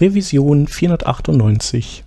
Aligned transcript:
Revision 0.00 0.66
498. 0.66 2.04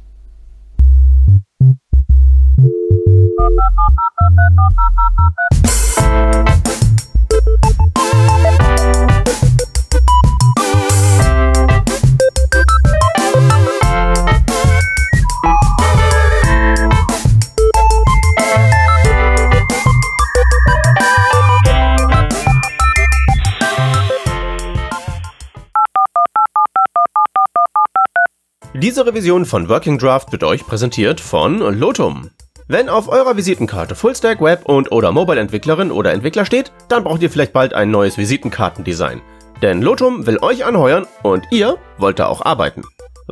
Diese 28.76 29.06
Revision 29.06 29.46
von 29.46 29.70
Working 29.70 30.00
Draft 30.00 30.32
wird 30.32 30.44
euch 30.44 30.66
präsentiert 30.66 31.22
von 31.22 31.60
Lotum. 31.60 32.32
Wenn 32.68 32.90
auf 32.90 33.08
eurer 33.08 33.38
Visitenkarte 33.38 33.94
Fullstack 33.94 34.42
Web 34.42 34.66
und 34.66 34.92
oder 34.92 35.12
Mobile 35.12 35.40
Entwicklerin 35.40 35.92
oder 35.92 36.12
Entwickler 36.12 36.44
steht, 36.44 36.72
dann 36.90 37.04
braucht 37.04 37.22
ihr 37.22 37.30
vielleicht 37.30 37.54
bald 37.54 37.76
ein 37.76 37.92
neues 37.92 38.18
Visitenkartendesign. 38.18 39.22
Denn 39.62 39.84
Lotum 39.84 40.26
will 40.26 40.40
euch 40.42 40.66
anheuern 40.66 41.06
und 41.22 41.44
ihr 41.52 41.78
wollt 42.00 42.18
da 42.18 42.26
auch 42.26 42.44
arbeiten. 42.44 42.82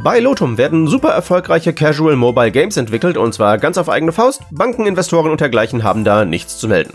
Bei 0.04 0.20
Lotum 0.20 0.60
werden 0.60 0.86
super 0.86 1.10
erfolgreiche 1.10 1.74
Casual 1.74 2.16
Mobile 2.16 2.52
Games 2.52 2.78
entwickelt 2.78 3.18
und 3.18 3.34
zwar 3.34 3.58
ganz 3.58 3.80
auf 3.80 3.90
eigene 3.90 4.12
Faust. 4.12 4.44
Banken, 4.52 4.86
Investoren 4.86 5.32
und 5.32 5.42
dergleichen 5.42 5.84
haben 5.84 6.04
da 6.04 6.24
nichts 6.24 6.60
zu 6.60 6.68
melden. 6.68 6.94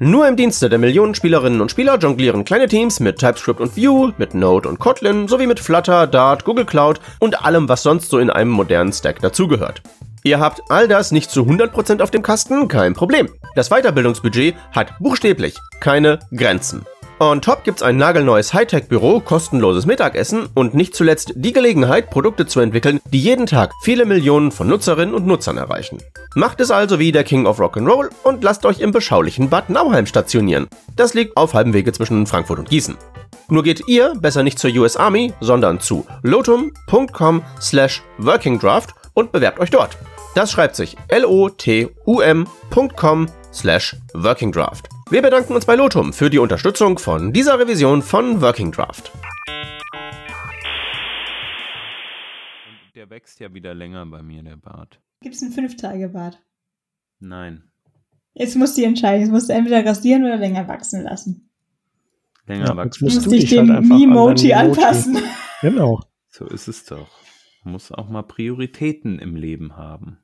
Nur 0.00 0.28
im 0.28 0.36
Dienste 0.36 0.68
der 0.68 0.78
Millionen 0.78 1.16
Spielerinnen 1.16 1.60
und 1.60 1.72
Spieler 1.72 1.98
jonglieren 1.98 2.44
kleine 2.44 2.68
Teams 2.68 3.00
mit 3.00 3.18
TypeScript 3.18 3.60
und 3.60 3.76
Vue, 3.76 4.14
mit 4.16 4.32
Node 4.32 4.68
und 4.68 4.78
Kotlin 4.78 5.26
sowie 5.26 5.48
mit 5.48 5.58
Flutter, 5.58 6.06
Dart, 6.06 6.44
Google 6.44 6.66
Cloud 6.66 7.00
und 7.18 7.44
allem, 7.44 7.68
was 7.68 7.82
sonst 7.82 8.08
so 8.08 8.20
in 8.20 8.30
einem 8.30 8.52
modernen 8.52 8.92
Stack 8.92 9.20
dazugehört. 9.20 9.82
Ihr 10.22 10.38
habt 10.38 10.62
all 10.68 10.86
das 10.86 11.10
nicht 11.10 11.32
zu 11.32 11.42
100% 11.42 12.00
auf 12.00 12.12
dem 12.12 12.22
Kasten, 12.22 12.68
kein 12.68 12.94
Problem. 12.94 13.28
Das 13.56 13.70
Weiterbildungsbudget 13.70 14.54
hat 14.70 14.96
buchstäblich 15.00 15.56
keine 15.80 16.20
Grenzen. 16.30 16.86
On 17.20 17.40
top 17.40 17.64
gibt's 17.64 17.82
ein 17.82 17.96
nagelneues 17.96 18.54
Hightech-Büro, 18.54 19.18
kostenloses 19.18 19.86
Mittagessen 19.86 20.48
und 20.54 20.74
nicht 20.74 20.94
zuletzt 20.94 21.32
die 21.34 21.52
Gelegenheit, 21.52 22.10
Produkte 22.10 22.46
zu 22.46 22.60
entwickeln, 22.60 23.00
die 23.12 23.18
jeden 23.18 23.46
Tag 23.46 23.72
viele 23.82 24.04
Millionen 24.04 24.52
von 24.52 24.68
Nutzerinnen 24.68 25.16
und 25.16 25.26
Nutzern 25.26 25.56
erreichen. 25.56 25.98
Macht 26.36 26.60
es 26.60 26.70
also 26.70 27.00
wie 27.00 27.10
der 27.10 27.24
King 27.24 27.46
of 27.46 27.58
Rock'n'Roll 27.58 28.10
und 28.22 28.44
lasst 28.44 28.64
euch 28.64 28.78
im 28.78 28.92
beschaulichen 28.92 29.48
Bad 29.48 29.68
Nauheim 29.68 30.06
stationieren. 30.06 30.68
Das 30.94 31.14
liegt 31.14 31.36
auf 31.36 31.54
halbem 31.54 31.72
Wege 31.72 31.92
zwischen 31.92 32.24
Frankfurt 32.24 32.60
und 32.60 32.70
Gießen. 32.70 32.96
Nur 33.48 33.64
geht 33.64 33.88
ihr 33.88 34.12
besser 34.20 34.44
nicht 34.44 34.60
zur 34.60 34.70
US 34.76 34.96
Army, 34.96 35.32
sondern 35.40 35.80
zu 35.80 36.06
lotum.com 36.22 37.42
slash 37.60 38.00
workingdraft 38.18 38.90
und 39.14 39.32
bewerbt 39.32 39.58
euch 39.58 39.70
dort. 39.70 39.98
Das 40.36 40.52
schreibt 40.52 40.76
sich 40.76 40.96
lotum.com 41.10 41.96
slash 43.52 43.96
workingdraft. 44.14 44.88
Wir 45.10 45.22
bedanken 45.22 45.54
uns 45.54 45.64
bei 45.64 45.74
Lotum 45.74 46.12
für 46.12 46.28
die 46.28 46.38
Unterstützung 46.38 46.98
von 46.98 47.32
dieser 47.32 47.58
Revision 47.58 48.02
von 48.02 48.40
Working 48.42 48.72
Draft. 48.72 49.10
Der 52.94 53.08
wächst 53.10 53.40
ja 53.40 53.52
wieder 53.54 53.74
länger 53.74 54.04
bei 54.06 54.22
mir, 54.22 54.42
der 54.42 54.56
Bart. 54.56 55.00
Gibt 55.20 55.34
es 55.34 55.42
einen 55.42 55.52
Fünf-Tage-Bart? 55.52 56.38
Nein. 57.20 57.64
Jetzt 58.34 58.56
musst 58.56 58.76
du 58.76 58.82
entscheiden. 58.84 59.22
Jetzt 59.22 59.30
musst 59.30 59.48
du 59.48 59.54
entweder 59.54 59.84
rasieren 59.84 60.24
oder 60.24 60.36
länger 60.36 60.68
wachsen 60.68 61.02
lassen. 61.04 61.48
Länger 62.46 62.66
Ja, 62.68 62.76
wachsen. 62.76 62.86
jetzt 62.88 63.00
Du 63.00 63.04
musst 63.16 63.26
du 63.26 63.30
dich 63.30 63.40
dich 63.42 63.50
dem 63.50 63.68
halt 63.70 63.78
einfach 63.78 63.94
an 63.94 64.00
Mimoji 64.00 64.52
Emoji- 64.52 64.54
anpassen. 64.54 65.18
Genau. 65.60 66.00
So 66.28 66.46
ist 66.46 66.68
es 66.68 66.84
doch. 66.84 67.08
Man 67.64 67.72
muss 67.72 67.90
auch 67.90 68.08
mal 68.08 68.22
Prioritäten 68.22 69.18
im 69.18 69.34
Leben 69.34 69.76
haben. 69.76 70.18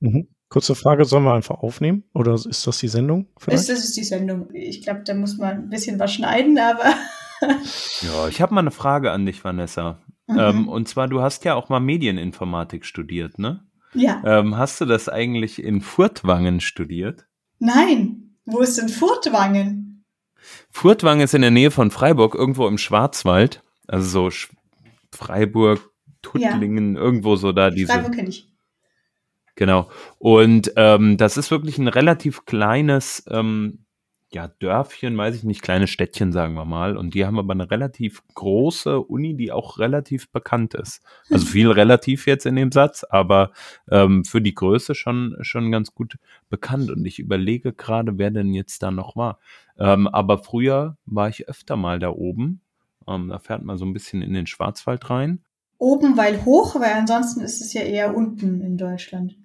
Mhm. 0.00 0.28
Kurze 0.48 0.74
Frage, 0.74 1.04
sollen 1.04 1.24
wir 1.24 1.34
einfach 1.34 1.58
aufnehmen? 1.58 2.04
Oder 2.14 2.34
ist 2.34 2.66
das 2.66 2.78
die 2.78 2.88
Sendung? 2.88 3.26
Das, 3.34 3.44
Vielleicht? 3.44 3.68
das 3.68 3.84
ist 3.84 3.96
die 3.96 4.04
Sendung. 4.04 4.48
Ich 4.54 4.82
glaube, 4.82 5.02
da 5.04 5.14
muss 5.14 5.36
man 5.36 5.50
ein 5.50 5.68
bisschen 5.68 5.98
was 5.98 6.12
schneiden, 6.12 6.58
aber. 6.58 6.94
Ja, 8.00 8.26
ich 8.26 8.40
habe 8.40 8.52
mal 8.52 8.62
eine 8.62 8.72
Frage 8.72 9.12
an 9.12 9.24
dich, 9.24 9.44
Vanessa. 9.44 10.00
Mhm. 10.26 10.38
Ähm, 10.40 10.68
und 10.68 10.88
zwar, 10.88 11.06
du 11.06 11.22
hast 11.22 11.44
ja 11.44 11.54
auch 11.54 11.68
mal 11.68 11.78
Medieninformatik 11.78 12.84
studiert, 12.84 13.38
ne? 13.38 13.62
ja. 13.94 14.20
Ähm, 14.24 14.56
hast 14.56 14.80
du 14.80 14.84
das 14.84 15.08
eigentlich 15.08 15.62
in 15.62 15.80
Furtwangen 15.80 16.60
studiert? 16.60 17.26
Nein. 17.58 18.34
Wo 18.44 18.60
ist 18.60 18.78
denn 18.78 18.88
Furtwangen? 18.88 20.04
Furtwangen 20.70 21.22
ist 21.22 21.34
in 21.34 21.42
der 21.42 21.50
Nähe 21.50 21.70
von 21.70 21.90
Freiburg, 21.90 22.34
irgendwo 22.34 22.66
im 22.66 22.78
Schwarzwald. 22.78 23.62
Also 23.86 24.08
so 24.08 24.30
Sch 24.30 24.50
Freiburg, 25.12 25.90
Tuttlingen, 26.22 26.96
irgendwo 26.96 27.36
so 27.36 27.52
da 27.52 27.70
diese. 27.70 27.92
Freiburg 27.92 28.14
kenne 28.14 28.28
ich. 28.28 28.47
Genau. 29.58 29.90
Und 30.18 30.72
ähm, 30.76 31.16
das 31.16 31.36
ist 31.36 31.50
wirklich 31.50 31.78
ein 31.78 31.88
relativ 31.88 32.44
kleines, 32.44 33.24
ähm, 33.28 33.80
ja, 34.30 34.46
Dörfchen, 34.46 35.18
weiß 35.18 35.34
ich 35.34 35.42
nicht, 35.42 35.62
kleines 35.62 35.90
Städtchen, 35.90 36.30
sagen 36.30 36.54
wir 36.54 36.64
mal. 36.64 36.96
Und 36.96 37.14
die 37.14 37.26
haben 37.26 37.40
aber 37.40 37.54
eine 37.54 37.68
relativ 37.68 38.22
große 38.34 39.00
Uni, 39.00 39.36
die 39.36 39.50
auch 39.50 39.80
relativ 39.80 40.30
bekannt 40.30 40.74
ist. 40.74 41.02
Also 41.28 41.44
viel 41.44 41.72
relativ 41.72 42.28
jetzt 42.28 42.46
in 42.46 42.54
dem 42.54 42.70
Satz, 42.70 43.02
aber 43.02 43.50
ähm, 43.90 44.24
für 44.24 44.40
die 44.40 44.54
Größe 44.54 44.94
schon, 44.94 45.36
schon 45.40 45.72
ganz 45.72 45.92
gut 45.92 46.18
bekannt. 46.48 46.88
Und 46.92 47.04
ich 47.04 47.18
überlege 47.18 47.72
gerade, 47.72 48.16
wer 48.16 48.30
denn 48.30 48.54
jetzt 48.54 48.84
da 48.84 48.92
noch 48.92 49.16
war. 49.16 49.40
Ähm, 49.76 50.06
aber 50.06 50.38
früher 50.38 50.96
war 51.04 51.30
ich 51.30 51.48
öfter 51.48 51.74
mal 51.74 51.98
da 51.98 52.10
oben. 52.10 52.60
Ähm, 53.08 53.28
da 53.28 53.40
fährt 53.40 53.64
man 53.64 53.76
so 53.76 53.84
ein 53.84 53.92
bisschen 53.92 54.22
in 54.22 54.34
den 54.34 54.46
Schwarzwald 54.46 55.10
rein. 55.10 55.42
Oben, 55.78 56.16
weil 56.16 56.44
hoch, 56.44 56.76
weil 56.76 56.92
ansonsten 56.92 57.40
ist 57.40 57.60
es 57.60 57.72
ja 57.72 57.82
eher 57.82 58.16
unten 58.16 58.60
in 58.60 58.76
Deutschland. 58.76 59.36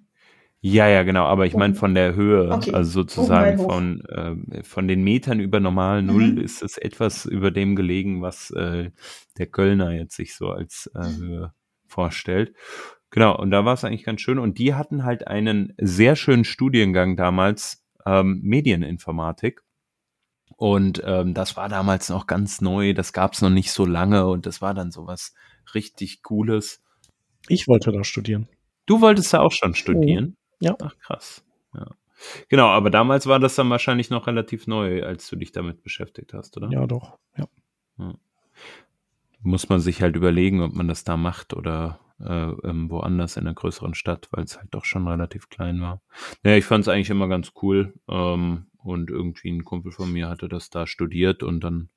Ja, 0.66 0.88
ja, 0.88 1.02
genau, 1.02 1.24
aber 1.26 1.44
ich 1.44 1.52
meine 1.54 1.74
von 1.74 1.94
der 1.94 2.14
Höhe, 2.14 2.50
Okay. 2.50 2.72
also 2.72 3.02
sozusagen 3.02 3.58
von, 3.58 4.00
äh, 4.06 4.62
von 4.62 4.88
den 4.88 5.04
Metern 5.04 5.38
über 5.38 5.60
normal 5.60 6.02
Null 6.02 6.32
Mhm. 6.32 6.38
ist 6.38 6.62
es 6.62 6.78
etwas 6.78 7.26
über 7.26 7.50
dem 7.50 7.76
gelegen, 7.76 8.22
was 8.22 8.50
äh, 8.52 8.90
der 9.36 9.46
Kölner 9.46 9.90
jetzt 9.92 10.16
sich 10.16 10.34
so 10.34 10.48
als 10.48 10.90
äh, 10.94 11.00
Höhe 11.18 11.52
vorstellt. 11.86 12.54
Genau, 13.10 13.36
und 13.38 13.50
da 13.50 13.66
war 13.66 13.74
es 13.74 13.84
eigentlich 13.84 14.04
ganz 14.04 14.22
schön. 14.22 14.38
Und 14.38 14.56
die 14.58 14.72
hatten 14.72 15.04
halt 15.04 15.26
einen 15.28 15.74
sehr 15.76 16.16
schönen 16.16 16.44
Studiengang 16.44 17.16
damals, 17.16 17.84
ähm, 18.06 18.40
Medieninformatik. 18.42 19.60
Und 20.56 21.02
ähm, 21.04 21.34
das 21.34 21.58
war 21.58 21.68
damals 21.68 22.08
noch 22.08 22.26
ganz 22.26 22.62
neu, 22.62 22.94
das 22.94 23.12
gab 23.12 23.34
es 23.34 23.42
noch 23.42 23.50
nicht 23.50 23.70
so 23.70 23.84
lange 23.84 24.26
und 24.28 24.46
das 24.46 24.62
war 24.62 24.72
dann 24.72 24.90
sowas 24.92 25.34
richtig 25.74 26.22
Cooles. 26.22 26.82
Ich 27.48 27.68
wollte 27.68 27.92
da 27.92 28.02
studieren. 28.02 28.48
Du 28.86 29.02
wolltest 29.02 29.34
da 29.34 29.40
auch 29.40 29.52
schon 29.52 29.74
studieren? 29.74 30.38
Ja. 30.60 30.76
Ach, 30.82 30.96
krass. 30.98 31.44
Ja. 31.74 31.86
Genau, 32.48 32.68
aber 32.68 32.90
damals 32.90 33.26
war 33.26 33.40
das 33.40 33.56
dann 33.56 33.70
wahrscheinlich 33.70 34.10
noch 34.10 34.26
relativ 34.26 34.66
neu, 34.66 35.04
als 35.04 35.28
du 35.28 35.36
dich 35.36 35.52
damit 35.52 35.82
beschäftigt 35.82 36.32
hast, 36.32 36.56
oder? 36.56 36.70
Ja, 36.70 36.86
doch. 36.86 37.18
Ja. 37.36 37.46
Muss 39.42 39.68
man 39.68 39.80
sich 39.80 40.00
halt 40.00 40.16
überlegen, 40.16 40.62
ob 40.62 40.72
man 40.72 40.88
das 40.88 41.04
da 41.04 41.16
macht 41.16 41.54
oder 41.54 42.00
äh, 42.20 42.50
ähm, 42.68 42.90
woanders 42.90 43.36
in 43.36 43.46
einer 43.46 43.54
größeren 43.54 43.94
Stadt, 43.94 44.28
weil 44.30 44.44
es 44.44 44.58
halt 44.58 44.68
doch 44.70 44.84
schon 44.84 45.06
relativ 45.06 45.48
klein 45.48 45.80
war. 45.80 46.00
Naja, 46.42 46.56
ich 46.56 46.64
fand 46.64 46.82
es 46.82 46.88
eigentlich 46.88 47.10
immer 47.10 47.28
ganz 47.28 47.52
cool. 47.62 47.94
Ähm, 48.08 48.66
und 48.84 49.10
irgendwie 49.10 49.50
ein 49.50 49.64
Kumpel 49.64 49.92
von 49.92 50.12
mir 50.12 50.28
hatte 50.28 50.48
das 50.48 50.70
da 50.70 50.86
studiert 50.86 51.42
und 51.42 51.64
dann, 51.64 51.88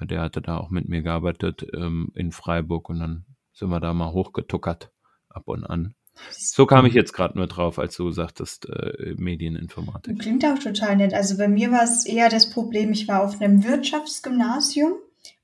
der 0.00 0.22
hatte 0.22 0.40
da 0.40 0.56
auch 0.56 0.70
mit 0.70 0.88
mir 0.88 1.02
gearbeitet 1.02 1.66
ähm, 1.74 2.10
in 2.14 2.32
Freiburg 2.32 2.88
und 2.88 2.98
dann 2.98 3.26
sind 3.52 3.68
wir 3.68 3.80
da 3.80 3.92
mal 3.92 4.10
hochgetuckert 4.10 4.90
ab 5.28 5.44
und 5.46 5.64
an. 5.64 5.94
So 6.30 6.66
kam 6.66 6.86
ich 6.86 6.94
jetzt 6.94 7.12
gerade 7.12 7.36
nur 7.36 7.46
drauf, 7.46 7.78
als 7.78 7.96
du 7.96 8.10
sagtest, 8.10 8.68
äh, 8.68 9.14
Medieninformatik. 9.16 10.18
Klingt 10.18 10.44
auch 10.44 10.58
total 10.58 10.96
nett. 10.96 11.12
Also 11.14 11.36
bei 11.36 11.48
mir 11.48 11.70
war 11.70 11.82
es 11.82 12.06
eher 12.06 12.28
das 12.28 12.50
Problem, 12.50 12.92
ich 12.92 13.08
war 13.08 13.22
auf 13.22 13.40
einem 13.40 13.64
Wirtschaftsgymnasium 13.64 14.94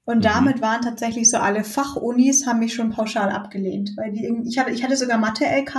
und 0.04 0.18
Mhm. 0.18 0.22
damit 0.22 0.60
waren 0.60 0.82
tatsächlich 0.82 1.30
so 1.30 1.38
alle 1.38 1.64
Fachunis 1.64 2.46
haben 2.46 2.60
mich 2.60 2.74
schon 2.74 2.90
pauschal 2.90 3.30
abgelehnt, 3.30 3.92
weil 3.96 4.12
die 4.12 4.26
ich 4.46 4.58
hatte, 4.58 4.70
ich 4.70 4.82
hatte 4.82 4.96
sogar 4.96 5.18
Mathe-LK, 5.18 5.76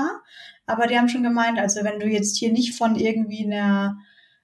aber 0.65 0.87
die 0.87 0.97
haben 0.97 1.09
schon 1.09 1.23
gemeint, 1.23 1.59
also 1.59 1.83
wenn 1.83 1.99
du 1.99 2.07
jetzt 2.07 2.37
hier 2.37 2.51
nicht 2.51 2.77
von 2.77 2.95
irgendwie 2.95 3.45
einer 3.45 3.97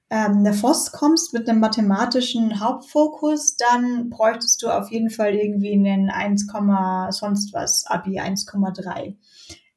ähm, 0.10 0.46
FOS 0.54 0.92
kommst 0.94 1.34
mit 1.34 1.50
einem 1.50 1.60
mathematischen 1.60 2.62
Hauptfokus, 2.62 3.58
dann 3.58 4.10
bräuchtest 4.10 4.64
du 4.64 4.70
auf 4.70 4.90
jeden 4.90 5.10
Fall 5.10 5.36
irgendwie 5.36 5.74
einen 5.74 6.10
1, 6.10 6.48
sonst 7.12 7.54
was, 7.54 7.86
Abi 7.88 8.20
1,3. 8.20 9.16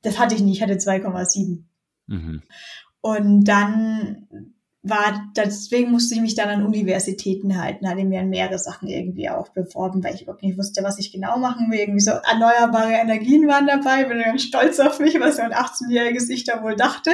Das 0.03 0.19
hatte 0.19 0.35
ich 0.35 0.43
nicht, 0.43 0.57
ich 0.57 0.63
hatte 0.63 0.75
2,7. 0.75 1.65
Mhm. 2.07 2.43
Und 3.03 3.45
dann 3.45 4.29
war, 4.83 5.31
deswegen 5.37 5.91
musste 5.91 6.15
ich 6.15 6.23
mich 6.23 6.35
dann 6.35 6.49
an 6.49 6.65
Universitäten 6.65 7.61
halten, 7.61 7.87
hatte 7.87 8.05
mir 8.05 8.21
an 8.21 8.31
mehrere 8.31 8.59
Sachen 8.59 8.89
irgendwie 8.89 9.29
auch 9.29 9.51
beworben, 9.51 10.03
weil 10.03 10.15
ich 10.15 10.23
überhaupt 10.23 10.43
nicht 10.43 10.57
wusste, 10.57 10.83
was 10.83 10.99
ich 10.99 11.13
genau 11.13 11.39
machen 11.39 11.71
will. 11.71 11.81
Irgendwie 11.81 12.01
so 12.01 12.13
erneuerbare 12.13 12.93
Energien 12.93 13.47
waren 13.47 13.67
dabei, 13.67 14.05
bin 14.05 14.23
ganz 14.23 14.43
stolz 14.43 14.81
auf 14.81 14.99
mich, 14.99 15.21
was 15.21 15.37
so 15.37 15.43
ein 15.43 15.53
18-jähriges 15.53 16.31
Ich 16.31 16.45
da 16.45 16.63
wohl 16.63 16.77
dachte. 16.77 17.11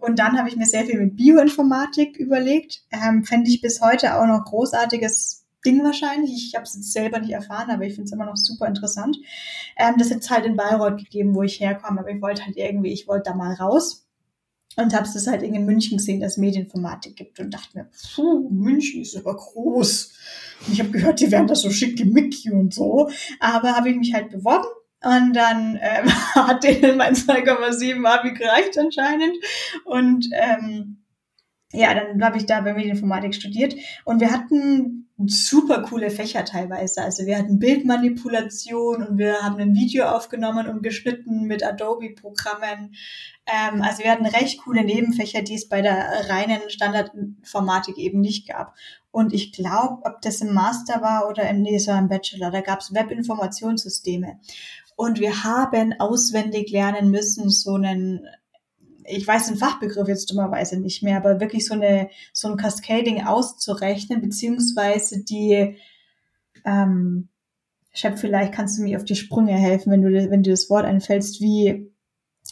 Und 0.00 0.18
dann 0.18 0.36
habe 0.36 0.48
ich 0.48 0.56
mir 0.56 0.66
sehr 0.66 0.84
viel 0.84 0.98
mit 0.98 1.14
Bioinformatik 1.14 2.16
überlegt. 2.16 2.82
Ähm, 2.90 3.24
Fände 3.24 3.48
ich 3.48 3.60
bis 3.60 3.80
heute 3.80 4.16
auch 4.16 4.26
noch 4.26 4.44
großartiges 4.44 5.43
Ding 5.64 5.82
wahrscheinlich. 5.84 6.32
Ich 6.32 6.54
habe 6.54 6.64
es 6.64 6.74
jetzt 6.74 6.92
selber 6.92 7.18
nicht 7.18 7.32
erfahren, 7.32 7.70
aber 7.70 7.84
ich 7.84 7.94
finde 7.94 8.06
es 8.06 8.12
immer 8.12 8.26
noch 8.26 8.36
super 8.36 8.66
interessant. 8.66 9.16
Ähm, 9.76 9.94
das 9.98 10.10
jetzt 10.10 10.30
halt 10.30 10.46
in 10.46 10.56
Bayreuth 10.56 10.98
gegeben, 10.98 11.34
wo 11.34 11.42
ich 11.42 11.60
herkomme, 11.60 12.00
aber 12.00 12.10
ich 12.10 12.22
wollte 12.22 12.44
halt 12.44 12.56
irgendwie, 12.56 12.92
ich 12.92 13.08
wollte 13.08 13.30
da 13.30 13.36
mal 13.36 13.54
raus 13.54 14.04
und 14.76 14.94
habe 14.94 15.06
es 15.06 15.26
halt 15.26 15.42
in 15.42 15.64
München 15.64 15.98
gesehen, 15.98 16.20
dass 16.20 16.32
es 16.32 16.38
Medieninformatik 16.38 17.16
gibt 17.16 17.38
und 17.40 17.52
dachte 17.52 17.78
mir, 17.78 17.90
puh, 18.14 18.48
München 18.50 19.02
ist 19.02 19.16
aber 19.16 19.36
groß. 19.36 20.12
Und 20.66 20.72
ich 20.72 20.80
habe 20.80 20.90
gehört, 20.90 21.20
die 21.20 21.30
werden 21.30 21.46
da 21.46 21.54
so 21.54 21.70
schickimicki 21.70 22.50
und 22.50 22.74
so. 22.74 23.10
Aber 23.40 23.76
habe 23.76 23.90
ich 23.90 23.96
mich 23.96 24.14
halt 24.14 24.30
beworben 24.30 24.66
und 25.02 25.34
dann 25.34 25.78
ähm, 25.80 26.08
hat 26.34 26.64
denen 26.64 26.96
mein 26.96 27.14
2,7 27.14 28.04
Abi 28.04 28.32
gereicht 28.32 28.78
anscheinend. 28.78 29.36
Und 29.84 30.28
ähm, 30.32 31.04
ja, 31.72 31.94
dann 31.94 32.22
habe 32.24 32.38
ich 32.38 32.46
da 32.46 32.60
bei 32.60 32.72
Medieninformatik 32.72 33.34
studiert 33.34 33.74
und 34.04 34.20
wir 34.20 34.30
hatten 34.30 35.03
super 35.26 35.82
coole 35.82 36.10
Fächer 36.10 36.44
teilweise. 36.44 37.02
Also 37.02 37.24
wir 37.24 37.38
hatten 37.38 37.58
Bildmanipulation 37.58 39.06
und 39.06 39.18
wir 39.18 39.42
haben 39.42 39.58
ein 39.58 39.74
Video 39.74 40.06
aufgenommen 40.06 40.68
und 40.68 40.82
geschnitten 40.82 41.44
mit 41.44 41.64
Adobe-Programmen. 41.64 42.94
Ähm, 43.46 43.82
also 43.82 44.02
wir 44.02 44.10
hatten 44.10 44.26
recht 44.26 44.62
coole 44.64 44.82
Nebenfächer, 44.84 45.42
die 45.42 45.54
es 45.54 45.68
bei 45.68 45.82
der 45.82 46.28
reinen 46.28 46.68
Standardinformatik 46.68 47.96
eben 47.96 48.20
nicht 48.20 48.48
gab. 48.48 48.74
Und 49.12 49.32
ich 49.32 49.52
glaube, 49.52 50.02
ob 50.04 50.20
das 50.22 50.40
im 50.40 50.52
Master 50.52 51.00
war 51.00 51.28
oder 51.28 51.48
im, 51.48 51.62
nee, 51.62 51.76
es 51.76 51.86
im 51.86 52.08
Bachelor, 52.08 52.50
da 52.50 52.60
gab 52.60 52.80
es 52.80 52.92
Webinformationssysteme. 52.92 54.40
Und 54.96 55.20
wir 55.20 55.44
haben 55.44 55.94
auswendig 56.00 56.70
lernen 56.70 57.10
müssen, 57.10 57.50
so 57.50 57.74
einen 57.74 58.26
ich 59.06 59.26
weiß 59.26 59.46
den 59.46 59.56
Fachbegriff 59.56 60.08
jetzt 60.08 60.30
dummerweise 60.30 60.78
nicht 60.78 61.02
mehr, 61.02 61.16
aber 61.16 61.40
wirklich 61.40 61.66
so 61.66 61.74
eine 61.74 62.08
so 62.32 62.48
ein 62.48 62.56
Cascading 62.56 63.24
auszurechnen, 63.24 64.20
beziehungsweise 64.20 65.24
die 65.24 65.76
ähm, 66.64 67.28
Chef, 67.92 68.20
vielleicht 68.20 68.52
kannst 68.52 68.78
du 68.78 68.82
mir 68.82 68.96
auf 68.98 69.04
die 69.04 69.14
Sprünge 69.14 69.54
helfen, 69.54 69.92
wenn 69.92 70.02
du 70.02 70.30
wenn 70.30 70.42
du 70.42 70.50
das 70.50 70.68
Wort 70.70 70.84
einfällst, 70.84 71.40
wie 71.40 71.92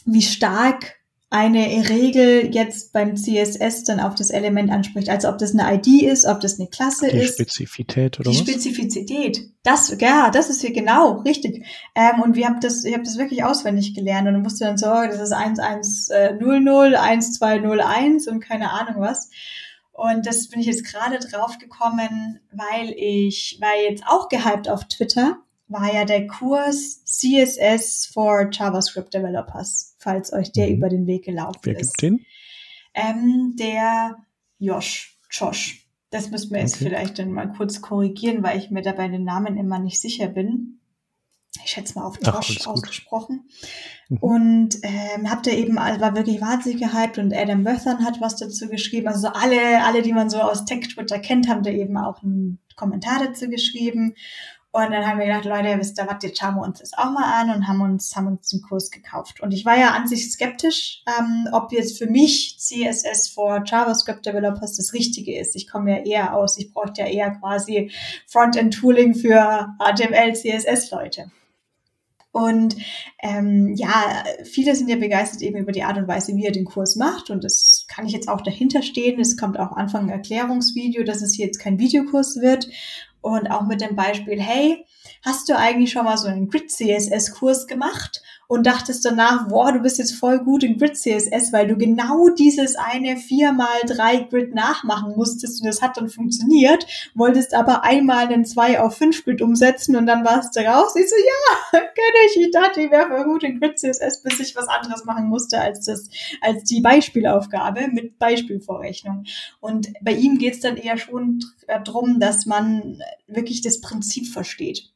wie 0.05 0.21
stark 0.21 0.95
eine 1.33 1.89
Regel 1.89 2.53
jetzt 2.53 2.93
beim 2.93 3.15
CSS 3.15 3.85
dann 3.85 3.99
auf 3.99 4.13
das 4.13 4.29
Element 4.29 4.71
anspricht. 4.71 5.09
Also 5.09 5.29
ob 5.29 5.39
das 5.39 5.57
eine 5.57 5.73
ID 5.73 6.03
ist, 6.03 6.25
ob 6.25 6.39
das 6.41 6.59
eine 6.59 6.69
Klasse 6.69 7.09
Die 7.09 7.17
ist. 7.17 7.33
Spezifität 7.33 8.19
oder 8.19 8.29
Die 8.29 8.39
was? 8.39 8.47
Spezifizität. 8.47 9.49
Das, 9.63 9.95
ja, 9.99 10.29
das 10.29 10.51
ist 10.51 10.61
hier 10.61 10.73
genau, 10.73 11.21
richtig. 11.21 11.65
Ähm, 11.95 12.21
und 12.21 12.35
wir 12.35 12.45
haben 12.45 12.59
das, 12.59 12.85
ich 12.85 12.93
habe 12.93 13.03
das 13.03 13.17
wirklich 13.17 13.43
auswendig 13.43 13.95
gelernt 13.95 14.27
und 14.27 14.43
musste 14.43 14.65
dann 14.65 14.77
so, 14.77 14.85
das 14.85 15.19
ist 15.19 15.31
1100, 15.31 17.01
1201 17.01 18.27
und 18.27 18.39
keine 18.39 18.69
Ahnung 18.69 19.01
was. 19.01 19.31
Und 19.91 20.27
das 20.27 20.49
bin 20.49 20.59
ich 20.59 20.67
jetzt 20.67 20.85
gerade 20.85 21.17
drauf 21.17 21.57
gekommen, 21.57 22.41
weil 22.51 22.93
ich 22.95 23.57
war 23.59 23.73
jetzt 23.89 24.03
auch 24.05 24.29
gehypt 24.29 24.69
auf 24.69 24.83
Twitter, 24.87 25.37
war 25.73 25.93
ja 25.93 26.05
der 26.05 26.27
Kurs 26.27 27.03
CSS 27.05 28.05
for 28.13 28.49
JavaScript 28.51 29.13
Developers, 29.13 29.95
falls 29.99 30.31
euch 30.31 30.51
der 30.51 30.67
Mhm. 30.67 30.73
über 30.75 30.89
den 30.89 31.07
Weg 31.07 31.25
gelaufen 31.25 31.59
Wer 31.63 31.79
ist. 31.79 31.97
gibt 31.97 32.01
den? 32.19 32.25
Ähm, 32.93 33.55
der 33.57 34.15
Josh, 34.59 35.17
Josh. 35.29 35.87
Das 36.11 36.29
müssen 36.29 36.51
wir 36.51 36.59
jetzt 36.59 36.75
Okay. 36.75 36.85
vielleicht 36.85 37.17
dann 37.17 37.31
mal 37.31 37.51
kurz 37.51 37.81
korrigieren, 37.81 38.43
weil 38.43 38.59
ich 38.59 38.69
mir 38.69 38.83
dabei 38.83 39.07
den 39.07 39.23
Namen 39.23 39.57
immer 39.57 39.79
nicht 39.79 39.99
sicher 39.99 40.27
bin. 40.27 40.79
Ich 41.65 41.71
schätze 41.71 41.97
mal 41.97 42.05
auf 42.05 42.17
Ach, 42.23 42.35
Josh 42.43 42.59
gut. 42.59 42.67
ausgesprochen. 42.67 43.49
Mhm. 44.09 44.17
Und 44.17 44.77
ähm, 44.83 45.29
habt 45.29 45.47
ihr 45.47 45.57
eben, 45.57 45.77
also 45.79 45.99
war 46.01 46.15
wirklich 46.15 46.39
wahnsinnig 46.41 46.81
gehypt 46.81 47.17
und 47.17 47.33
Adam 47.33 47.63
Böthern 47.63 48.03
hat 48.05 48.21
was 48.21 48.35
dazu 48.35 48.67
geschrieben. 48.69 49.07
Also 49.07 49.21
so 49.21 49.27
alle, 49.29 49.83
alle, 49.83 50.01
die 50.03 50.13
man 50.13 50.29
so 50.29 50.39
aus 50.39 50.65
Tech-Twitter 50.65 51.19
kennt, 51.19 51.47
haben 51.47 51.63
da 51.63 51.71
eben 51.71 51.97
auch 51.97 52.21
einen 52.21 52.59
Kommentar 52.75 53.23
dazu 53.25 53.49
geschrieben. 53.49 54.13
Und 54.75 54.91
dann 54.91 55.05
haben 55.05 55.19
wir 55.19 55.27
gedacht, 55.27 55.45
Leute, 55.45 55.77
wisst 55.77 55.99
ihr 55.99 56.07
was, 56.07 56.23
jetzt 56.23 56.39
schauen 56.39 56.55
wir 56.55 56.63
uns 56.63 56.79
das 56.79 56.93
auch 56.93 57.11
mal 57.11 57.41
an 57.41 57.55
und 57.55 57.67
haben 57.67 57.79
uns, 57.81 58.15
haben 58.15 58.25
uns 58.25 58.49
den 58.49 58.63
Kurs 58.63 58.89
gekauft. 58.89 59.39
Und 59.39 59.51
ich 59.51 59.65
war 59.65 59.77
ja 59.77 59.91
an 59.91 60.07
sich 60.07 60.31
skeptisch, 60.31 61.03
ähm, 61.07 61.47
ob 61.51 61.71
jetzt 61.71 61.99
für 61.99 62.07
mich 62.07 62.57
CSS 62.57 63.29
for 63.29 63.61
JavaScript 63.63 64.25
Developers 64.25 64.75
das 64.75 64.93
Richtige 64.93 65.39
ist. 65.39 65.55
Ich 65.55 65.69
komme 65.69 65.91
ja 65.91 66.03
eher 66.03 66.35
aus, 66.35 66.57
ich 66.57 66.73
bräuchte 66.73 67.01
ja 67.01 67.07
eher 67.07 67.29
quasi 67.35 67.91
Frontend-Tooling 68.25 69.13
für 69.13 69.75
HTML, 69.77 70.33
CSS-Leute. 70.33 71.29
Und 72.31 72.75
ähm, 73.21 73.75
ja, 73.75 74.23
viele 74.43 74.75
sind 74.75 74.89
ja 74.89 74.95
begeistert 74.95 75.43
eben 75.43 75.59
über 75.59 75.71
die 75.71 75.83
Art 75.83 75.99
und 75.99 76.07
Weise, 76.07 76.35
wie 76.35 76.47
er 76.47 76.51
den 76.51 76.65
Kurs 76.65 76.95
macht. 76.95 77.29
Und 77.29 77.43
das 77.43 77.85
kann 77.87 78.07
ich 78.07 78.11
jetzt 78.11 78.27
auch 78.27 78.41
dahinter 78.41 78.81
stehen. 78.81 79.19
Es 79.19 79.37
kommt 79.37 79.59
auch 79.59 79.73
Anfang 79.73 80.05
ein 80.05 80.09
Erklärungsvideo, 80.09 81.03
dass 81.03 81.21
es 81.21 81.35
hier 81.35 81.45
jetzt 81.45 81.59
kein 81.59 81.77
Videokurs 81.77 82.41
wird. 82.41 82.69
Und 83.23 83.49
auch 83.49 83.63
mit 83.63 83.81
dem 83.81 83.95
Beispiel, 83.95 84.39
hey, 84.39 84.85
hast 85.23 85.47
du 85.47 85.57
eigentlich 85.57 85.91
schon 85.91 86.03
mal 86.03 86.17
so 86.17 86.27
einen 86.27 86.49
Grid-CSS-Kurs 86.49 87.67
gemacht 87.67 88.21
und 88.47 88.65
dachtest 88.65 89.05
danach, 89.05 89.47
boah, 89.47 89.71
du 89.71 89.79
bist 89.79 89.97
jetzt 89.97 90.13
voll 90.13 90.39
gut 90.39 90.63
in 90.63 90.77
Grid-CSS, 90.77 91.53
weil 91.53 91.67
du 91.67 91.77
genau 91.77 92.29
dieses 92.29 92.75
eine 92.75 93.15
4x3 93.15 94.29
Grid 94.29 94.53
nachmachen 94.53 95.15
musstest 95.15 95.61
und 95.61 95.67
das 95.67 95.81
hat 95.81 95.97
dann 95.97 96.09
funktioniert, 96.09 96.85
wolltest 97.15 97.53
aber 97.53 97.83
einmal 97.83 98.27
einen 98.27 98.45
2 98.45 98.79
auf 98.79 98.97
5 98.97 99.25
Grid 99.25 99.41
umsetzen 99.41 99.95
und 99.95 100.05
dann 100.05 100.25
warst 100.25 100.55
du 100.55 100.61
raus. 100.61 100.95
Ich 100.95 101.09
so, 101.09 101.15
ja, 101.15 101.79
kenne 101.79 102.17
ich. 102.27 102.37
Ich 102.37 102.51
dachte, 102.51 102.81
ich 102.81 102.91
wäre 102.91 103.07
voll 103.07 103.23
gut 103.25 103.43
in 103.43 103.59
Grid-CSS, 103.59 104.21
bis 104.23 104.39
ich 104.39 104.55
was 104.55 104.67
anderes 104.67 105.05
machen 105.05 105.27
musste 105.27 105.59
als 105.59 105.85
das, 105.85 106.09
als 106.41 106.63
die 106.63 106.81
Beispielaufgabe 106.81 107.87
mit 107.91 108.19
Beispielvorrechnung. 108.19 109.25
Und 109.59 109.93
bei 110.01 110.13
ihm 110.13 110.37
geht's 110.37 110.59
dann 110.59 110.77
eher 110.77 110.97
schon 110.97 111.39
darum, 111.85 112.19
dass 112.19 112.45
man 112.45 113.01
wirklich 113.27 113.61
das 113.61 113.81
Prinzip 113.81 114.27
versteht. 114.27 114.92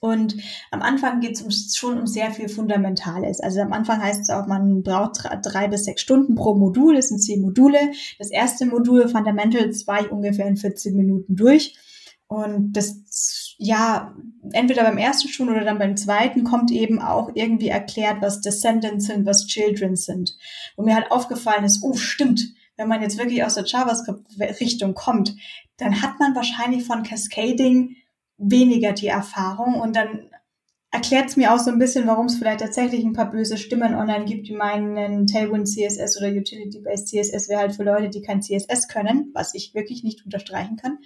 Und 0.00 0.36
am 0.70 0.80
Anfang 0.80 1.20
geht 1.20 1.40
es 1.40 1.76
schon 1.76 1.98
um 1.98 2.06
sehr 2.06 2.30
viel 2.30 2.48
Fundamentales. 2.48 3.40
Also 3.40 3.60
am 3.60 3.72
Anfang 3.72 4.00
heißt 4.00 4.20
es 4.20 4.30
auch, 4.30 4.46
man 4.46 4.82
braucht 4.82 5.24
drei, 5.42 5.66
bis 5.66 5.84
sechs 5.84 6.02
Stunden 6.02 6.36
pro 6.36 6.54
Modul. 6.54 6.96
Es 6.96 7.08
sind 7.08 7.18
zehn 7.20 7.42
Module. 7.42 7.78
Das 8.18 8.30
erste 8.30 8.66
Modul, 8.66 9.08
Fundamentals, 9.08 9.86
war 9.86 10.00
ich 10.00 10.12
ungefähr 10.12 10.46
in 10.46 10.56
14 10.56 10.96
Minuten 10.96 11.34
durch. 11.34 11.76
Und 12.28 12.74
das, 12.74 13.54
ja, 13.56 14.14
entweder 14.52 14.84
beim 14.84 14.98
ersten 14.98 15.28
schon 15.28 15.48
oder 15.48 15.64
dann 15.64 15.78
beim 15.78 15.96
zweiten 15.96 16.44
kommt 16.44 16.70
eben 16.70 17.00
auch 17.00 17.30
irgendwie 17.34 17.68
erklärt, 17.68 18.20
was 18.20 18.42
Descendants 18.42 19.06
sind, 19.06 19.26
was 19.26 19.46
Children 19.46 19.96
sind. 19.96 20.36
Und 20.76 20.84
mir 20.84 20.94
halt 20.94 21.10
aufgefallen 21.10 21.64
ist, 21.64 21.82
oh, 21.82 21.94
stimmt, 21.94 22.52
wenn 22.76 22.86
man 22.86 23.02
jetzt 23.02 23.18
wirklich 23.18 23.42
aus 23.42 23.54
der 23.54 23.64
JavaScript-Richtung 23.64 24.94
kommt, 24.94 25.34
dann 25.78 26.02
hat 26.02 26.20
man 26.20 26.34
wahrscheinlich 26.34 26.84
von 26.84 27.02
Cascading 27.02 27.96
weniger 28.38 28.92
die 28.92 29.08
Erfahrung 29.08 29.74
und 29.74 29.94
dann 29.94 30.30
erklärt 30.90 31.28
es 31.28 31.36
mir 31.36 31.52
auch 31.52 31.58
so 31.58 31.70
ein 31.70 31.78
bisschen, 31.78 32.06
warum 32.06 32.26
es 32.26 32.36
vielleicht 32.36 32.60
tatsächlich 32.60 33.04
ein 33.04 33.12
paar 33.12 33.30
böse 33.30 33.58
Stimmen 33.58 33.94
online 33.94 34.24
gibt, 34.24 34.48
die 34.48 34.54
meinen 34.54 35.26
Tailwind 35.26 35.68
CSS 35.68 36.16
oder 36.18 36.28
Utility-Based 36.28 37.08
CSS 37.08 37.48
wäre 37.48 37.60
halt 37.60 37.74
für 37.74 37.84
Leute, 37.84 38.08
die 38.08 38.22
kein 38.22 38.42
CSS 38.42 38.88
können, 38.88 39.30
was 39.34 39.54
ich 39.54 39.74
wirklich 39.74 40.02
nicht 40.02 40.24
unterstreichen 40.24 40.76
kann. 40.76 40.98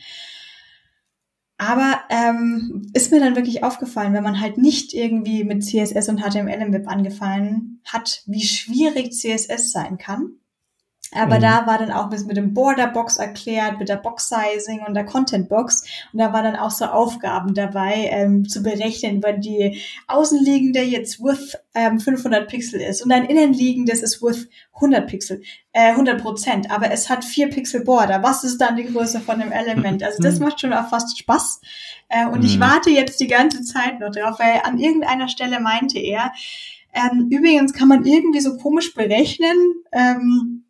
Aber 1.58 2.00
ähm, 2.10 2.90
ist 2.92 3.12
mir 3.12 3.20
dann 3.20 3.36
wirklich 3.36 3.62
aufgefallen, 3.62 4.14
wenn 4.14 4.24
man 4.24 4.40
halt 4.40 4.58
nicht 4.58 4.94
irgendwie 4.94 5.44
mit 5.44 5.64
CSS 5.64 6.08
und 6.08 6.20
HTML 6.20 6.60
im 6.60 6.72
Web 6.72 6.88
angefangen 6.88 7.80
hat, 7.84 8.22
wie 8.26 8.42
schwierig 8.42 9.12
CSS 9.12 9.70
sein 9.70 9.96
kann. 9.96 10.38
Aber 11.14 11.36
Mhm. 11.38 11.42
da 11.42 11.66
war 11.66 11.78
dann 11.78 11.90
auch 11.92 12.08
mit 12.10 12.36
dem 12.36 12.54
Border 12.54 12.86
Box 12.86 13.18
erklärt, 13.18 13.78
mit 13.78 13.88
der 13.88 13.96
Box 13.96 14.28
Sizing 14.30 14.80
und 14.86 14.94
der 14.94 15.04
Content 15.04 15.48
Box. 15.48 15.84
Und 16.12 16.18
da 16.20 16.32
war 16.32 16.42
dann 16.42 16.56
auch 16.56 16.70
so 16.70 16.86
Aufgaben 16.86 17.54
dabei, 17.54 18.08
ähm, 18.10 18.48
zu 18.48 18.62
berechnen, 18.62 19.22
wenn 19.22 19.40
die 19.40 19.80
außenliegende 20.08 20.80
jetzt 20.82 21.20
with 21.22 21.56
ähm, 21.74 22.00
500 22.00 22.48
Pixel 22.48 22.80
ist 22.80 23.02
und 23.02 23.12
ein 23.12 23.24
innenliegendes 23.24 24.02
ist 24.02 24.22
with 24.22 24.48
100 24.74 25.06
Pixel, 25.06 25.42
äh, 25.72 25.92
100 25.92 26.20
Prozent. 26.20 26.70
Aber 26.70 26.90
es 26.90 27.08
hat 27.10 27.24
4 27.24 27.50
Pixel 27.50 27.84
Border. 27.84 28.22
Was 28.22 28.44
ist 28.44 28.58
dann 28.60 28.76
die 28.76 28.84
Größe 28.84 29.20
von 29.20 29.38
dem 29.38 29.52
Element? 29.52 30.02
Also 30.02 30.22
das 30.22 30.38
macht 30.40 30.60
schon 30.60 30.72
auch 30.72 30.88
fast 30.88 31.18
Spaß. 31.18 31.60
Äh, 32.08 32.26
und 32.26 32.44
ich 32.44 32.56
Mhm. 32.56 32.60
warte 32.62 32.90
jetzt 32.90 33.20
die 33.20 33.26
ganze 33.28 33.62
Zeit 33.64 34.00
noch 34.00 34.10
drauf, 34.10 34.38
weil 34.38 34.60
an 34.64 34.78
irgendeiner 34.78 35.28
Stelle 35.28 35.60
meinte 35.60 35.98
er, 35.98 36.32
ähm, 36.94 37.28
übrigens 37.30 37.72
kann 37.72 37.88
man 37.88 38.04
irgendwie 38.04 38.40
so 38.40 38.56
komisch 38.58 38.92
berechnen, 38.94 39.56
ähm, 39.92 40.64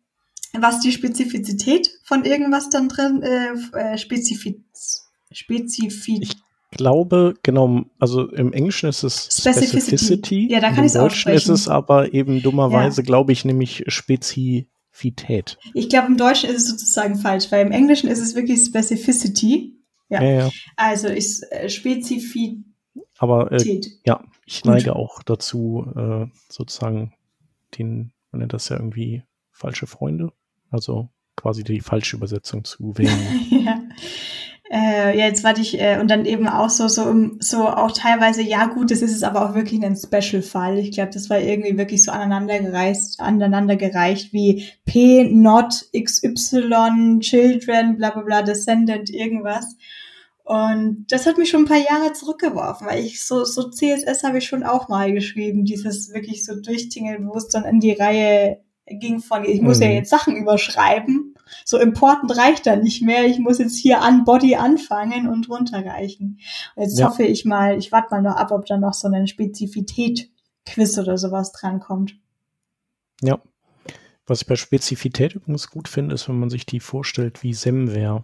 was 0.59 0.79
die 0.79 0.91
Spezifizität 0.91 1.89
von 2.03 2.25
irgendwas 2.25 2.69
dann 2.69 2.89
drin, 2.89 3.23
äh, 3.23 3.53
äh, 3.77 3.97
Spezifiz, 3.97 5.09
Spezifität. 5.31 6.23
Ich 6.23 6.77
glaube, 6.77 7.35
genau, 7.43 7.85
also 7.99 8.27
im 8.29 8.53
Englischen 8.53 8.89
ist 8.89 9.03
es 9.03 9.29
Specificity. 9.31 9.67
Specificity. 9.79 10.51
Ja, 10.51 10.59
da 10.59 10.69
kann 10.69 10.79
und 10.79 10.85
ich's 10.85 10.95
Im 10.95 11.01
Deutschen 11.01 11.31
ist 11.31 11.43
aussprechen. 11.43 11.53
es 11.53 11.67
aber 11.67 12.13
eben 12.13 12.41
dummerweise, 12.41 13.03
glaube 13.03 13.31
ich, 13.31 13.45
nämlich 13.45 13.83
Spezifität. 13.87 15.57
Ich 15.73 15.89
glaube, 15.89 16.07
im 16.07 16.17
Deutschen 16.17 16.49
ist 16.49 16.63
es 16.63 16.69
sozusagen 16.69 17.15
falsch, 17.15 17.51
weil 17.51 17.65
im 17.65 17.71
Englischen 17.71 18.09
ist 18.09 18.19
es 18.19 18.35
wirklich 18.35 18.63
Specificity. 18.65 19.75
Ja. 20.09 20.21
Ja, 20.21 20.31
ja. 20.31 20.49
Also 20.75 21.07
ist 21.07 21.43
äh, 21.51 21.69
Spezifität. 21.69 22.59
Aber 23.17 23.51
äh, 23.51 23.81
ja, 24.05 24.23
ich 24.45 24.61
Gut. 24.61 24.71
neige 24.71 24.95
auch 24.95 25.23
dazu, 25.23 25.85
äh, 25.95 26.25
sozusagen 26.49 27.13
den, 27.77 28.11
man 28.31 28.39
nennt 28.39 28.53
das 28.53 28.69
ja 28.69 28.77
irgendwie 28.77 29.23
falsche 29.51 29.87
Freunde, 29.87 30.31
also 30.73 31.09
quasi 31.35 31.63
die 31.63 31.79
falsche 31.79 32.17
Übersetzung 32.17 32.63
zu 32.63 32.97
wählen. 32.97 33.39
ja. 33.49 33.81
Äh, 34.71 35.17
ja, 35.19 35.25
jetzt 35.25 35.43
warte 35.43 35.61
ich, 35.61 35.79
äh, 35.79 35.99
und 35.99 36.09
dann 36.09 36.25
eben 36.25 36.47
auch 36.47 36.69
so, 36.69 36.87
so, 36.87 37.13
so 37.39 37.67
auch 37.67 37.91
teilweise, 37.91 38.41
ja 38.41 38.65
gut, 38.65 38.89
das 38.89 39.03
ist 39.03 39.15
es 39.15 39.21
aber 39.21 39.47
auch 39.47 39.53
wirklich 39.53 39.83
ein 39.85 39.95
Special-Fall. 39.95 40.79
Ich 40.79 40.91
glaube, 40.93 41.11
das 41.13 41.29
war 41.29 41.39
irgendwie 41.39 41.77
wirklich 41.77 42.03
so 42.03 42.11
aneinandergereicht, 42.11 43.19
aneinandergereicht 43.19 44.33
wie 44.33 44.65
P, 44.85 45.25
Not, 45.25 45.85
XY, 45.95 47.19
Children, 47.19 47.97
bla 47.97 48.11
bla 48.11 48.23
bla, 48.23 48.41
Descendant, 48.41 49.11
irgendwas. 49.11 49.75
Und 50.43 51.05
das 51.09 51.27
hat 51.27 51.37
mich 51.37 51.49
schon 51.49 51.63
ein 51.63 51.67
paar 51.67 51.77
Jahre 51.77 52.13
zurückgeworfen, 52.13 52.87
weil 52.87 53.05
ich 53.05 53.23
so, 53.23 53.45
so 53.45 53.69
CSS 53.69 54.23
habe 54.23 54.39
ich 54.39 54.45
schon 54.45 54.63
auch 54.63 54.89
mal 54.89 55.13
geschrieben, 55.13 55.65
dieses 55.65 56.11
wirklich 56.13 56.43
so 56.45 56.59
durchtingeln, 56.59 57.27
wo 57.27 57.37
es 57.37 57.47
dann 57.47 57.63
in 57.63 57.79
die 57.79 57.93
Reihe 57.93 58.59
ging 58.99 59.19
von, 59.19 59.43
ich 59.43 59.61
muss 59.61 59.77
mhm. 59.77 59.83
ja 59.83 59.89
jetzt 59.89 60.09
Sachen 60.09 60.35
überschreiben. 60.35 61.35
So 61.65 61.77
important 61.79 62.35
reicht 62.35 62.65
da 62.65 62.75
nicht 62.75 63.01
mehr. 63.03 63.25
Ich 63.25 63.39
muss 63.39 63.59
jetzt 63.59 63.77
hier 63.77 64.01
an 64.01 64.23
Body 64.23 64.55
anfangen 64.55 65.27
und 65.27 65.49
runterreichen. 65.49 66.39
Und 66.75 66.83
jetzt 66.83 66.99
ja. 66.99 67.07
hoffe 67.07 67.23
ich 67.23 67.45
mal, 67.45 67.77
ich 67.77 67.91
warte 67.91 68.07
mal 68.11 68.21
noch 68.21 68.35
ab, 68.35 68.51
ob 68.51 68.65
da 68.65 68.77
noch 68.77 68.93
so 68.93 69.07
eine 69.07 69.27
Spezifität-Quiz 69.27 70.97
oder 70.97 71.17
sowas 71.17 71.51
drankommt. 71.51 72.15
Ja. 73.21 73.39
Was 74.25 74.41
ich 74.41 74.47
bei 74.47 74.55
Spezifität 74.55 75.35
übrigens 75.35 75.69
gut 75.69 75.87
finde, 75.87 76.15
ist, 76.15 76.29
wenn 76.29 76.39
man 76.39 76.49
sich 76.49 76.65
die 76.65 76.79
vorstellt 76.79 77.43
wie 77.43 77.53
Semware. 77.53 78.23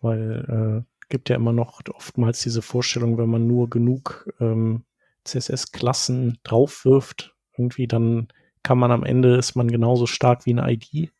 Weil 0.00 0.84
äh, 0.84 0.96
gibt 1.08 1.28
ja 1.28 1.36
immer 1.36 1.52
noch 1.52 1.80
oftmals 1.94 2.42
diese 2.42 2.62
Vorstellung, 2.62 3.18
wenn 3.18 3.30
man 3.30 3.46
nur 3.46 3.70
genug 3.70 4.32
ähm, 4.40 4.84
CSS-Klassen 5.24 6.38
draufwirft, 6.42 7.34
irgendwie 7.56 7.86
dann 7.86 8.28
kann 8.66 8.78
man 8.78 8.90
am 8.90 9.04
Ende, 9.04 9.36
ist 9.36 9.54
man 9.54 9.68
genauso 9.68 10.06
stark 10.06 10.44
wie 10.44 10.50
eine 10.50 10.68
ID, 10.72 11.12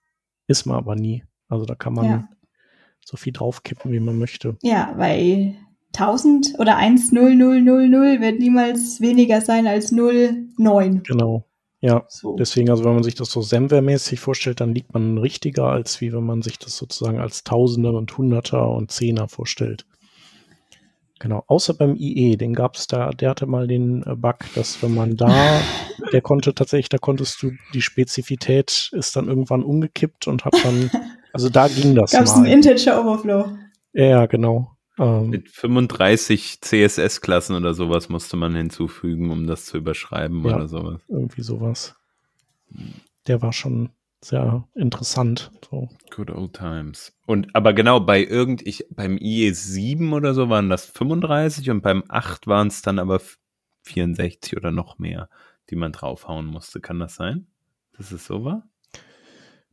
ist 0.48 0.66
man 0.66 0.78
aber 0.78 0.96
nie. 0.96 1.22
Also 1.48 1.64
da 1.64 1.76
kann 1.76 1.94
man 1.94 2.04
ja. 2.04 2.28
so 3.04 3.16
viel 3.16 3.32
draufkippen, 3.32 3.92
wie 3.92 4.00
man 4.00 4.18
möchte. 4.18 4.56
Ja, 4.62 4.92
weil 4.96 5.54
1000 5.94 6.58
oder 6.58 6.76
10000 6.76 8.20
wird 8.20 8.40
niemals 8.40 9.00
weniger 9.00 9.40
sein 9.42 9.68
als 9.68 9.92
09. 9.92 11.04
Genau. 11.04 11.44
Ja, 11.80 12.04
so. 12.08 12.34
deswegen, 12.34 12.68
also 12.68 12.84
wenn 12.84 12.94
man 12.94 13.04
sich 13.04 13.14
das 13.14 13.30
so 13.30 13.42
Semver-mäßig 13.42 14.18
vorstellt, 14.18 14.60
dann 14.60 14.74
liegt 14.74 14.92
man 14.92 15.18
richtiger, 15.18 15.66
als 15.66 16.00
wie 16.00 16.12
wenn 16.12 16.24
man 16.24 16.42
sich 16.42 16.58
das 16.58 16.76
sozusagen 16.76 17.20
als 17.20 17.44
Tausender 17.44 17.92
und 17.92 18.18
Hunderter 18.18 18.70
und 18.70 18.90
Zehner 18.90 19.28
vorstellt. 19.28 19.86
Genau, 21.18 21.44
außer 21.46 21.72
beim 21.72 21.96
IE, 21.96 22.36
den 22.36 22.52
gab 22.52 22.76
es 22.76 22.88
da, 22.88 23.10
der 23.10 23.30
hatte 23.30 23.46
mal 23.46 23.66
den 23.66 24.02
äh, 24.02 24.14
Bug, 24.14 24.36
dass 24.54 24.82
wenn 24.82 24.94
man 24.94 25.16
da, 25.16 25.30
der 26.12 26.20
konnte 26.20 26.54
tatsächlich, 26.54 26.90
da 26.90 26.98
konntest 26.98 27.42
du, 27.42 27.52
die 27.72 27.80
Spezifität 27.80 28.90
ist 28.92 29.16
dann 29.16 29.28
irgendwann 29.28 29.62
umgekippt 29.62 30.26
und 30.26 30.44
hat 30.44 30.54
dann, 30.62 30.90
also 31.32 31.48
da 31.48 31.68
ging 31.68 31.94
das. 31.94 32.12
Gab 32.12 32.24
es 32.24 32.32
einen 32.32 32.46
Integer 32.46 33.00
Overflow? 33.00 33.48
Ja, 33.94 34.26
genau. 34.26 34.76
Ähm, 34.98 35.30
Mit 35.30 35.48
35 35.48 36.60
CSS-Klassen 36.60 37.56
oder 37.56 37.72
sowas 37.72 38.10
musste 38.10 38.36
man 38.36 38.54
hinzufügen, 38.54 39.30
um 39.30 39.46
das 39.46 39.64
zu 39.64 39.78
überschreiben 39.78 40.44
ja, 40.44 40.56
oder 40.56 40.68
sowas. 40.68 41.00
Irgendwie 41.08 41.42
sowas. 41.42 41.94
Der 43.26 43.40
war 43.40 43.52
schon 43.52 43.90
sehr 44.22 44.66
interessant. 44.74 45.50
So. 45.70 45.88
Good 46.14 46.30
old 46.30 46.54
times. 46.54 47.12
Und 47.26 47.54
aber 47.54 47.72
genau, 47.72 48.00
bei 48.00 48.24
irgend, 48.24 48.66
ich, 48.66 48.86
beim 48.90 49.16
IE7 49.16 50.12
oder 50.12 50.34
so 50.34 50.48
waren 50.48 50.70
das 50.70 50.86
35 50.86 51.70
und 51.70 51.82
beim 51.82 52.04
8 52.08 52.46
waren 52.46 52.68
es 52.68 52.82
dann 52.82 52.98
aber 52.98 53.20
64 53.82 54.56
oder 54.56 54.70
noch 54.70 54.98
mehr, 54.98 55.28
die 55.70 55.76
man 55.76 55.92
draufhauen 55.92 56.46
musste. 56.46 56.80
Kann 56.80 56.98
das 56.98 57.14
sein? 57.14 57.46
Dass 57.96 58.12
es 58.12 58.26
so 58.26 58.44
war? 58.44 58.68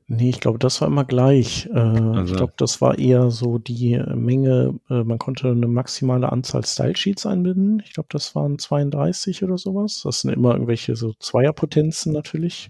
Nee, 0.07 0.29
ich 0.29 0.41
glaube, 0.41 0.59
das 0.59 0.81
war 0.81 0.87
immer 0.89 1.05
gleich. 1.05 1.67
Äh, 1.67 1.79
also. 1.79 2.33
Ich 2.33 2.37
glaube, 2.37 2.53
das 2.57 2.81
war 2.81 2.99
eher 2.99 3.31
so 3.31 3.57
die 3.57 3.97
Menge, 4.13 4.79
äh, 4.89 5.03
man 5.03 5.17
konnte 5.17 5.49
eine 5.49 5.67
maximale 5.67 6.31
Anzahl 6.31 6.65
Style-Sheets 6.65 7.25
einbinden. 7.25 7.81
Ich 7.85 7.93
glaube, 7.93 8.09
das 8.11 8.35
waren 8.35 8.59
32 8.59 9.43
oder 9.43 9.57
sowas. 9.57 10.01
Das 10.03 10.21
sind 10.21 10.31
immer 10.31 10.53
irgendwelche 10.53 10.95
so 10.95 11.13
Zweierpotenzen 11.19 12.11
natürlich. 12.11 12.69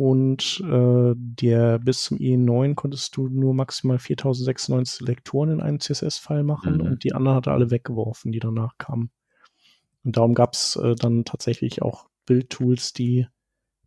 Und 0.00 0.62
äh, 0.64 1.12
der 1.14 1.78
bis 1.78 2.04
zum 2.04 2.16
E9 2.16 2.74
konntest 2.74 3.14
du 3.18 3.28
nur 3.28 3.52
maximal 3.52 3.98
4096 3.98 4.96
Selektoren 4.96 5.50
in 5.50 5.60
einem 5.60 5.78
CSS-File 5.78 6.42
machen 6.42 6.76
mhm. 6.76 6.80
und 6.80 7.04
die 7.04 7.12
anderen 7.12 7.36
hat 7.36 7.48
er 7.48 7.52
alle 7.52 7.70
weggeworfen, 7.70 8.32
die 8.32 8.38
danach 8.38 8.78
kamen. 8.78 9.10
Und 10.02 10.16
darum 10.16 10.32
gab 10.32 10.54
es 10.54 10.76
äh, 10.76 10.94
dann 10.94 11.26
tatsächlich 11.26 11.82
auch 11.82 12.08
Bildtools, 12.24 12.94
die 12.94 13.26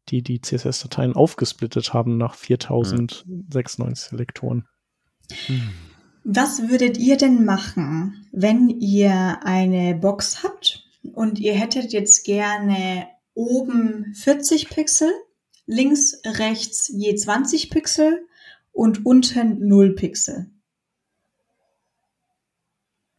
die 0.09 0.21
die 0.21 0.39
CSS-Dateien 0.39 1.13
aufgesplittet 1.13 1.95
haben 1.95 2.17
nach 2.17 2.35
4096 2.35 4.09
Selektoren. 4.09 4.67
Was 6.23 6.69
würdet 6.69 6.99
ihr 6.99 7.17
denn 7.17 7.43
machen, 7.43 8.27
wenn 8.31 8.69
ihr 8.69 9.39
eine 9.43 9.95
Box 9.95 10.43
habt 10.43 10.85
und 11.11 11.39
ihr 11.39 11.55
hättet 11.55 11.91
jetzt 11.91 12.23
gerne 12.23 13.07
oben 13.33 14.13
40 14.13 14.69
Pixel, 14.69 15.09
links, 15.65 16.21
rechts 16.25 16.89
je 16.89 17.15
20 17.15 17.69
Pixel 17.69 18.27
und 18.71 19.05
unten 19.05 19.67
0 19.67 19.95
Pixel? 19.95 20.49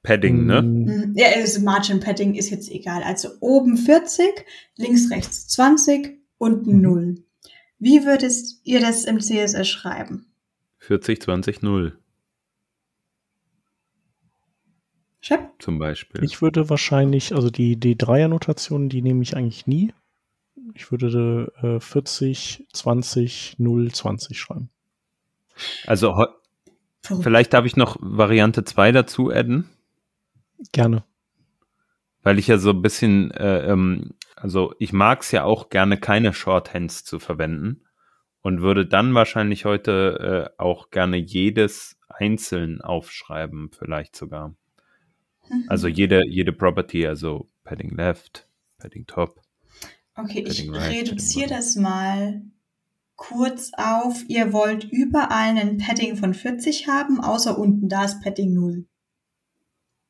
Padding, 0.03 0.45
ne? 0.45 0.61
Mhm. 0.61 1.15
Ja, 1.17 1.29
also 1.35 1.61
Margin 1.63 2.01
Padding 2.01 2.35
ist 2.35 2.51
jetzt 2.51 2.71
egal. 2.71 3.03
Also 3.03 3.31
oben 3.41 3.79
40, 3.79 4.45
links, 4.77 5.11
rechts 5.11 5.49
20, 5.49 6.19
und 6.39 6.67
mhm. 6.67 6.81
0. 6.81 7.15
Wie 7.79 8.05
würdest 8.05 8.61
ihr 8.65 8.81
das 8.81 9.05
im 9.05 9.21
CSS 9.21 9.69
schreiben? 9.69 10.27
40, 10.79 11.23
20, 11.23 11.63
0. 11.63 11.99
Shep? 15.21 15.53
Zum 15.59 15.79
Beispiel. 15.79 16.23
Ich 16.23 16.43
würde 16.43 16.69
wahrscheinlich, 16.69 17.35
also 17.35 17.49
die, 17.49 17.77
die 17.77 17.97
Dreier-Notation, 17.97 18.91
die 18.91 19.01
nehme 19.01 19.23
ich 19.23 19.37
eigentlich 19.37 19.67
nie. 19.67 19.95
Ich 20.75 20.91
würde 20.91 21.53
äh, 21.63 21.81
40, 21.81 22.67
20, 22.73 23.57
0, 23.59 23.93
20 23.93 24.39
schreiben. 24.39 24.71
Also 25.87 26.27
vielleicht 27.03 27.53
darf 27.53 27.65
ich 27.65 27.77
noch 27.77 27.97
Variante 28.01 28.65
2 28.65 28.93
dazu 28.93 29.31
adden. 29.31 29.69
Gerne. 30.73 31.05
Weil 32.23 32.39
ich 32.39 32.47
ja 32.47 32.59
so 32.59 32.71
ein 32.71 32.83
bisschen 32.83 33.31
äh, 33.33 33.67
ähm, 33.71 34.15
also 34.45 34.75
ich 34.79 34.93
mag 34.93 35.23
es 35.23 35.31
ja 35.31 35.45
auch 35.45 35.71
gerne, 35.71 35.97
keine 35.97 36.35
Shorthands 36.35 37.03
zu 37.03 37.19
verwenden 37.19 37.81
und 38.43 38.61
würde 38.61 38.85
dann 38.85 39.15
wahrscheinlich 39.15 39.65
heute 39.65 40.51
äh, 40.59 40.63
auch 40.63 40.91
gerne 40.91 41.17
jedes 41.17 41.99
einzeln 42.09 42.83
aufschreiben, 42.83 43.71
vielleicht 43.71 44.15
sogar. 44.15 44.55
Mhm. 45.49 45.65
Also 45.69 45.89
jede, 45.89 46.27
jede 46.27 46.53
Property, 46.53 47.07
also 47.07 47.49
Padding 47.65 47.97
Left, 47.97 48.47
Padding 48.77 49.07
Top. 49.07 49.41
Okay, 50.17 50.45
ich 50.47 50.71
reduziere 50.71 51.49
das 51.49 51.77
mal 51.77 52.43
kurz 53.17 53.73
auf. 53.77 54.25
Ihr 54.29 54.53
wollt 54.53 54.85
überall 54.85 55.57
einen 55.57 55.79
Padding 55.79 56.17
von 56.17 56.35
40 56.35 56.89
haben, 56.89 57.21
außer 57.21 57.59
unten, 57.59 57.89
da 57.89 58.05
ist 58.05 58.23
Padding 58.23 58.55
0. 58.55 58.87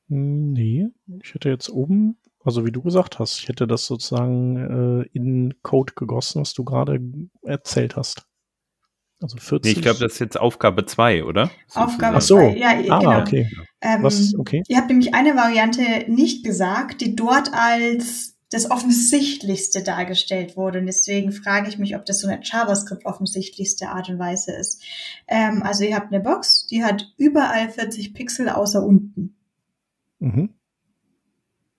Hm, 0.08 0.52
nee, 0.52 0.88
ich 1.22 1.34
hätte 1.34 1.48
jetzt 1.48 1.70
oben 1.70 2.18
also 2.44 2.66
wie 2.66 2.72
du 2.72 2.82
gesagt 2.82 3.18
hast, 3.18 3.38
ich 3.38 3.48
hätte 3.48 3.66
das 3.66 3.86
sozusagen 3.86 5.02
äh, 5.02 5.08
in 5.16 5.54
Code 5.62 5.94
gegossen, 5.96 6.42
was 6.42 6.52
du 6.52 6.62
gerade 6.62 7.00
erzählt 7.42 7.96
hast. 7.96 8.26
Also 9.22 9.38
40. 9.38 9.64
Nee, 9.64 9.78
ich 9.78 9.82
glaube, 9.82 10.00
das 10.00 10.14
ist 10.14 10.18
jetzt 10.18 10.38
Aufgabe 10.38 10.84
2, 10.84 11.24
oder? 11.24 11.50
Aufgabe 11.72 12.18
2, 12.18 12.20
so. 12.20 12.38
ja, 12.40 12.74
ah, 12.90 12.98
genau. 12.98 13.20
Okay. 13.20 13.50
Ähm, 13.80 14.02
was, 14.02 14.34
okay. 14.34 14.62
Ihr 14.68 14.76
habt 14.76 14.88
nämlich 14.88 15.14
eine 15.14 15.34
Variante 15.34 16.04
nicht 16.08 16.44
gesagt, 16.44 17.00
die 17.00 17.16
dort 17.16 17.50
als 17.54 18.33
das 18.54 18.70
Offensichtlichste 18.70 19.82
dargestellt 19.82 20.56
wurde. 20.56 20.78
Und 20.78 20.86
deswegen 20.86 21.32
frage 21.32 21.68
ich 21.68 21.76
mich, 21.76 21.96
ob 21.96 22.06
das 22.06 22.20
so 22.20 22.28
eine 22.28 22.40
JavaScript 22.42 23.04
offensichtlichste 23.04 23.88
Art 23.88 24.08
und 24.08 24.20
Weise 24.20 24.52
ist. 24.52 24.80
Ähm, 25.26 25.62
also 25.64 25.82
ihr 25.82 25.96
habt 25.96 26.12
eine 26.12 26.22
Box, 26.22 26.68
die 26.68 26.84
hat 26.84 27.12
überall 27.16 27.68
40 27.68 28.14
Pixel 28.14 28.48
außer 28.48 28.84
unten. 28.84 29.34
Mhm. 30.20 30.50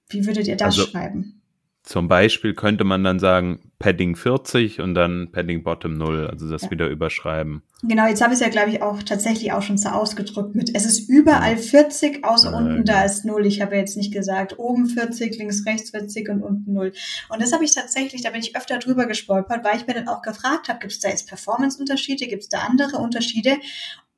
Wie 0.10 0.26
würdet 0.26 0.48
ihr 0.48 0.58
das 0.58 0.78
also, 0.78 0.92
schreiben? 0.92 1.42
Zum 1.84 2.10
Beispiel 2.10 2.54
könnte 2.54 2.84
man 2.84 3.04
dann 3.06 3.20
sagen 3.20 3.65
Padding 3.78 4.16
40 4.16 4.80
und 4.80 4.96
dann 4.96 5.32
Padding 5.32 5.64
Bottom 5.64 5.98
0, 5.98 6.28
also 6.28 6.50
das 6.50 6.64
ja. 6.64 6.72
wieder 6.72 6.88
überschreiben. 6.88 7.62
Genau, 7.84 8.08
jetzt 8.08 8.22
habe 8.22 8.34
ich 8.34 8.40
es 8.40 8.46
ja, 8.46 8.50
glaube 8.50 8.72
ich, 8.72 8.82
auch 8.82 9.04
tatsächlich 9.04 9.52
auch 9.52 9.62
schon 9.62 9.78
so 9.78 9.90
ausgedrückt 9.90 10.56
mit, 10.56 10.74
es 10.74 10.86
ist 10.86 11.10
überall 11.10 11.58
40, 11.58 12.24
außer 12.24 12.52
ja, 12.52 12.58
unten, 12.58 12.86
da 12.86 13.04
ist 13.04 13.26
0. 13.26 13.46
Ich 13.46 13.62
habe 13.62 13.76
ja 13.76 13.82
jetzt 13.82 13.98
nicht 13.98 14.14
gesagt, 14.14 14.58
oben 14.58 14.88
40, 14.88 15.38
links, 15.38 15.66
rechts 15.66 15.92
40 15.92 16.30
und 16.30 16.42
unten 16.42 16.74
0. 16.74 16.94
Und 17.30 17.42
das 17.42 17.52
habe 17.52 17.66
ich 17.66 17.74
tatsächlich, 17.74 18.22
da 18.22 18.30
bin 18.30 18.42
ich 18.42 18.56
öfter 18.56 18.80
drüber 18.80 19.06
gestolpert, 19.08 19.64
weil 19.66 19.78
ich 19.78 19.88
mir 19.88 19.94
dann 19.94 20.08
auch 20.08 20.22
gefragt 20.22 20.70
habe, 20.70 20.80
gibt 20.80 20.94
es 20.94 21.00
da 21.00 21.10
jetzt 21.10 21.28
Performance-Unterschiede, 21.28 22.28
gibt 22.28 22.44
es 22.44 22.50
da 22.50 22.60
andere 22.60 22.98
Unterschiede, 22.98 23.58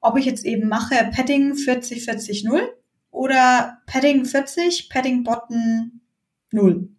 ob 0.02 0.18
ich 0.18 0.26
jetzt 0.26 0.46
eben 0.46 0.70
mache 0.70 0.96
Padding 1.16 1.56
40, 1.56 2.06
40, 2.06 2.44
0 2.44 2.62
oder 3.10 3.80
Padding 3.88 4.26
40, 4.26 4.90
Padding 4.90 5.24
Bottom 5.24 6.02
0. 6.52 6.90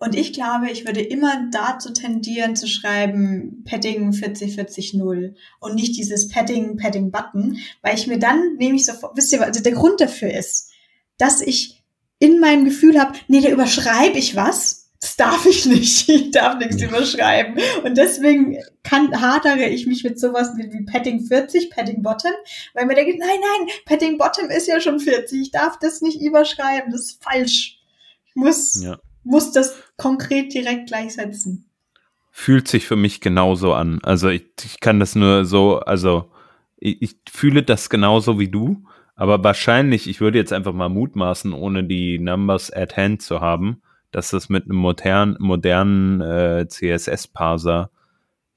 Und 0.00 0.14
ich 0.14 0.32
glaube, 0.32 0.70
ich 0.70 0.86
würde 0.86 1.00
immer 1.00 1.48
dazu 1.50 1.92
tendieren 1.92 2.54
zu 2.54 2.68
schreiben 2.68 3.64
Padding 3.64 4.12
40400 4.12 5.36
und 5.60 5.74
nicht 5.74 5.96
dieses 5.96 6.28
Padding, 6.28 6.76
Padding 6.76 7.10
Button, 7.10 7.58
weil 7.82 7.96
ich 7.96 8.06
mir 8.06 8.18
dann 8.18 8.56
nämlich 8.58 8.86
so, 8.86 8.92
wisst 9.14 9.32
ihr, 9.32 9.42
also 9.42 9.62
der 9.62 9.72
Grund 9.72 10.00
dafür 10.00 10.32
ist, 10.32 10.70
dass 11.18 11.40
ich 11.40 11.82
in 12.20 12.38
meinem 12.38 12.64
Gefühl 12.64 13.00
habe, 13.00 13.18
nee, 13.26 13.40
da 13.40 13.48
überschreibe 13.48 14.18
ich 14.18 14.36
was. 14.36 14.90
Das 15.00 15.16
darf 15.16 15.46
ich 15.46 15.66
nicht. 15.66 16.08
Ich 16.18 16.30
darf 16.32 16.58
nichts 16.58 16.82
überschreiben. 16.82 17.60
Und 17.84 17.96
deswegen 17.96 18.58
kann, 18.82 19.20
hadere 19.20 19.66
ich 19.66 19.86
mich 19.86 20.02
mit 20.02 20.18
sowas 20.18 20.52
wie, 20.56 20.72
wie 20.72 20.84
Padding 20.84 21.20
40, 21.20 21.70
Padding 21.70 22.02
Bottom, 22.02 22.32
weil 22.74 22.86
mir 22.86 22.94
denke, 22.94 23.16
nein, 23.18 23.28
nein, 23.40 23.68
Padding 23.84 24.18
Bottom 24.18 24.50
ist 24.50 24.66
ja 24.66 24.80
schon 24.80 24.98
40. 24.98 25.40
Ich 25.40 25.50
darf 25.50 25.78
das 25.78 26.00
nicht 26.00 26.20
überschreiben. 26.20 26.90
Das 26.90 27.02
ist 27.02 27.22
falsch. 27.22 27.78
Ich 28.26 28.34
muss 28.34 28.82
ja 28.82 28.98
muss 29.24 29.52
das 29.52 29.76
konkret 29.96 30.52
direkt 30.52 30.88
gleichsetzen. 30.88 31.70
Fühlt 32.30 32.68
sich 32.68 32.86
für 32.86 32.96
mich 32.96 33.20
genauso 33.20 33.72
an. 33.74 33.98
Also 34.02 34.28
ich, 34.28 34.46
ich 34.62 34.80
kann 34.80 35.00
das 35.00 35.14
nur 35.14 35.44
so, 35.44 35.80
also 35.80 36.30
ich, 36.76 37.02
ich 37.02 37.16
fühle 37.30 37.62
das 37.62 37.90
genauso 37.90 38.38
wie 38.38 38.48
du, 38.48 38.84
aber 39.16 39.42
wahrscheinlich, 39.42 40.08
ich 40.08 40.20
würde 40.20 40.38
jetzt 40.38 40.52
einfach 40.52 40.72
mal 40.72 40.88
mutmaßen, 40.88 41.52
ohne 41.52 41.82
die 41.82 42.20
Numbers 42.20 42.72
at 42.72 42.96
hand 42.96 43.20
zu 43.20 43.40
haben, 43.40 43.82
dass 44.12 44.30
das 44.30 44.48
mit 44.48 44.64
einem 44.64 44.76
modern, 44.76 45.36
modernen 45.40 46.20
äh, 46.20 46.68
CSS-Parser 46.68 47.90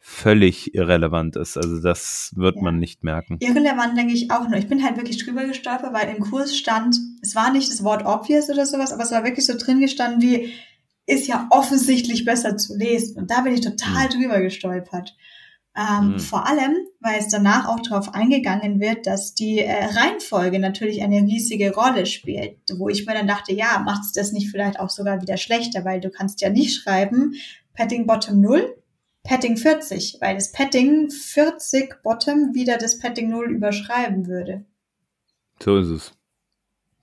völlig 0.03 0.73
irrelevant 0.73 1.35
ist. 1.35 1.57
Also 1.57 1.79
das 1.79 2.33
wird 2.35 2.55
ja. 2.55 2.61
man 2.63 2.79
nicht 2.79 3.03
merken. 3.03 3.37
Irrelevant 3.39 3.95
denke 3.95 4.13
ich 4.13 4.31
auch 4.31 4.49
nur. 4.49 4.57
Ich 4.57 4.67
bin 4.67 4.83
halt 4.83 4.97
wirklich 4.97 5.23
drüber 5.23 5.45
gestolpert, 5.45 5.93
weil 5.93 6.13
im 6.13 6.23
Kurs 6.23 6.57
stand, 6.57 6.97
es 7.21 7.35
war 7.35 7.51
nicht 7.51 7.71
das 7.71 7.83
Wort 7.83 8.03
obvious 8.05 8.49
oder 8.49 8.65
sowas, 8.65 8.91
aber 8.91 9.03
es 9.03 9.11
war 9.11 9.23
wirklich 9.23 9.45
so 9.45 9.55
drin 9.55 9.79
gestanden 9.79 10.21
wie, 10.21 10.53
ist 11.05 11.27
ja 11.27 11.47
offensichtlich 11.51 12.25
besser 12.25 12.57
zu 12.57 12.75
lesen. 12.75 13.17
Und 13.17 13.29
da 13.29 13.41
bin 13.41 13.53
ich 13.53 13.61
total 13.61 14.05
mhm. 14.05 14.09
drüber 14.09 14.41
gestolpert. 14.41 15.15
Ähm, 15.77 16.13
mhm. 16.13 16.19
Vor 16.19 16.47
allem, 16.47 16.75
weil 16.99 17.19
es 17.19 17.27
danach 17.27 17.67
auch 17.67 17.79
darauf 17.79 18.13
eingegangen 18.13 18.79
wird, 18.79 19.05
dass 19.05 19.35
die 19.35 19.59
äh, 19.59 19.85
Reihenfolge 19.85 20.57
natürlich 20.57 21.03
eine 21.03 21.21
riesige 21.21 21.75
Rolle 21.75 22.07
spielt. 22.07 22.57
Wo 22.75 22.89
ich 22.89 23.05
mir 23.05 23.13
dann 23.13 23.27
dachte, 23.27 23.53
ja, 23.53 23.83
macht 23.85 24.01
es 24.03 24.13
das 24.13 24.31
nicht 24.31 24.49
vielleicht 24.49 24.79
auch 24.79 24.89
sogar 24.89 25.21
wieder 25.21 25.37
schlechter, 25.37 25.85
weil 25.85 26.01
du 26.01 26.09
kannst 26.09 26.41
ja 26.41 26.49
nicht 26.49 26.81
schreiben, 26.81 27.35
Padding 27.75 28.05
Bottom 28.05 28.41
0, 28.41 28.75
Padding 29.23 29.57
40, 29.57 30.17
weil 30.19 30.35
das 30.35 30.51
Padding 30.51 31.09
40 31.09 32.01
Bottom 32.03 32.53
wieder 32.53 32.77
das 32.77 32.97
Padding 32.97 33.29
0 33.29 33.51
überschreiben 33.51 34.27
würde. 34.27 34.65
So 35.59 35.77
ist 35.77 35.89
es. 35.89 36.13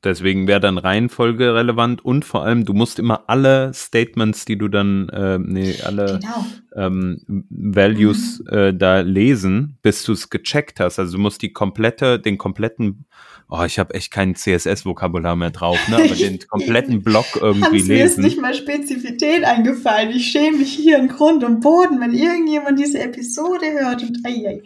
Deswegen 0.05 0.47
wäre 0.47 0.61
dann 0.61 0.79
Reihenfolge 0.79 1.55
relevant 1.55 2.05
und 2.05 2.25
vor 2.25 2.45
allem, 2.45 2.65
du 2.65 2.73
musst 2.73 3.01
immer 3.01 3.25
alle 3.27 3.73
Statements, 3.75 4.45
die 4.45 4.57
du 4.57 4.69
dann, 4.69 5.09
äh, 5.09 5.39
nee, 5.41 5.75
alle 5.83 6.21
genau. 6.21 6.47
ähm, 6.77 7.21
Values 7.51 8.41
mhm. 8.41 8.57
äh, 8.57 8.75
da 8.75 9.01
lesen, 9.01 9.79
bis 9.83 10.05
du 10.05 10.13
es 10.13 10.31
gecheckt 10.31 10.79
hast. 10.79 11.01
Also 11.01 11.17
du 11.17 11.23
musst 11.23 11.43
die 11.43 11.53
komplette, 11.53 12.21
den 12.21 12.39
kompletten 12.39 13.07
oh, 13.49 13.63
ich 13.65 13.79
habe 13.79 13.95
echt 13.95 14.11
kein 14.11 14.35
CSS-Vokabular 14.35 15.37
mehr 15.37 15.51
drauf, 15.51 15.79
ne? 15.89 15.97
aber 15.97 16.15
den 16.15 16.39
kompletten 16.49 17.03
Block 17.03 17.27
irgendwie 17.41 17.79
lesen. 17.79 17.89
Mir 17.89 18.05
ist 18.05 18.19
nicht 18.19 18.41
mal 18.41 18.55
Spezifität 18.55 19.45
eingefallen. 19.45 20.11
Ich 20.11 20.31
schäme 20.31 20.59
mich 20.59 20.73
hier 20.73 20.99
in 20.99 21.09
Grund 21.09 21.45
und 21.45 21.61
Boden, 21.61 22.01
wenn 22.01 22.13
irgendjemand 22.13 22.79
diese 22.79 23.01
Episode 23.01 23.67
hört 23.81 24.03
und 24.03 24.19
ai, 24.25 24.47
ai. 24.47 24.63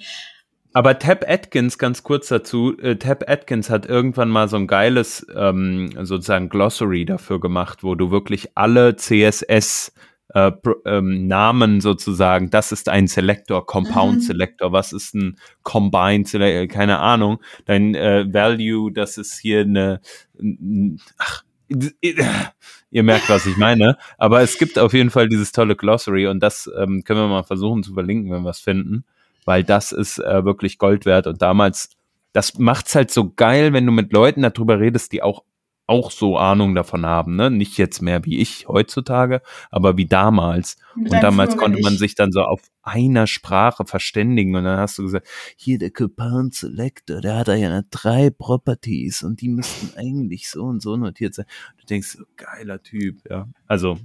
Aber 0.74 0.98
Tab 0.98 1.26
Atkins, 1.28 1.76
ganz 1.76 2.02
kurz 2.02 2.28
dazu, 2.28 2.76
äh, 2.78 2.96
Tab 2.96 3.28
Atkins 3.28 3.68
hat 3.68 3.84
irgendwann 3.86 4.30
mal 4.30 4.48
so 4.48 4.56
ein 4.56 4.66
geiles 4.66 5.26
ähm, 5.36 5.90
sozusagen 6.02 6.48
Glossary 6.48 7.04
dafür 7.04 7.40
gemacht, 7.40 7.84
wo 7.84 7.94
du 7.94 8.10
wirklich 8.10 8.56
alle 8.56 8.96
CSS 8.96 9.92
äh, 10.34 10.52
ähm, 10.84 11.26
Namen 11.26 11.80
sozusagen, 11.80 12.50
das 12.50 12.72
ist 12.72 12.88
ein 12.88 13.06
Selector, 13.06 13.66
Compound 13.66 14.16
mhm. 14.16 14.20
Selector, 14.20 14.72
was 14.72 14.92
ist 14.92 15.14
ein 15.14 15.38
Combined 15.62 16.28
Selector, 16.28 16.66
keine 16.66 16.98
Ahnung, 16.98 17.38
dein 17.66 17.94
äh, 17.94 18.26
Value, 18.32 18.92
das 18.92 19.18
ist 19.18 19.38
hier 19.38 19.60
eine, 19.60 20.00
ach, 21.18 21.44
ihr 22.00 23.02
merkt, 23.02 23.28
was 23.28 23.46
ich 23.46 23.56
meine, 23.56 23.96
aber 24.18 24.42
es 24.42 24.58
gibt 24.58 24.78
auf 24.78 24.92
jeden 24.92 25.10
Fall 25.10 25.28
dieses 25.28 25.52
tolle 25.52 25.76
Glossary 25.76 26.26
und 26.26 26.40
das 26.40 26.70
ähm, 26.78 27.02
können 27.04 27.20
wir 27.20 27.28
mal 27.28 27.44
versuchen 27.44 27.82
zu 27.82 27.94
verlinken, 27.94 28.30
wenn 28.30 28.42
wir 28.42 28.50
es 28.50 28.60
finden, 28.60 29.04
weil 29.44 29.64
das 29.64 29.92
ist 29.92 30.18
äh, 30.18 30.44
wirklich 30.44 30.78
Gold 30.78 31.06
wert 31.06 31.26
und 31.26 31.40
damals 31.40 31.90
das 32.32 32.58
macht's 32.58 32.94
halt 32.94 33.10
so 33.10 33.32
geil, 33.34 33.72
wenn 33.72 33.86
du 33.86 33.92
mit 33.92 34.12
Leuten 34.12 34.42
darüber 34.42 34.80
redest, 34.80 35.12
die 35.12 35.22
auch 35.22 35.44
auch 35.86 36.10
so 36.10 36.38
Ahnung 36.38 36.74
davon 36.74 37.04
haben, 37.04 37.36
ne? 37.36 37.50
Nicht 37.50 37.76
jetzt 37.76 38.00
mehr 38.02 38.24
wie 38.24 38.38
ich 38.38 38.68
heutzutage, 38.68 39.42
aber 39.70 39.96
wie 39.96 40.06
damals. 40.06 40.76
Mit 40.94 41.12
und 41.12 41.22
damals 41.22 41.56
konnte 41.56 41.80
man 41.82 41.96
sich 41.96 42.14
dann 42.14 42.32
so 42.32 42.42
auf 42.42 42.62
einer 42.82 43.26
Sprache 43.26 43.84
verständigen 43.84 44.54
und 44.54 44.64
dann 44.64 44.78
hast 44.78 44.98
du 44.98 45.02
gesagt, 45.02 45.28
hier 45.56 45.78
der 45.78 45.90
Coupon 45.90 46.50
Selector, 46.50 47.20
der 47.20 47.36
hat 47.36 47.48
da 47.48 47.54
ja 47.54 47.82
drei 47.90 48.30
Properties 48.30 49.22
und 49.22 49.40
die 49.40 49.48
müssten 49.48 49.96
eigentlich 49.98 50.48
so 50.48 50.64
und 50.64 50.80
so 50.82 50.96
notiert 50.96 51.34
sein. 51.34 51.46
Du 51.78 51.86
denkst, 51.86 52.18
geiler 52.36 52.82
Typ, 52.82 53.20
ja. 53.28 53.48
Also, 53.66 53.98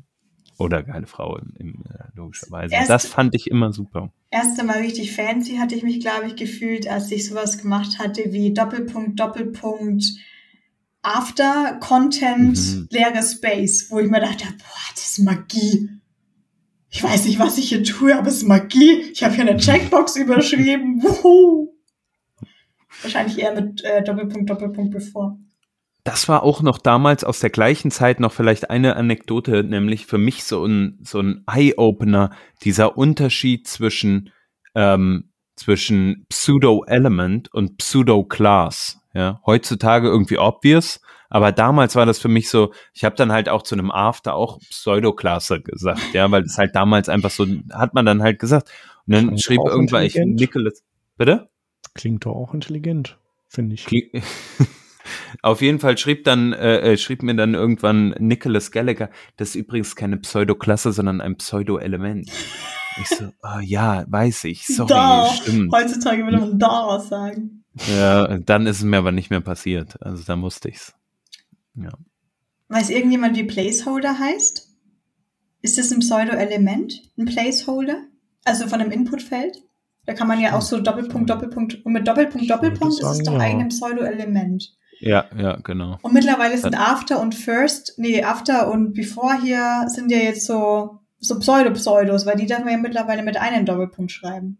oder 0.57 0.81
geile 0.81 1.05
Frau 1.05 1.37
im, 1.37 1.53
im 1.57 1.83
äh, 1.89 2.05
logischerweise. 2.15 2.73
Erste, 2.73 2.93
das 2.93 3.05
fand 3.05 3.35
ich 3.35 3.47
immer 3.47 3.71
super. 3.71 4.11
Erste 4.31 4.63
Mal 4.63 4.79
richtig 4.79 5.15
fancy 5.15 5.57
hatte 5.57 5.75
ich 5.75 5.83
mich, 5.83 5.99
glaube 5.99 6.27
ich, 6.27 6.35
gefühlt, 6.35 6.87
als 6.87 7.11
ich 7.11 7.27
sowas 7.27 7.59
gemacht 7.59 7.99
hatte 7.99 8.33
wie 8.33 8.53
Doppelpunkt, 8.53 9.19
Doppelpunkt, 9.19 10.05
After 11.07 11.77
Content 11.79 12.57
mhm. 12.57 12.87
leere 12.91 13.23
Space, 13.23 13.89
wo 13.89 13.99
ich 13.99 14.09
mir 14.09 14.19
dachte, 14.19 14.43
boah, 14.43 14.91
das 14.93 15.11
ist 15.11 15.19
Magie. 15.19 15.89
Ich 16.89 17.01
weiß 17.01 17.25
nicht, 17.25 17.39
was 17.39 17.57
ich 17.57 17.69
hier 17.69 17.81
tue, 17.81 18.13
aber 18.13 18.27
es 18.27 18.37
ist 18.37 18.47
Magie. 18.47 19.03
Ich 19.13 19.23
habe 19.23 19.33
hier 19.33 19.47
eine 19.47 19.55
Checkbox 19.55 20.15
überschrieben. 20.17 21.01
Wuhu. 21.01 21.73
Wahrscheinlich 23.01 23.39
eher 23.39 23.53
mit 23.53 23.85
äh, 23.85 24.03
Doppelpunkt, 24.03 24.49
Doppelpunkt 24.49 24.91
bevor. 24.91 25.37
Das 26.03 26.27
war 26.27 26.43
auch 26.43 26.61
noch 26.61 26.77
damals 26.77 27.23
aus 27.23 27.39
der 27.39 27.51
gleichen 27.51 27.89
Zeit 27.89 28.19
noch 28.19 28.33
vielleicht 28.33 28.69
eine 28.69 28.97
Anekdote, 28.97 29.63
nämlich 29.63 30.07
für 30.07 30.17
mich 30.17 30.43
so 30.43 30.65
ein, 30.65 30.99
so 31.03 31.21
ein 31.21 31.45
Eye-Opener, 31.47 32.31
dieser 32.63 32.97
Unterschied 32.97 33.65
zwischen, 33.65 34.33
ähm, 34.75 35.31
zwischen 35.55 36.25
Pseudo-Element 36.27 37.53
und 37.53 37.77
Pseudo-Class. 37.77 38.99
Ja, 39.17 39.41
heutzutage 39.47 40.07
irgendwie 40.07 40.37
obvious, 40.37 41.01
aber 41.27 41.51
damals 41.51 41.95
war 41.95 42.05
das 42.05 42.19
für 42.19 42.27
mich 42.27 42.49
so, 42.49 42.71
ich 42.93 43.03
habe 43.03 43.15
dann 43.15 43.31
halt 43.31 43.49
auch 43.49 43.63
zu 43.63 43.73
einem 43.73 43.89
After 43.89 44.35
auch 44.35 44.59
Pseudoklasse 44.59 45.59
gesagt, 45.59 46.13
ja, 46.13 46.29
weil 46.29 46.43
das 46.43 46.59
halt 46.59 46.75
damals 46.75 47.09
einfach 47.09 47.31
so, 47.31 47.47
hat 47.73 47.95
man 47.95 48.05
dann 48.05 48.21
halt 48.21 48.37
gesagt. 48.37 48.69
Und 49.07 49.15
dann 49.15 49.25
Klingt 49.25 49.41
schrieb 49.41 49.61
irgendwann 49.65 50.03
ich 50.03 50.13
Nicholas, 50.15 50.83
bitte? 51.17 51.49
Klingt 51.95 52.27
doch 52.27 52.35
auch 52.35 52.53
intelligent, 52.53 53.17
finde 53.47 53.73
ich. 53.73 53.87
Auf 55.41 55.61
jeden 55.63 55.79
Fall 55.79 55.97
schrieb 55.97 56.23
dann, 56.23 56.53
äh, 56.53 56.93
äh, 56.93 56.97
schrieb 56.97 57.23
mir 57.23 57.35
dann 57.35 57.55
irgendwann 57.55 58.09
Nicholas 58.19 58.69
Gallagher, 58.69 59.09
das 59.37 59.49
ist 59.49 59.55
übrigens 59.55 59.95
keine 59.95 60.17
Pseudoklasse, 60.17 60.91
sondern 60.91 61.21
ein 61.21 61.37
Pseudo-Element. 61.37 62.29
Ich 63.01 63.07
so, 63.09 63.31
oh, 63.41 63.59
ja, 63.61 64.05
weiß 64.07 64.43
ich, 64.43 64.67
sorry, 64.67 64.89
da. 64.89 65.25
stimmt. 65.33 65.73
Heutzutage 65.73 66.23
würde 66.23 66.37
man 66.37 66.59
daraus 66.59 67.09
sagen. 67.09 67.63
Ja, 67.87 68.37
dann 68.37 68.67
ist 68.67 68.77
es 68.77 68.83
mir 68.83 68.97
aber 68.97 69.11
nicht 69.11 69.29
mehr 69.29 69.41
passiert. 69.41 70.01
Also 70.01 70.23
da 70.23 70.35
musste 70.35 70.69
ich's. 70.69 70.93
Ja. 71.75 71.91
Weiß 72.69 72.89
irgendjemand, 72.89 73.37
wie 73.37 73.43
Placeholder 73.43 74.19
heißt? 74.19 74.67
Ist 75.61 75.77
das 75.77 75.91
ein 75.91 75.99
Pseudo-Element? 75.99 77.01
Ein 77.17 77.25
Placeholder? 77.25 78.03
Also 78.45 78.67
von 78.67 78.81
einem 78.81 78.91
Inputfeld? 78.91 79.61
Da 80.05 80.13
kann 80.13 80.27
man 80.27 80.39
ja 80.39 80.55
auch 80.55 80.61
so 80.61 80.79
Doppelpunkt, 80.79 81.29
Doppelpunkt 81.29 81.85
und 81.85 81.91
mit 81.91 82.07
Doppelpunkt, 82.07 82.49
Doppelpunkt 82.49 82.99
ist 82.99 83.05
es 83.05 83.23
doch 83.23 83.33
ja. 83.33 83.39
eigentlich 83.39 83.65
ein 83.65 83.69
Pseudo-Element. 83.69 84.73
Ja, 84.99 85.25
ja, 85.37 85.57
genau. 85.57 85.97
Und 86.01 86.13
mittlerweile 86.13 86.57
sind 86.57 86.79
After 86.79 87.19
und 87.19 87.35
First, 87.35 87.95
nee, 87.97 88.23
After 88.23 88.71
und 88.71 88.93
Before 88.93 89.39
hier 89.41 89.83
sind 89.87 90.11
ja 90.11 90.17
jetzt 90.17 90.45
so, 90.45 90.99
so 91.19 91.39
Pseudo-Pseudos, 91.39 92.25
weil 92.25 92.37
die 92.37 92.47
darf 92.47 92.63
man 92.63 92.69
ja 92.69 92.77
mittlerweile 92.77 93.21
mit 93.21 93.37
einem 93.37 93.65
Doppelpunkt 93.65 94.11
schreiben. 94.11 94.57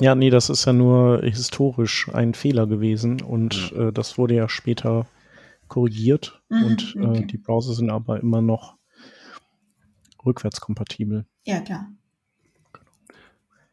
Ja, 0.00 0.14
nee, 0.14 0.30
das 0.30 0.48
ist 0.48 0.64
ja 0.64 0.72
nur 0.72 1.22
historisch 1.22 2.08
ein 2.12 2.34
Fehler 2.34 2.66
gewesen 2.66 3.20
und 3.20 3.72
äh, 3.76 3.92
das 3.92 4.16
wurde 4.16 4.34
ja 4.34 4.48
später 4.48 5.06
korrigiert 5.68 6.42
mhm, 6.48 6.64
und 6.64 6.96
äh, 6.96 7.06
okay. 7.06 7.18
äh, 7.22 7.26
die 7.26 7.38
Browser 7.38 7.74
sind 7.74 7.90
aber 7.90 8.20
immer 8.20 8.40
noch 8.40 8.76
rückwärtskompatibel. 10.24 11.26
Ja, 11.44 11.60
klar. 11.60 11.88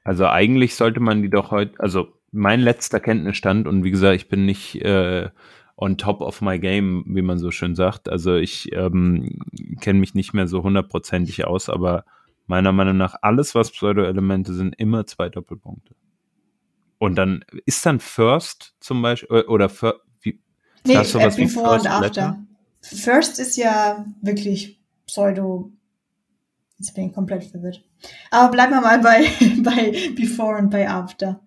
Also 0.04 0.28
eigentlich 0.28 0.76
sollte 0.76 1.00
man 1.00 1.22
die 1.22 1.30
doch 1.30 1.52
heute, 1.52 1.80
also 1.80 2.08
mein 2.32 2.62
letzter 2.62 3.00
Kenntnisstand 3.00 3.68
und 3.68 3.84
wie 3.84 3.92
gesagt, 3.92 4.16
ich 4.16 4.30
bin 4.30 4.46
nicht 4.46 4.76
äh, 4.82 5.30
on 5.76 5.98
top 5.98 6.22
of 6.22 6.42
my 6.42 6.60
game, 6.60 7.04
wie 7.08 7.22
man 7.22 7.38
so 7.38 7.52
schön 7.52 7.76
sagt. 7.76 8.10
Also 8.10 8.36
ich 8.36 8.72
ähm, 8.74 9.40
kenne 9.80 10.00
mich 10.00 10.16
nicht 10.16 10.34
mehr 10.34 10.48
so 10.48 10.64
hundertprozentig 10.64 11.46
aus, 11.46 11.70
aber 11.70 12.06
meiner 12.48 12.72
Meinung 12.72 12.98
nach 12.98 13.16
alles, 13.22 13.54
was 13.54 13.72
Pseudo-Elemente 13.72 14.54
sind, 14.54 14.76
immer 14.78 15.06
zwei 15.06 15.30
Doppelpunkte. 15.30 15.96
Und 17.00 17.16
dann 17.16 17.46
ist 17.66 17.86
dann 17.86 18.00
First 18.00 18.76
zum 18.80 19.02
Beispiel 19.02 19.42
oder 19.42 19.70
für, 19.70 20.02
wie 20.22 20.42
nee, 20.86 21.04
sowas 21.04 21.38
wie 21.38 21.46
Before 21.46 21.72
First 21.72 21.86
und 21.86 21.92
After. 21.92 22.06
Letter? 22.06 22.44
First 22.82 23.40
ist 23.40 23.58
ja 23.58 24.06
wirklich 24.22 24.80
Pseudo 25.06 25.72
Jetzt 26.80 26.94
bin 26.94 27.08
ich 27.08 27.14
komplett 27.14 27.44
verwirrt. 27.44 27.84
Aber 28.30 28.52
bleiben 28.52 28.72
wir 28.74 28.82
mal 28.82 29.00
bei, 29.00 29.26
bei 29.64 30.12
Before 30.16 30.58
und 30.58 30.70
bei 30.70 30.88
After. 30.88 31.40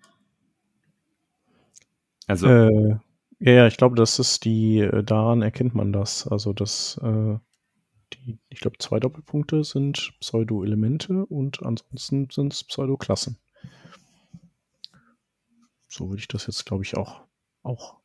Also. 2.26 2.48
Äh, 2.48 2.96
ja, 3.38 3.52
ja, 3.52 3.66
ich 3.66 3.76
glaube, 3.76 3.96
das 3.96 4.18
ist 4.18 4.44
die, 4.44 4.80
äh, 4.80 5.02
daran 5.02 5.42
erkennt 5.42 5.74
man 5.74 5.92
das. 5.92 6.26
Also, 6.26 6.52
dass 6.52 7.00
äh, 7.02 7.38
die, 8.12 8.38
ich 8.48 8.60
glaube, 8.60 8.78
zwei 8.78 8.98
Doppelpunkte 8.98 9.62
sind 9.62 10.12
Pseudo-Elemente 10.20 11.26
und 11.26 11.62
ansonsten 11.62 12.28
sind 12.30 12.52
es 12.52 12.64
Pseudo-Klassen. 12.64 13.38
So 15.90 16.08
würde 16.08 16.20
ich 16.20 16.28
das 16.28 16.46
jetzt, 16.46 16.64
glaube 16.66 16.84
ich, 16.84 16.96
auch, 16.96 17.22
auch 17.62 17.96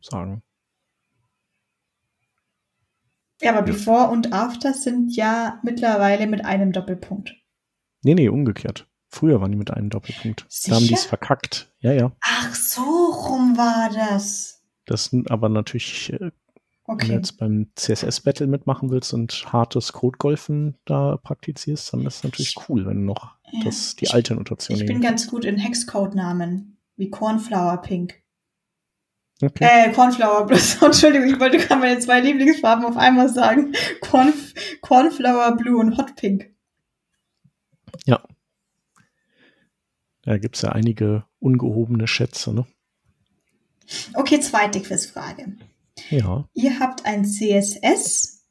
sagen. 0.00 0.42
Ja, 3.40 3.50
aber 3.50 3.66
ja. 3.66 3.72
Before 3.72 4.10
und 4.10 4.32
After 4.32 4.74
sind 4.74 5.14
ja 5.14 5.60
mittlerweile 5.62 6.26
mit 6.26 6.44
einem 6.44 6.72
Doppelpunkt. 6.72 7.34
Nee, 8.02 8.14
nee, 8.14 8.28
umgekehrt. 8.28 8.88
Früher 9.10 9.40
waren 9.40 9.52
die 9.52 9.58
mit 9.58 9.70
einem 9.70 9.88
Doppelpunkt. 9.88 10.44
Sicher? 10.48 10.74
Da 10.74 10.80
haben 10.80 10.88
die 10.88 10.94
es 10.94 11.04
verkackt. 11.04 11.72
Ja, 11.78 11.92
ja. 11.92 12.12
Ach, 12.20 12.54
so 12.54 12.82
rum 12.82 13.56
war 13.56 13.90
das. 13.90 14.62
Das 14.86 15.14
aber 15.28 15.48
natürlich, 15.48 16.12
äh, 16.12 16.30
okay. 16.84 17.02
wenn 17.02 17.08
du 17.08 17.14
jetzt 17.14 17.38
beim 17.38 17.70
CSS-Battle 17.76 18.48
mitmachen 18.48 18.90
willst 18.90 19.14
und 19.14 19.52
hartes 19.52 19.92
Codegolfen 19.92 20.76
da 20.84 21.16
praktizierst, 21.16 21.92
dann 21.92 22.06
ist 22.06 22.16
es 22.16 22.24
natürlich 22.24 22.56
cool, 22.68 22.86
wenn 22.86 22.98
du 22.98 23.04
noch 23.04 23.36
ja. 23.52 23.60
das, 23.64 23.96
die 23.96 24.10
alte 24.10 24.34
Notation 24.34 24.78
Ich 24.78 24.86
bin 24.86 25.00
ganz 25.00 25.28
gut 25.28 25.44
in 25.44 25.58
Hexcode-Namen, 25.58 26.77
wie 26.98 27.08
Cornflower 27.08 27.80
Pink. 27.80 28.22
Okay. 29.40 29.64
Äh, 29.64 29.92
Cornflower 29.92 30.46
Plus. 30.46 30.74
Entschuldigung, 30.82 31.28
ich 31.28 31.40
wollte 31.40 31.58
gerade 31.58 31.80
meine 31.80 31.98
zwei 32.00 32.20
Lieblingsfarben 32.20 32.84
auf 32.84 32.96
einmal 32.96 33.28
sagen. 33.28 33.72
Cornf 34.00 34.52
Cornflower 34.80 35.56
Blue 35.56 35.78
und 35.78 35.96
Hot 35.96 36.16
Pink. 36.16 36.50
Ja. 38.04 38.22
Da 40.22 40.38
gibt 40.38 40.56
es 40.56 40.62
ja 40.62 40.72
einige 40.72 41.24
ungehobene 41.38 42.08
Schätze, 42.08 42.52
ne? 42.52 42.66
Okay, 44.14 44.40
zweite 44.40 44.82
Quizfrage. 44.82 45.56
Ja. 46.10 46.48
Ihr 46.52 46.80
habt 46.80 47.06
ein 47.06 47.24
CSS, 47.24 48.44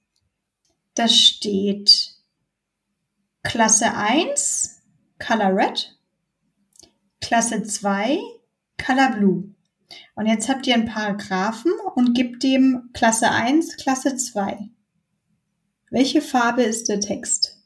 da 0.96 1.08
steht 1.08 2.16
Klasse 3.44 3.94
1, 3.94 4.82
Color 5.20 5.56
Red, 5.56 6.00
Klasse 7.22 7.64
2, 7.64 8.20
Color 8.84 9.12
Blue. 9.18 9.56
Und 10.16 10.26
jetzt 10.26 10.50
habt 10.50 10.68
ihr 10.68 10.74
einen 10.74 10.86
Paragraphen 10.86 11.72
und 11.96 12.14
gebt 12.14 12.44
dem 12.44 12.90
Klasse 12.94 13.32
1, 13.32 13.78
Klasse 13.78 14.18
2. 14.18 14.70
Welche 15.90 16.22
Farbe 16.22 16.64
ist 16.64 16.90
der 16.90 17.00
Text? 17.00 17.58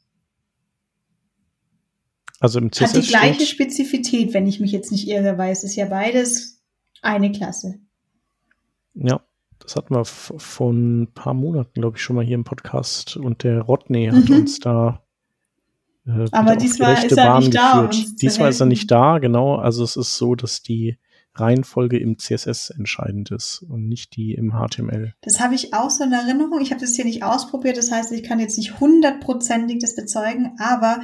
Also 2.38 2.58
im 2.58 2.72
CSS 2.72 2.94
Hat 2.94 3.02
die 3.02 3.08
gleiche 3.08 3.46
Spezifität, 3.46 4.34
wenn 4.34 4.46
ich 4.46 4.60
mich 4.60 4.72
jetzt 4.72 4.92
nicht 4.92 5.08
irre, 5.08 5.38
weil 5.38 5.52
es 5.52 5.64
ist 5.64 5.76
ja 5.76 5.86
beides 5.86 6.60
eine 7.00 7.32
Klasse. 7.32 7.80
Ja, 8.94 9.24
das 9.58 9.76
hatten 9.76 9.94
wir 9.94 10.04
vor 10.04 10.72
ein 10.72 11.12
paar 11.14 11.34
Monaten, 11.34 11.80
glaube 11.80 11.96
ich, 11.96 12.02
schon 12.02 12.16
mal 12.16 12.24
hier 12.24 12.34
im 12.34 12.44
Podcast 12.44 13.16
und 13.16 13.44
der 13.44 13.60
Rodney 13.62 14.06
hat 14.06 14.28
mhm. 14.28 14.36
uns 14.36 14.58
da 14.58 15.04
äh, 16.06 16.26
Aber 16.32 16.56
diesmal 16.56 17.04
ist 17.04 17.16
er 17.16 17.24
Bahn 17.26 17.42
nicht 17.42 17.54
da. 17.54 17.90
Diesmal 18.20 18.50
ist 18.50 18.60
er 18.60 18.66
nicht 18.66 18.90
da, 18.90 19.18
genau. 19.18 19.56
Also 19.56 19.84
es 19.84 19.96
ist 19.96 20.16
so, 20.16 20.34
dass 20.34 20.62
die 20.62 20.98
Reihenfolge 21.34 21.98
im 21.98 22.18
CSS 22.18 22.70
entscheidend 22.70 23.30
ist 23.30 23.62
und 23.62 23.88
nicht 23.88 24.16
die 24.16 24.34
im 24.34 24.52
HTML. 24.52 25.14
Das 25.22 25.40
habe 25.40 25.54
ich 25.54 25.72
auch 25.72 25.88
so 25.88 26.04
in 26.04 26.12
Erinnerung. 26.12 26.60
Ich 26.60 26.70
habe 26.70 26.80
das 26.80 26.94
hier 26.94 27.06
nicht 27.06 27.22
ausprobiert, 27.22 27.78
das 27.78 27.90
heißt, 27.90 28.12
ich 28.12 28.22
kann 28.22 28.38
jetzt 28.38 28.58
nicht 28.58 28.80
hundertprozentig 28.80 29.78
das 29.78 29.96
bezeugen, 29.96 30.56
aber 30.58 31.00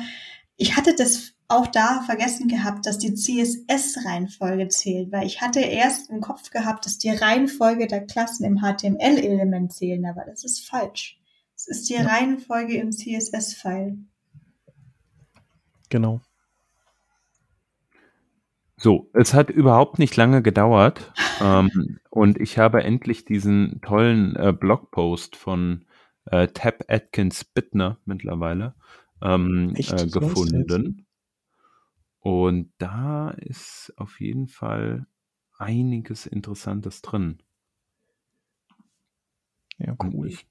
ich 0.57 0.77
hatte 0.77 0.95
das 0.95 1.33
auch 1.49 1.67
da 1.67 2.03
vergessen 2.03 2.49
gehabt, 2.49 2.85
dass 2.85 2.99
die 2.99 3.15
CSS-Reihenfolge 3.15 4.69
zählt, 4.69 5.11
weil 5.13 5.27
ich 5.27 5.41
hatte 5.41 5.61
erst 5.61 6.11
im 6.11 6.21
Kopf 6.21 6.51
gehabt, 6.51 6.85
dass 6.85 6.99
die 6.99 7.11
Reihenfolge 7.11 7.87
der 7.87 8.05
Klassen 8.05 8.45
im 8.45 8.59
HTML-Element 8.59 9.73
zählen, 9.73 10.05
aber 10.05 10.25
das 10.27 10.45
ist 10.45 10.69
falsch. 10.69 11.19
Es 11.57 11.67
ist 11.67 11.89
die 11.89 11.95
ja. 11.95 12.03
Reihenfolge 12.03 12.77
im 12.77 12.93
CSS-File. 12.93 13.97
Genau. 15.89 16.21
So, 18.77 19.11
es 19.13 19.35
hat 19.35 19.51
überhaupt 19.51 19.99
nicht 19.99 20.17
lange 20.17 20.41
gedauert 20.41 21.13
ähm, 21.43 21.99
und 22.11 22.41
ich 22.41 22.59
habe 22.59 22.85
endlich 22.85 23.25
diesen 23.25 23.81
tollen 23.81 24.37
äh, 24.37 24.53
Blogpost 24.53 25.35
von 25.35 25.85
äh, 26.27 26.47
Tab 26.49 26.85
Atkins 26.89 27.45
Bittner 27.45 27.99
mittlerweile 28.05 28.75
ähm, 29.21 29.75
äh, 29.77 30.07
gefunden. 30.07 31.07
Und 32.21 32.73
da 32.79 33.31
ist 33.31 33.93
auf 33.97 34.21
jeden 34.21 34.49
Fall 34.49 35.07
einiges 35.57 36.27
Interessantes 36.27 37.03
drin. 37.03 37.43
Ja, 39.79 39.97
cool. 40.03 40.29
Ich, 40.29 40.47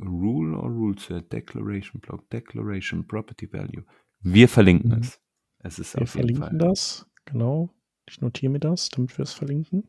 Rule 0.00 0.56
or 0.56 0.70
Rule 0.70 0.98
Set, 0.98 1.32
Declaration 1.32 2.00
Block, 2.00 2.28
Declaration, 2.30 3.06
Property 3.06 3.52
Value. 3.52 3.84
Wir 4.24 4.48
verlinken 4.48 4.90
mhm. 4.90 5.00
es. 5.00 5.20
Es 5.58 5.78
ist 5.78 5.94
wir 5.94 6.02
auf 6.02 6.14
jeden 6.14 6.34
verlinken 6.34 6.58
Fall. 6.58 6.68
das. 6.68 7.06
Genau. 7.26 7.70
Ich 8.08 8.20
notiere 8.20 8.52
mir 8.52 8.58
das, 8.58 8.88
damit 8.88 9.16
wir 9.16 9.22
es 9.22 9.32
verlinken. 9.32 9.88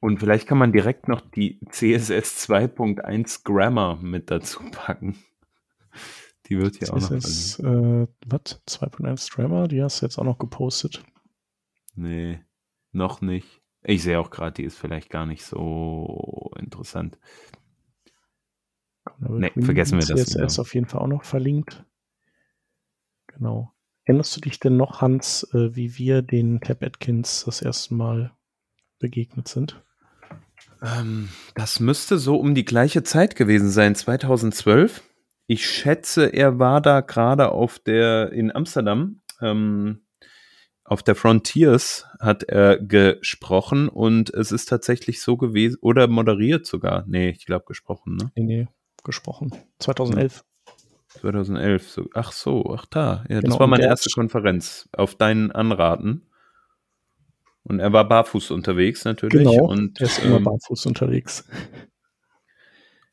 Und 0.00 0.18
vielleicht 0.18 0.48
kann 0.48 0.58
man 0.58 0.72
direkt 0.72 1.06
noch 1.06 1.20
die 1.20 1.60
CSS 1.70 2.48
2.1 2.48 3.44
Grammar 3.44 3.96
mit 3.96 4.30
dazu 4.30 4.60
packen. 4.70 5.16
Die 6.46 6.58
wird 6.58 6.76
hier 6.76 6.88
CSS, 6.88 7.60
auch 7.60 7.64
noch. 7.64 8.02
Äh, 8.02 8.08
was? 8.26 8.62
2.1 8.66 9.32
Grammar? 9.32 9.68
Die 9.68 9.82
hast 9.82 10.00
du 10.00 10.06
jetzt 10.06 10.18
auch 10.18 10.24
noch 10.24 10.38
gepostet. 10.38 11.04
Nee, 11.94 12.40
noch 12.92 13.20
nicht. 13.20 13.60
Ich 13.82 14.02
sehe 14.02 14.18
auch 14.18 14.30
gerade, 14.30 14.54
die 14.54 14.64
ist 14.64 14.78
vielleicht 14.78 15.10
gar 15.10 15.26
nicht 15.26 15.44
so 15.44 16.52
interessant. 16.58 17.18
Nee, 19.18 19.50
vergessen 19.60 19.98
wir 19.98 20.06
das. 20.06 20.26
CSS 20.26 20.58
auf 20.58 20.74
jeden 20.74 20.86
Fall 20.86 21.00
auch 21.00 21.08
noch 21.08 21.24
verlinkt. 21.24 21.84
Genau. 23.36 23.72
Erinnerst 24.04 24.36
du 24.36 24.40
dich 24.40 24.58
denn 24.58 24.76
noch, 24.76 25.00
Hans, 25.00 25.44
äh, 25.54 25.76
wie 25.76 25.96
wir 25.96 26.22
den 26.22 26.60
Tab 26.60 26.82
Atkins 26.82 27.44
das 27.44 27.62
erste 27.62 27.94
Mal 27.94 28.32
begegnet 28.98 29.48
sind? 29.48 29.82
Ähm, 30.82 31.28
das 31.54 31.78
müsste 31.78 32.18
so 32.18 32.36
um 32.36 32.54
die 32.54 32.64
gleiche 32.64 33.02
Zeit 33.04 33.36
gewesen 33.36 33.70
sein, 33.70 33.94
2012. 33.94 35.02
Ich 35.46 35.66
schätze, 35.66 36.26
er 36.26 36.58
war 36.58 36.80
da 36.80 37.00
gerade 37.00 37.52
auf 37.52 37.78
der 37.78 38.32
in 38.32 38.54
Amsterdam, 38.54 39.20
ähm, 39.40 40.02
auf 40.84 41.02
der 41.02 41.14
Frontiers 41.14 42.06
hat 42.18 42.42
er 42.42 42.78
gesprochen 42.78 43.88
und 43.88 44.30
es 44.34 44.50
ist 44.50 44.66
tatsächlich 44.66 45.22
so 45.22 45.36
gewesen, 45.36 45.78
oder 45.80 46.08
moderiert 46.08 46.66
sogar. 46.66 47.04
Nee, 47.06 47.30
ich 47.30 47.46
glaube 47.46 47.66
gesprochen, 47.66 48.16
ne? 48.16 48.32
Nee, 48.34 48.42
nee, 48.42 48.68
gesprochen. 49.04 49.52
2011. 49.78 50.44
2011. 51.20 51.90
So, 51.90 52.08
ach 52.14 52.32
so, 52.32 52.74
ach 52.76 52.86
da. 52.86 53.24
Ja, 53.28 53.40
genau, 53.40 53.50
das 53.50 53.60
war 53.60 53.66
meine 53.66 53.84
erste 53.84 54.10
Konferenz 54.10 54.88
auf 54.92 55.14
deinen 55.14 55.52
Anraten. 55.52 56.26
Und 57.64 57.80
er 57.80 57.92
war 57.92 58.08
barfuß 58.08 58.50
unterwegs 58.50 59.04
natürlich. 59.04 59.46
Genau, 59.46 59.66
und, 59.66 60.00
er 60.00 60.06
ist 60.06 60.24
immer 60.24 60.36
ähm, 60.36 60.44
barfuß 60.44 60.86
unterwegs. 60.86 61.46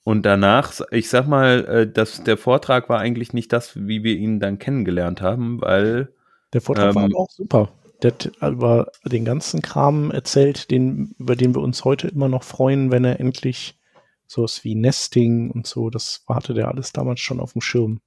Und 0.04 0.26
danach, 0.26 0.74
ich 0.92 1.10
sag 1.10 1.28
mal, 1.28 1.66
äh, 1.66 1.92
dass 1.92 2.24
der 2.24 2.38
Vortrag 2.38 2.90
war 2.90 3.00
eigentlich 3.00 3.34
nicht 3.34 3.54
das, 3.54 3.76
wie 3.76 4.04
wir 4.04 4.16
ihn 4.16 4.40
dann 4.40 4.58
kennengelernt 4.58 5.22
haben, 5.22 5.62
weil. 5.62 6.14
Der 6.54 6.62
Vortrag 6.62 6.90
ähm, 6.90 6.96
war 6.96 7.04
aber 7.04 7.20
auch 7.20 7.30
super. 7.30 7.70
Der 8.02 8.12
hat 8.12 8.32
über 8.42 8.92
den 9.06 9.26
ganzen 9.26 9.62
Kram 9.62 10.10
erzählt, 10.10 10.72
den, 10.72 11.14
über 11.20 11.36
den 11.36 11.54
wir 11.54 11.62
uns 11.62 11.84
heute 11.86 12.08
immer 12.08 12.30
noch 12.30 12.44
freuen, 12.44 12.92
wenn 12.92 13.04
er 13.04 13.20
endlich 13.20 13.79
sowas 14.30 14.63
wie 14.63 14.76
Nesting 14.76 15.50
und 15.50 15.65
so, 15.65 15.89
das 15.89 16.24
hatte 16.28 16.54
der 16.54 16.68
alles 16.68 16.94
damals 16.94 17.20
schon 17.20 17.39
auf 17.39 17.54
dem 17.54 17.62
Schirm. 17.62 18.00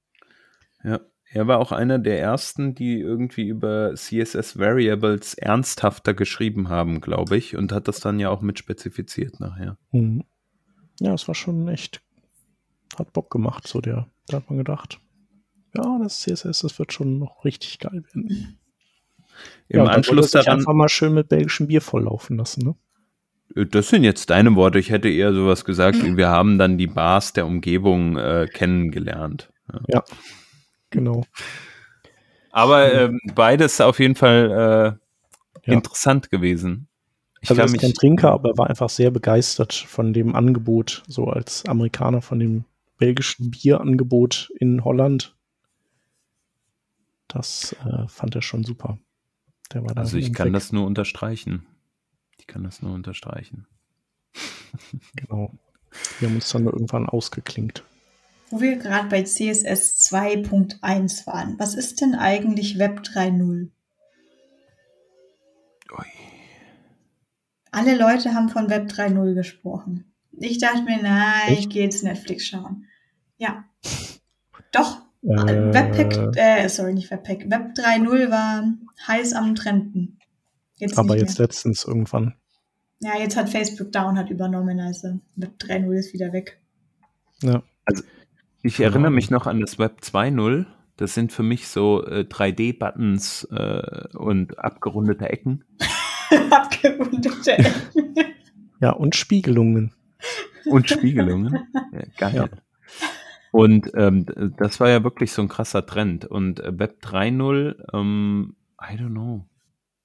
Ja, 0.83 1.01
er 1.25 1.47
war 1.47 1.59
auch 1.59 1.71
einer 1.71 1.99
der 1.99 2.19
ersten, 2.19 2.75
die 2.75 2.99
irgendwie 2.99 3.47
über 3.47 3.93
CSS 3.95 4.57
Variables 4.57 5.33
ernsthafter 5.33 6.13
geschrieben 6.13 6.69
haben, 6.69 7.01
glaube 7.01 7.35
ich, 7.35 7.57
und 7.57 7.73
hat 7.73 7.87
das 7.87 7.99
dann 7.99 8.19
ja 8.19 8.29
auch 8.29 8.41
mit 8.41 8.57
spezifiziert 8.57 9.39
nachher. 9.39 9.77
Mhm. 9.91 10.23
Ja, 10.99 11.13
es 11.13 11.27
war 11.27 11.35
schon 11.35 11.67
echt, 11.67 12.01
hat 12.97 13.11
Bock 13.11 13.29
gemacht, 13.29 13.67
so 13.67 13.81
der, 13.81 14.07
da 14.27 14.37
hat 14.37 14.49
man 14.49 14.59
gedacht, 14.59 15.01
ja, 15.75 15.99
das 16.01 16.21
CSS, 16.21 16.59
das 16.59 16.79
wird 16.79 16.93
schon 16.93 17.19
noch 17.19 17.43
richtig 17.43 17.79
geil 17.79 18.03
werden. 18.13 18.59
Im 19.67 19.77
ja, 19.77 19.85
Anschluss 19.85 20.31
daran 20.31 20.59
einfach 20.59 20.73
mal 20.73 20.87
schön 20.87 21.15
mit 21.15 21.27
belgischem 21.27 21.67
Bier 21.67 21.81
volllaufen 21.81 22.37
lassen, 22.37 22.63
ne? 22.63 22.75
Das 23.55 23.89
sind 23.89 24.03
jetzt 24.03 24.29
deine 24.29 24.55
Worte. 24.55 24.79
Ich 24.79 24.89
hätte 24.89 25.09
eher 25.09 25.33
sowas 25.33 25.63
gesagt, 25.63 26.03
wie 26.03 26.17
wir 26.17 26.29
haben 26.29 26.57
dann 26.57 26.77
die 26.77 26.87
Bars 26.87 27.33
der 27.33 27.45
Umgebung 27.45 28.17
äh, 28.17 28.47
kennengelernt. 28.51 29.51
Ja. 29.71 29.79
ja, 29.87 30.03
genau. 30.89 31.23
Aber 32.51 32.93
ähm, 32.93 33.19
beides 33.35 33.81
auf 33.81 33.99
jeden 33.99 34.15
Fall 34.15 34.99
äh, 35.65 35.69
ja. 35.69 35.73
interessant 35.73 36.29
gewesen. 36.29 36.87
Ich 37.41 37.49
also 37.49 37.61
er 37.61 37.65
ist 37.65 37.79
kein 37.79 37.93
Trinker, 37.93 38.31
aber 38.31 38.51
er 38.51 38.57
war 38.57 38.69
einfach 38.69 38.89
sehr 38.89 39.11
begeistert 39.11 39.73
von 39.73 40.13
dem 40.13 40.35
Angebot, 40.35 41.03
so 41.07 41.25
als 41.25 41.65
Amerikaner 41.65 42.21
von 42.21 42.39
dem 42.39 42.65
belgischen 42.97 43.51
Bierangebot 43.51 44.51
in 44.59 44.83
Holland. 44.85 45.35
Das 47.27 47.75
äh, 47.85 48.07
fand 48.07 48.35
er 48.35 48.41
schon 48.41 48.63
super. 48.63 48.97
also 49.95 50.17
ich 50.17 50.33
kann 50.33 50.47
weg. 50.47 50.53
das 50.53 50.71
nur 50.71 50.85
unterstreichen. 50.85 51.65
Ich 52.37 52.47
kann 52.47 52.63
das 52.63 52.81
nur 52.81 52.93
unterstreichen. 52.93 53.67
genau. 55.15 55.51
Wir 56.19 56.27
haben 56.27 56.35
uns 56.35 56.49
dann 56.49 56.65
irgendwann 56.65 57.07
ausgeklinkt. 57.07 57.83
Wo 58.49 58.61
wir 58.61 58.77
gerade 58.77 59.09
bei 59.09 59.23
CSS 59.23 60.09
2.1 60.11 61.27
waren. 61.27 61.57
Was 61.59 61.75
ist 61.75 62.01
denn 62.01 62.15
eigentlich 62.15 62.77
Web 62.77 63.01
3.0? 63.01 63.69
Alle 67.73 67.97
Leute 67.97 68.35
haben 68.35 68.49
von 68.49 68.69
Web 68.69 68.91
3.0 68.91 69.33
gesprochen. 69.33 70.13
Ich 70.31 70.59
dachte 70.59 70.83
mir, 70.83 71.01
nein, 71.01 71.47
Echt? 71.47 71.59
ich 71.61 71.69
gehe 71.69 71.83
jetzt 71.83 72.03
Netflix 72.03 72.45
schauen. 72.45 72.85
Ja. 73.37 73.65
Doch. 74.71 75.01
Äh, 75.23 75.73
Webpack, 75.73 76.35
äh, 76.37 76.67
sorry, 76.69 76.93
nicht 76.93 77.09
Webpack. 77.09 77.49
Web 77.49 77.73
3.0 77.75 78.29
war 78.29 78.71
heiß 79.07 79.33
am 79.33 79.55
Trenden. 79.55 80.19
Jetzt 80.83 80.99
aber 80.99 81.17
jetzt 81.17 81.39
letztens 81.39 81.85
irgendwann. 81.85 82.35
Ja, 82.99 83.17
jetzt 83.17 83.37
hat 83.37 83.49
Facebook 83.49 83.91
Down 83.91 84.17
hat 84.17 84.29
übernommen, 84.29 84.79
also 84.79 85.19
Web 85.35 85.53
3.0 85.59 85.93
ist 85.93 86.13
wieder 86.13 86.33
weg. 86.33 86.59
Ja. 87.41 87.63
Also 87.85 88.03
ich 88.61 88.79
erinnere 88.79 89.11
mich 89.11 89.29
noch 89.29 89.47
an 89.47 89.61
das 89.61 89.79
Web 89.79 89.99
2.0. 90.01 90.65
Das 90.97 91.13
sind 91.13 91.31
für 91.31 91.43
mich 91.43 91.67
so 91.67 92.05
äh, 92.05 92.25
3D-Buttons 92.29 93.45
äh, 93.51 94.17
und 94.17 94.59
abgerundete 94.59 95.29
Ecken. 95.29 95.63
abgerundete 96.51 97.57
Ecken. 97.57 98.15
ja, 98.81 98.91
und 98.91 99.15
Spiegelungen. 99.15 99.93
Und 100.65 100.89
Spiegelungen. 100.89 101.59
Ja, 101.91 102.03
geil. 102.17 102.35
Ja. 102.35 102.49
Und 103.51 103.91
ähm, 103.95 104.25
das 104.57 104.79
war 104.79 104.89
ja 104.89 105.03
wirklich 105.03 105.31
so 105.31 105.41
ein 105.41 105.47
krasser 105.47 105.85
Trend. 105.85 106.25
Und 106.25 106.59
äh, 106.59 106.77
Web 106.77 106.99
3.0, 107.03 107.75
ähm, 107.93 108.55
I 108.81 108.95
don't 108.95 109.09
know. 109.09 109.45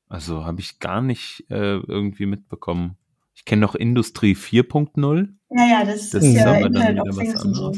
Also 0.08 0.44
habe 0.44 0.60
ich 0.60 0.78
gar 0.78 1.02
nicht 1.02 1.44
äh, 1.50 1.76
irgendwie 1.76 2.26
mitbekommen. 2.26 2.96
Ich 3.34 3.44
kenne 3.44 3.60
noch 3.60 3.74
Industrie 3.74 4.34
4.0. 4.34 5.28
Ja, 5.50 5.66
ja, 5.66 5.84
das, 5.84 6.10
das 6.10 6.24
ist 6.24 6.34
ja 6.34 6.54
Internet 6.56 7.00
of 7.00 7.16
Things 7.16 7.44
und 7.44 7.54
so. 7.54 7.72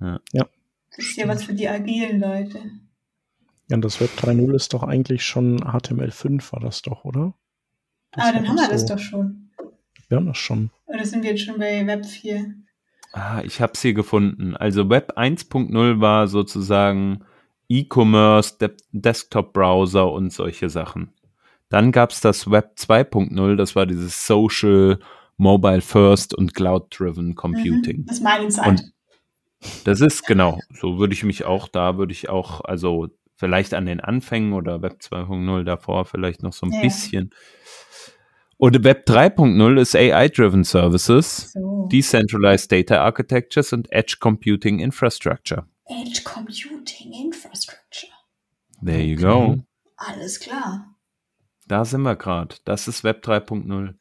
Ja. 0.00 0.20
ja. 0.32 0.46
Das 0.96 1.06
ist 1.06 1.16
ja 1.16 1.28
was 1.28 1.44
für 1.44 1.54
die 1.54 1.68
agilen 1.68 2.20
Leute. 2.20 2.58
Ja, 3.68 3.76
und 3.76 3.84
das 3.84 4.00
Web 4.00 4.10
3.0 4.18 4.54
ist 4.54 4.74
doch 4.74 4.82
eigentlich 4.82 5.24
schon 5.24 5.60
HTML5 5.60 6.52
war 6.52 6.60
das 6.60 6.82
doch, 6.82 7.04
oder? 7.04 7.34
Das 8.10 8.26
Aber 8.26 8.38
dann 8.38 8.48
haben 8.48 8.56
wir 8.56 8.64
so. 8.64 8.70
das 8.70 8.86
doch 8.86 8.98
schon. 8.98 9.50
Wir 10.08 10.18
haben 10.18 10.26
das 10.26 10.36
schon. 10.36 10.70
Oder 10.86 11.06
sind 11.06 11.22
wir 11.22 11.30
jetzt 11.30 11.44
schon 11.44 11.58
bei 11.58 11.86
Web 11.86 12.04
4? 12.04 12.54
Ah, 13.12 13.40
ich 13.44 13.60
habe 13.60 13.72
es 13.74 13.80
hier 13.80 13.94
gefunden. 13.94 14.56
Also 14.56 14.90
Web 14.90 15.16
1.0 15.16 16.00
war 16.00 16.28
sozusagen 16.28 17.24
E-Commerce, 17.72 18.58
De 18.58 18.70
Desktop-Browser 18.92 20.10
und 20.12 20.32
solche 20.32 20.68
Sachen. 20.68 21.12
Dann 21.68 21.90
gab 21.90 22.10
es 22.10 22.20
das 22.20 22.50
Web 22.50 22.74
2.0, 22.76 23.56
das 23.56 23.74
war 23.74 23.86
dieses 23.86 24.26
Social, 24.26 24.98
Mobile 25.38 25.80
First 25.80 26.34
und 26.34 26.54
Cloud-Driven 26.54 27.34
Computing. 27.34 28.00
Mhm, 28.00 28.06
das 28.06 28.16
ist 28.18 28.22
meine 28.22 28.48
Zeit. 28.48 28.66
Und 28.66 28.92
das 29.84 30.00
ist 30.00 30.26
genau, 30.26 30.58
so 30.74 30.98
würde 30.98 31.14
ich 31.14 31.24
mich 31.24 31.44
auch, 31.44 31.68
da 31.68 31.96
würde 31.96 32.12
ich 32.12 32.28
auch, 32.28 32.60
also 32.62 33.08
vielleicht 33.36 33.74
an 33.74 33.86
den 33.86 34.00
Anfängen 34.00 34.52
oder 34.52 34.82
Web 34.82 34.98
2.0 35.00 35.64
davor 35.64 36.04
vielleicht 36.04 36.42
noch 36.42 36.52
so 36.52 36.66
ein 36.66 36.72
ja. 36.72 36.82
bisschen. 36.82 37.30
Und 38.58 38.84
Web 38.84 39.08
3.0 39.08 39.80
ist 39.80 39.96
AI-Driven 39.96 40.62
Services, 40.64 41.52
so. 41.52 41.88
Decentralized 41.90 42.70
Data 42.70 43.02
Architectures 43.02 43.72
und 43.72 43.90
Edge 43.90 44.16
Computing 44.20 44.78
Infrastructure. 44.78 45.66
Edge 46.00 46.22
Computing 46.24 47.12
Infrastructure. 47.12 48.12
There 48.84 49.02
you 49.02 49.16
go. 49.16 49.58
Alles 49.96 50.40
klar. 50.40 50.94
Da 51.68 51.84
sind 51.84 52.02
wir 52.02 52.16
gerade. 52.16 52.56
Das 52.64 52.88
ist 52.88 53.04
Web 53.04 53.24
3.0. 53.24 53.94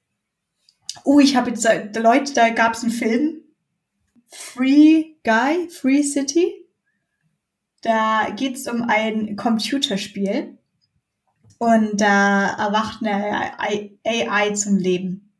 Oh, 1.03 1.19
ich 1.19 1.35
habe 1.35 1.51
jetzt, 1.51 1.65
äh, 1.65 1.91
Leute, 1.99 2.33
da 2.33 2.49
gab 2.49 2.73
es 2.73 2.83
einen 2.83 2.91
Film, 2.91 3.41
Free 4.27 5.15
Guy, 5.23 5.69
Free 5.69 6.03
City. 6.03 6.65
Da 7.81 8.29
geht 8.31 8.55
es 8.55 8.67
um 8.67 8.83
ein 8.83 9.35
Computerspiel 9.35 10.57
und 11.57 11.99
da 11.99 12.47
erwacht 12.57 13.03
eine 13.03 13.59
AI 13.59 14.53
zum 14.53 14.77
Leben. 14.77 15.31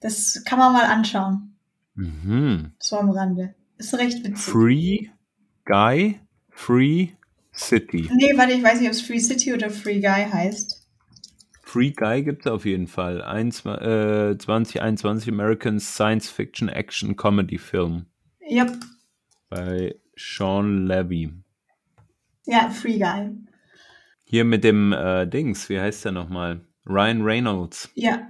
Das 0.00 0.42
kann 0.44 0.58
man 0.58 0.72
mal 0.72 0.86
anschauen. 0.86 1.56
Mhm. 1.94 2.72
So 2.78 2.98
am 2.98 3.10
Rande. 3.10 3.54
Ist 3.78 3.94
recht 3.94 4.24
witzig. 4.24 4.38
Free 4.38 5.08
Guy, 5.64 6.20
Free 6.50 7.10
City. 7.54 8.08
Nee, 8.14 8.36
warte, 8.36 8.52
ich 8.52 8.62
weiß 8.62 8.80
nicht, 8.80 8.88
ob 8.88 8.94
es 8.94 9.02
Free 9.02 9.20
City 9.20 9.54
oder 9.54 9.70
Free 9.70 10.00
Guy 10.00 10.26
heißt. 10.30 10.86
Free 11.62 11.90
Guy 11.90 12.22
gibt 12.22 12.46
es 12.46 12.52
auf 12.52 12.64
jeden 12.64 12.86
Fall. 12.86 13.22
Ein, 13.22 13.48
äh, 13.48 14.38
2021 14.38 15.30
American 15.30 15.78
Science 15.78 16.28
Fiction 16.28 16.68
Action 16.68 17.14
Comedy 17.14 17.58
Film. 17.58 18.06
Yep. 18.50 18.72
Bei 19.50 19.94
Sean 20.16 20.86
Levy. 20.86 21.30
Ja, 22.46 22.70
Free 22.70 22.98
Guy. 22.98 23.30
Hier 24.24 24.44
mit 24.44 24.64
dem 24.64 24.92
äh, 24.92 25.26
Dings, 25.26 25.68
wie 25.68 25.78
heißt 25.78 26.06
der 26.06 26.12
nochmal? 26.12 26.62
Ryan 26.86 27.22
Reynolds. 27.22 27.90
Ja. 27.94 28.28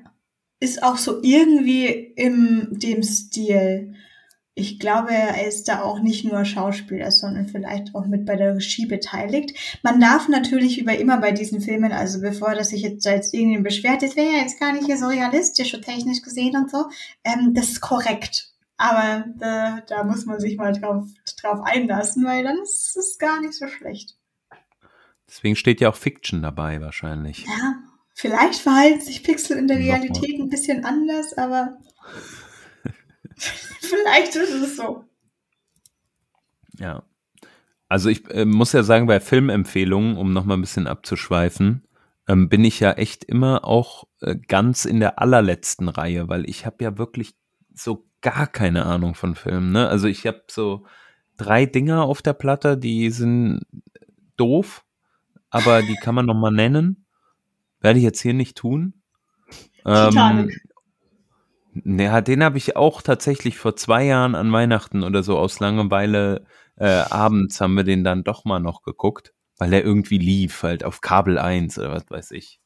Ist 0.61 0.83
auch 0.83 0.97
so 0.97 1.23
irgendwie 1.23 1.87
in 1.87 2.79
dem 2.79 3.03
Stil 3.05 3.95
ich 4.59 4.79
glaube, 4.79 5.13
er 5.13 5.47
ist 5.47 5.69
da 5.69 5.83
auch 5.83 6.01
nicht 6.01 6.25
nur 6.25 6.45
Schauspieler, 6.45 7.11
sondern 7.11 7.49
vielleicht 7.49 7.95
auch 7.95 8.07
mit 8.07 8.27
bei 8.27 8.37
der 8.37 8.57
Regie 8.57 8.87
beteiligt. 8.87 9.57
Man 9.83 10.01
darf 10.01 10.29
natürlich 10.29 10.81
über 10.81 10.97
immer 10.99 11.19
bei 11.19 11.33
diesen 11.33 11.61
Filmen, 11.61 11.93
also 11.93 12.21
bevor 12.21 12.55
das 12.55 12.71
sich 12.71 12.83
jetzt 12.83 13.07
als 13.07 13.33
irgendjemand 13.33 13.69
beschwert, 13.69 14.03
das 14.03 14.17
wäre 14.17 14.33
ja 14.33 14.39
jetzt 14.39 14.59
gar 14.59 14.73
nicht 14.73 14.87
hier 14.87 14.99
so 14.99 15.07
realistisch 15.07 15.75
und 15.75 15.85
technisch 15.85 16.23
gesehen 16.23 16.57
und 16.57 16.71
so, 16.71 16.87
ähm, 17.25 17.55
das 17.55 17.69
ist 17.71 17.81
korrekt. 17.81 18.53
Aber 18.77 19.25
da, 19.37 19.81
da 19.89 20.05
muss 20.05 20.27
man 20.27 20.41
sich 20.41 20.57
mal 20.57 20.73
drauf, 20.73 21.05
drauf 21.41 21.61
einlassen, 21.65 22.25
weil 22.25 22.45
dann 22.45 22.59
ist 22.63 22.97
es 22.97 23.19
gar 23.19 23.41
nicht 23.41 23.55
so 23.55 23.69
schlecht. 23.69 24.17
Deswegen 25.29 25.57
steht 25.57 25.81
ja 25.81 25.91
auch 25.91 25.97
Fiction 25.97 26.43
dabei 26.43 26.81
wahrscheinlich. 26.81 27.45
Ja, 27.47 27.77
vielleicht 28.15 28.61
verhalten 28.61 29.01
sich 29.01 29.23
Pixel 29.23 29.57
in 29.57 29.69
der 29.69 29.79
Realität 29.79 30.41
ein 30.41 30.49
bisschen 30.49 30.85
anders, 30.85 31.37
aber 31.37 31.79
Vielleicht 33.81 34.37
ist 34.37 34.53
es 34.53 34.77
so. 34.77 35.05
Ja. 36.79 37.03
Also 37.89 38.11
ich 38.11 38.29
äh, 38.31 38.45
muss 38.45 38.73
ja 38.73 38.83
sagen, 38.83 39.07
bei 39.07 39.21
Filmempfehlungen, 39.21 40.17
um 40.17 40.33
nochmal 40.33 40.59
ein 40.59 40.63
bisschen 40.63 40.87
abzuschweifen, 40.87 41.87
ähm, 42.27 42.49
bin 42.49 42.65
ich 42.65 42.81
ja 42.81 42.93
echt 42.93 43.25
immer 43.25 43.65
auch 43.65 44.05
äh, 44.21 44.37
ganz 44.37 44.85
in 44.85 45.01
der 45.01 45.19
allerletzten 45.19 45.89
Reihe, 45.89 46.29
weil 46.29 46.49
ich 46.49 46.67
habe 46.67 46.85
ja 46.85 46.99
wirklich 46.99 47.35
so 47.75 48.07
gar 48.21 48.47
keine 48.47 48.85
Ahnung 48.85 49.15
von 49.15 49.35
Filmen. 49.35 49.73
Ne? 49.73 49.89
Also 49.89 50.07
ich 50.09 50.27
habe 50.27 50.43
so 50.49 50.85
drei 51.39 51.65
Dinger 51.65 52.03
auf 52.03 52.21
der 52.21 52.35
Platte, 52.35 52.77
die 52.77 53.11
sind 53.11 53.63
doof, 54.37 54.85
aber 55.51 55.83
die 55.83 55.95
kann 55.95 56.15
man 56.15 56.27
nochmal 56.27 56.53
nennen. 56.53 57.07
Werde 57.81 57.99
ich 57.99 58.05
jetzt 58.05 58.21
hier 58.21 58.35
nicht 58.35 58.57
tun. 58.57 58.95
Ähm, 59.87 60.51
ja, 61.85 62.21
den 62.21 62.45
habe 62.45 62.59
ich 62.59 62.77
auch 62.77 63.03
tatsächlich 63.03 63.59
vor 63.59 63.77
zwei 63.77 64.05
Jahren 64.05 64.35
an 64.35 64.53
Weihnachten 64.53 65.03
oder 65.03 65.23
so 65.23 65.39
aus 65.39 65.61
Langeweile 65.61 66.45
äh, 66.77 66.87
abends 66.87 67.61
haben 67.61 67.75
wir 67.75 67.85
den 67.85 68.05
dann 68.05 68.25
doch 68.25 68.45
mal 68.45 68.61
noch 68.61 68.83
geguckt, 68.83 69.35
weil 69.59 69.73
er 69.73 69.85
irgendwie 69.85 70.19
lief, 70.19 70.63
halt 70.63 70.85
auf 70.85 71.01
Kabel 71.01 71.39
1 71.39 71.79
oder 71.79 71.91
was 71.91 72.09
weiß 72.09 72.31
ich. 72.33 72.61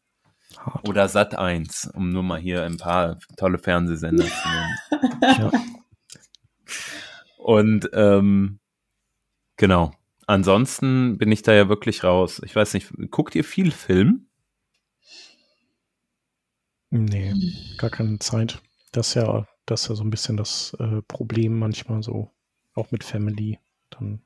Hart. 0.59 0.87
Oder 0.87 1.09
Sat 1.09 1.35
1, 1.35 1.93
um 1.95 2.11
nur 2.11 2.23
mal 2.23 2.39
hier 2.39 2.63
ein 2.65 2.77
paar 2.77 3.19
tolle 3.37 3.59
Fernsehsender 3.59 4.25
zu 4.25 4.49
nennen. 4.49 5.21
ja. 5.23 5.51
Und 7.39 7.91
ähm, 7.95 8.61
genau. 9.57 9.93
Ansonsten 10.27 11.19
bin 11.19 11.33
ich 11.33 11.43
da 11.43 11.53
ja 11.53 11.69
wirklich 11.69 12.05
raus. 12.05 12.41
Ich 12.45 12.55
weiß 12.55 12.75
nicht, 12.75 12.93
guckt 13.11 13.35
ihr 13.35 13.45
viel 13.45 13.71
Film? 13.71 14.27
Nee, 16.91 17.35
gar 17.79 17.91
keine 17.91 18.19
Zeit. 18.19 18.63
Das 18.93 19.09
ist 19.09 19.15
ja, 19.15 19.47
das 19.67 19.83
ist 19.83 19.89
ja 19.89 19.95
so 19.95 20.05
ein 20.05 20.11
bisschen 20.11 20.37
das 20.37 20.77
äh, 20.79 21.03
Problem 21.03 21.59
manchmal 21.59 22.03
so, 22.03 22.31
auch 22.75 22.91
mit 22.91 23.05
Family. 23.05 23.59
Dann 23.91 24.23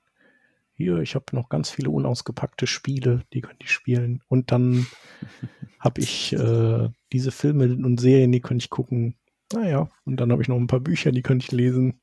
hier, 0.72 0.98
ich 0.98 1.14
habe 1.14 1.24
noch 1.32 1.48
ganz 1.48 1.70
viele 1.70 1.90
unausgepackte 1.90 2.66
Spiele, 2.66 3.22
die 3.32 3.40
könnte 3.40 3.64
ich 3.64 3.70
spielen. 3.70 4.22
Und 4.28 4.52
dann 4.52 4.86
habe 5.80 6.00
ich 6.00 6.32
äh, 6.34 6.88
diese 7.12 7.30
Filme 7.30 7.64
und 7.64 7.98
Serien, 7.98 8.32
die 8.32 8.40
könnte 8.40 8.64
ich 8.64 8.70
gucken. 8.70 9.14
Naja, 9.52 9.88
und 10.04 10.18
dann 10.18 10.32
habe 10.32 10.42
ich 10.42 10.48
noch 10.48 10.56
ein 10.56 10.66
paar 10.66 10.80
Bücher, 10.80 11.12
die 11.12 11.22
könnte 11.22 11.44
ich 11.44 11.52
lesen. 11.52 12.00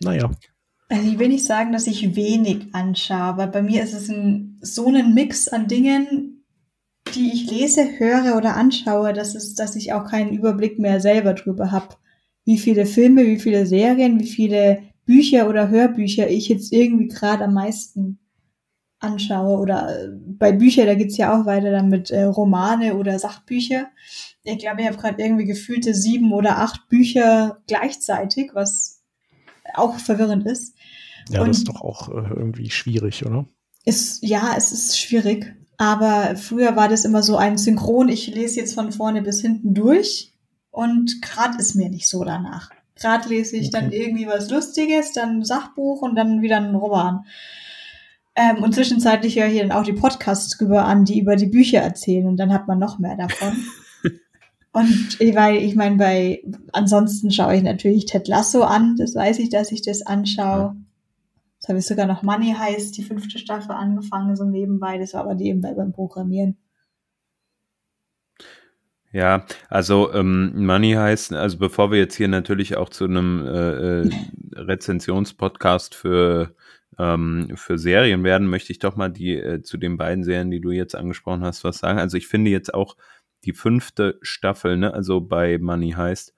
Naja. 0.00 0.30
Also 0.88 1.08
ich 1.08 1.18
will 1.18 1.28
nicht 1.28 1.44
sagen, 1.44 1.72
dass 1.72 1.86
ich 1.86 2.16
wenig 2.16 2.74
anschaue, 2.74 3.36
weil 3.36 3.48
bei 3.48 3.62
mir 3.62 3.82
ist 3.82 3.92
es 3.92 4.08
ein, 4.08 4.58
so 4.62 4.88
ein 4.88 5.12
Mix 5.12 5.48
an 5.48 5.68
Dingen, 5.68 6.37
die 7.14 7.32
ich 7.32 7.50
lese, 7.50 7.98
höre 7.98 8.36
oder 8.36 8.56
anschaue, 8.56 9.12
dass, 9.12 9.34
es, 9.34 9.54
dass 9.54 9.76
ich 9.76 9.92
auch 9.92 10.04
keinen 10.04 10.32
Überblick 10.32 10.78
mehr 10.78 11.00
selber 11.00 11.34
drüber 11.34 11.70
habe, 11.70 11.96
wie 12.44 12.58
viele 12.58 12.86
Filme, 12.86 13.26
wie 13.26 13.38
viele 13.38 13.66
Serien, 13.66 14.20
wie 14.20 14.28
viele 14.28 14.82
Bücher 15.04 15.48
oder 15.48 15.68
Hörbücher 15.68 16.28
ich 16.28 16.48
jetzt 16.48 16.72
irgendwie 16.72 17.08
gerade 17.08 17.44
am 17.44 17.54
meisten 17.54 18.18
anschaue 19.00 19.58
oder 19.58 20.04
äh, 20.04 20.08
bei 20.12 20.52
Büchern, 20.52 20.86
da 20.86 20.94
geht's 20.94 21.16
ja 21.16 21.38
auch 21.38 21.46
weiter 21.46 21.70
dann 21.70 21.88
mit 21.88 22.10
äh, 22.10 22.24
Romane 22.24 22.96
oder 22.96 23.18
Sachbücher. 23.18 23.88
Ich 24.42 24.58
glaube, 24.58 24.80
ich 24.80 24.88
habe 24.88 24.96
gerade 24.96 25.22
irgendwie 25.22 25.44
gefühlte 25.44 25.94
sieben 25.94 26.32
oder 26.32 26.58
acht 26.58 26.88
Bücher 26.88 27.62
gleichzeitig, 27.66 28.50
was 28.54 29.02
auch 29.74 29.98
verwirrend 29.98 30.46
ist. 30.46 30.74
Ja, 31.30 31.42
Und 31.42 31.48
das 31.48 31.58
ist 31.58 31.68
doch 31.68 31.82
auch 31.82 32.08
äh, 32.08 32.28
irgendwie 32.34 32.70
schwierig, 32.70 33.24
oder? 33.24 33.46
Ist, 33.84 34.22
ja, 34.22 34.54
es 34.56 34.72
ist 34.72 34.98
schwierig. 34.98 35.54
Aber 35.78 36.34
früher 36.36 36.74
war 36.74 36.88
das 36.88 37.04
immer 37.04 37.22
so 37.22 37.36
ein 37.36 37.56
Synchron, 37.56 38.08
ich 38.08 38.26
lese 38.26 38.60
jetzt 38.60 38.74
von 38.74 38.90
vorne 38.90 39.22
bis 39.22 39.40
hinten 39.40 39.74
durch 39.74 40.32
und 40.70 41.22
gerade 41.22 41.56
ist 41.58 41.76
mir 41.76 41.88
nicht 41.88 42.08
so 42.08 42.24
danach. 42.24 42.70
Gerade 42.96 43.28
lese 43.28 43.56
ich 43.56 43.68
okay. 43.68 43.80
dann 43.80 43.92
irgendwie 43.92 44.26
was 44.26 44.50
Lustiges, 44.50 45.12
dann 45.12 45.38
ein 45.38 45.44
Sachbuch 45.44 46.02
und 46.02 46.16
dann 46.16 46.42
wieder 46.42 46.56
ein 46.56 46.74
Roman. 46.74 47.24
Ähm, 48.34 48.62
und 48.62 48.74
zwischenzeitlich 48.74 49.38
höre 49.38 49.46
ich 49.46 49.60
dann 49.60 49.70
auch 49.70 49.84
die 49.84 49.92
Podcasts 49.92 50.56
drüber 50.58 50.84
an, 50.84 51.04
die 51.04 51.20
über 51.20 51.36
die 51.36 51.46
Bücher 51.46 51.78
erzählen 51.78 52.26
und 52.26 52.38
dann 52.38 52.52
hat 52.52 52.66
man 52.66 52.80
noch 52.80 52.98
mehr 52.98 53.16
davon. 53.16 53.56
und 54.72 55.20
weil 55.20 55.58
ich 55.58 55.76
meine, 55.76 55.96
bei 55.96 56.42
ansonsten 56.72 57.30
schaue 57.30 57.54
ich 57.56 57.62
natürlich 57.62 58.06
Ted 58.06 58.26
Lasso 58.26 58.62
an, 58.62 58.96
das 58.96 59.14
weiß 59.14 59.38
ich, 59.38 59.48
dass 59.48 59.70
ich 59.70 59.82
das 59.82 60.02
anschaue. 60.02 60.74
Das 61.68 61.74
habe 61.74 61.80
ich 61.80 61.86
sogar 61.86 62.06
noch 62.06 62.22
Money 62.22 62.54
heißt, 62.58 62.96
die 62.96 63.02
fünfte 63.02 63.38
Staffel 63.38 63.72
angefangen, 63.72 64.34
so 64.36 64.44
nebenbei. 64.44 64.96
Das 64.96 65.12
war 65.12 65.20
aber 65.20 65.34
nebenbei 65.34 65.74
beim 65.74 65.92
Programmieren. 65.92 66.56
Ja, 69.12 69.44
also 69.68 70.10
ähm, 70.14 70.64
Money 70.64 70.92
heißt, 70.92 71.34
also 71.34 71.58
bevor 71.58 71.90
wir 71.90 71.98
jetzt 71.98 72.14
hier 72.14 72.28
natürlich 72.28 72.78
auch 72.78 72.88
zu 72.88 73.04
einem 73.04 73.46
äh, 73.46 74.00
äh, 74.00 74.10
Rezensionspodcast 74.54 75.94
für 75.94 76.54
ähm, 76.98 77.52
für 77.54 77.76
Serien 77.76 78.24
werden, 78.24 78.48
möchte 78.48 78.72
ich 78.72 78.78
doch 78.78 78.96
mal 78.96 79.10
die 79.10 79.34
äh, 79.34 79.60
zu 79.60 79.76
den 79.76 79.98
beiden 79.98 80.24
Serien, 80.24 80.50
die 80.50 80.62
du 80.62 80.70
jetzt 80.70 80.94
angesprochen 80.94 81.44
hast, 81.44 81.64
was 81.64 81.76
sagen. 81.76 81.98
Also 81.98 82.16
ich 82.16 82.28
finde 82.28 82.50
jetzt 82.50 82.72
auch 82.72 82.96
die 83.44 83.52
fünfte 83.52 84.18
Staffel, 84.22 84.78
ne, 84.78 84.94
also 84.94 85.20
bei 85.20 85.58
Money 85.58 85.90
heißt, 85.90 86.34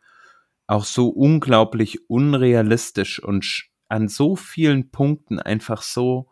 auch 0.67 0.85
so 0.85 1.09
unglaublich 1.09 2.11
unrealistisch 2.11 3.23
und 3.23 3.70
an 3.91 4.09
so 4.09 4.37
vielen 4.37 4.91
Punkten 4.91 5.39
einfach 5.39 5.83
so 5.83 6.29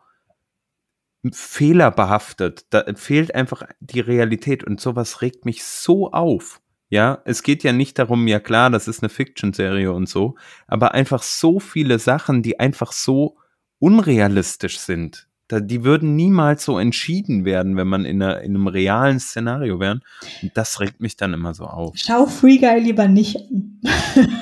fehlerbehaftet. 1.31 2.65
Da 2.69 2.85
fehlt 2.95 3.35
einfach 3.35 3.63
die 3.79 3.99
Realität 3.99 4.63
und 4.63 4.79
sowas 4.79 5.21
regt 5.21 5.45
mich 5.45 5.63
so 5.63 6.11
auf. 6.11 6.61
Ja, 6.89 7.21
es 7.25 7.43
geht 7.43 7.63
ja 7.63 7.71
nicht 7.71 7.99
darum, 7.99 8.27
ja 8.27 8.39
klar, 8.39 8.71
das 8.71 8.87
ist 8.87 9.03
eine 9.03 9.09
Fiction-Serie 9.09 9.93
und 9.93 10.09
so, 10.09 10.35
aber 10.65 10.95
einfach 10.95 11.21
so 11.21 11.59
viele 11.59 11.99
Sachen, 11.99 12.41
die 12.41 12.59
einfach 12.59 12.93
so 12.93 13.37
unrealistisch 13.77 14.79
sind. 14.79 15.27
Da, 15.49 15.59
die 15.59 15.83
würden 15.83 16.15
niemals 16.15 16.63
so 16.63 16.79
entschieden 16.79 17.45
werden, 17.45 17.75
wenn 17.75 17.87
man 17.87 18.05
in, 18.05 18.21
einer, 18.21 18.41
in 18.41 18.55
einem 18.55 18.67
realen 18.67 19.19
Szenario 19.19 19.79
wäre. 19.79 19.99
Und 20.41 20.51
das 20.55 20.79
regt 20.79 20.99
mich 20.99 21.15
dann 21.15 21.33
immer 21.33 21.53
so 21.53 21.65
auf. 21.65 21.95
Schau 21.95 22.25
Free 22.25 22.57
Guy 22.57 22.79
lieber 22.79 23.07
nicht 23.07 23.37
an. 23.37 23.81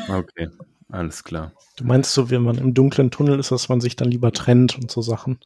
okay, 0.09 0.49
alles 0.89 1.23
klar. 1.23 1.51
Du 1.75 1.83
meinst 1.83 2.13
so, 2.13 2.29
wenn 2.29 2.43
man 2.43 2.57
im 2.57 2.73
dunklen 2.73 3.11
Tunnel 3.11 3.39
ist, 3.39 3.51
dass 3.51 3.69
man 3.69 3.81
sich 3.81 3.95
dann 3.95 4.09
lieber 4.09 4.31
trennt 4.31 4.77
und 4.77 4.89
so 4.89 5.01
Sachen? 5.01 5.39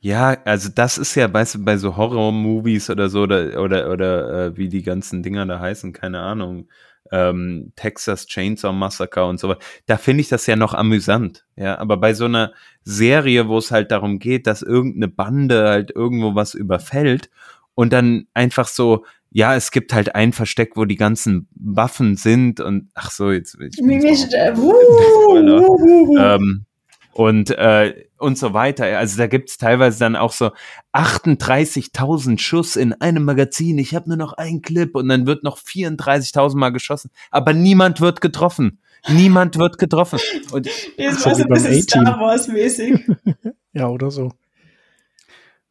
Ja, 0.00 0.36
also 0.44 0.68
das 0.74 0.98
ist 0.98 1.14
ja, 1.14 1.32
weißt 1.32 1.54
du, 1.54 1.64
bei 1.64 1.76
so 1.76 1.96
Horror-Movies 1.96 2.90
oder 2.90 3.08
so, 3.08 3.22
oder, 3.22 3.62
oder, 3.62 3.88
oder 3.88 4.46
äh, 4.46 4.56
wie 4.56 4.68
die 4.68 4.82
ganzen 4.82 5.22
Dinger 5.22 5.46
da 5.46 5.60
heißen, 5.60 5.92
keine 5.92 6.18
Ahnung, 6.20 6.68
ähm, 7.12 7.72
Texas 7.76 8.26
Chainsaw 8.26 8.72
Massacre 8.72 9.24
und 9.26 9.38
so 9.38 9.48
weiter, 9.48 9.60
da 9.86 9.98
finde 9.98 10.22
ich 10.22 10.28
das 10.28 10.46
ja 10.48 10.56
noch 10.56 10.74
amüsant, 10.74 11.46
ja, 11.54 11.78
aber 11.78 11.98
bei 11.98 12.14
so 12.14 12.24
einer 12.24 12.52
Serie, 12.82 13.46
wo 13.46 13.58
es 13.58 13.70
halt 13.70 13.92
darum 13.92 14.18
geht, 14.18 14.48
dass 14.48 14.62
irgendeine 14.62 15.06
Bande 15.06 15.68
halt 15.68 15.92
irgendwo 15.92 16.34
was 16.34 16.54
überfällt 16.54 17.30
und 17.74 17.92
dann 17.92 18.26
einfach 18.34 18.66
so, 18.66 19.04
ja, 19.32 19.56
es 19.56 19.70
gibt 19.70 19.92
halt 19.92 20.14
ein 20.14 20.32
Versteck, 20.32 20.76
wo 20.76 20.84
die 20.84 20.96
ganzen 20.96 21.48
Waffen 21.54 22.16
sind 22.16 22.60
und 22.60 22.90
ach 22.94 23.10
so, 23.10 23.30
jetzt 23.30 23.56
ich 23.60 23.76
bin 23.76 23.90
ähm, 26.18 26.64
und 27.12 27.50
äh, 27.50 28.06
und 28.18 28.38
so 28.38 28.54
weiter. 28.54 28.98
Also 28.98 29.18
da 29.18 29.26
gibt's 29.26 29.58
teilweise 29.58 29.98
dann 29.98 30.16
auch 30.16 30.32
so 30.32 30.52
38.000 30.92 32.38
Schuss 32.38 32.76
in 32.76 32.92
einem 32.94 33.24
Magazin. 33.24 33.78
Ich 33.78 33.94
habe 33.94 34.08
nur 34.08 34.16
noch 34.16 34.34
einen 34.34 34.62
Clip 34.62 34.94
und 34.94 35.08
dann 35.08 35.26
wird 35.26 35.42
noch 35.42 35.58
34.000 35.58 36.56
Mal 36.56 36.70
geschossen, 36.70 37.10
aber 37.30 37.52
niemand 37.52 38.00
wird 38.00 38.20
getroffen. 38.20 38.78
Niemand 39.08 39.58
wird 39.58 39.78
getroffen. 39.78 40.20
Und 40.52 40.68
das 40.96 41.26
war 41.26 41.34
so 41.34 41.42
ein 41.42 41.48
bisschen 41.48 41.82
Star 41.82 42.20
Wars 42.20 42.46
mäßig. 42.46 43.00
ja, 43.72 43.88
oder 43.88 44.12
so. 44.12 44.30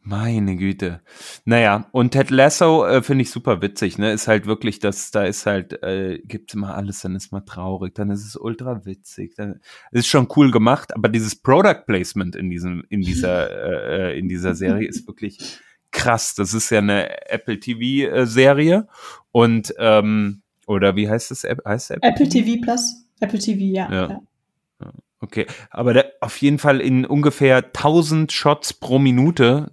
Meine 0.04 0.56
Güte. 0.56 1.02
Naja, 1.46 1.88
und 1.92 2.12
Ted 2.12 2.32
Lasso 2.32 2.86
äh, 2.86 3.04
finde 3.04 3.22
ich 3.22 3.30
super 3.30 3.62
witzig, 3.62 4.00
ne? 4.00 4.12
Ist 4.12 4.28
halt 4.28 4.48
wirklich, 4.48 4.80
das, 4.80 5.12
da 5.12 5.26
ist 5.26 5.46
halt, 5.46 5.84
äh, 5.84 6.20
gibt's 6.26 6.56
immer 6.56 6.76
alles, 6.76 7.02
dann 7.02 7.16
ist 7.16 7.32
man 7.32 7.46
traurig, 7.46 7.94
dann 7.94 8.10
ist 8.10 8.26
es 8.26 8.36
ultra 8.36 8.84
witzig, 8.86 9.36
dann 9.36 9.60
ist 9.92 10.08
schon 10.08 10.28
cool 10.36 10.50
gemacht, 10.50 10.96
aber 10.96 11.08
dieses 11.08 11.36
Product 11.36 11.84
Placement 11.86 12.36
in 12.36 12.50
diesem, 12.50 12.84
in 12.90 13.02
dieser, 13.02 14.10
äh, 14.10 14.18
in 14.18 14.28
dieser 14.28 14.56
Serie 14.56 14.88
ist 14.88 15.06
wirklich 15.06 15.60
krass. 15.92 16.34
Das 16.34 16.56
ist 16.56 16.72
ja 16.72 16.80
eine 16.80 17.30
Apple 17.30 17.60
TV 17.60 18.12
äh, 18.12 18.26
Serie 18.26 18.88
und 19.32 19.74
ähm, 19.78 20.42
oder 20.66 20.96
wie 20.96 21.10
heißt 21.10 21.32
es? 21.32 21.44
Heißt 21.44 21.92
Apple, 21.92 22.10
Apple 22.10 22.30
TV 22.30 22.62
Plus? 22.62 23.06
Apple 23.20 23.40
TV, 23.40 23.60
ja. 23.60 23.92
ja. 23.92 24.08
ja. 24.10 24.22
Okay, 25.24 25.46
aber 25.70 25.94
der, 25.94 26.14
auf 26.20 26.38
jeden 26.38 26.58
Fall 26.58 26.82
in 26.82 27.06
ungefähr 27.06 27.58
1000 27.58 28.32
Shots 28.32 28.74
pro 28.74 28.98
Minute 28.98 29.72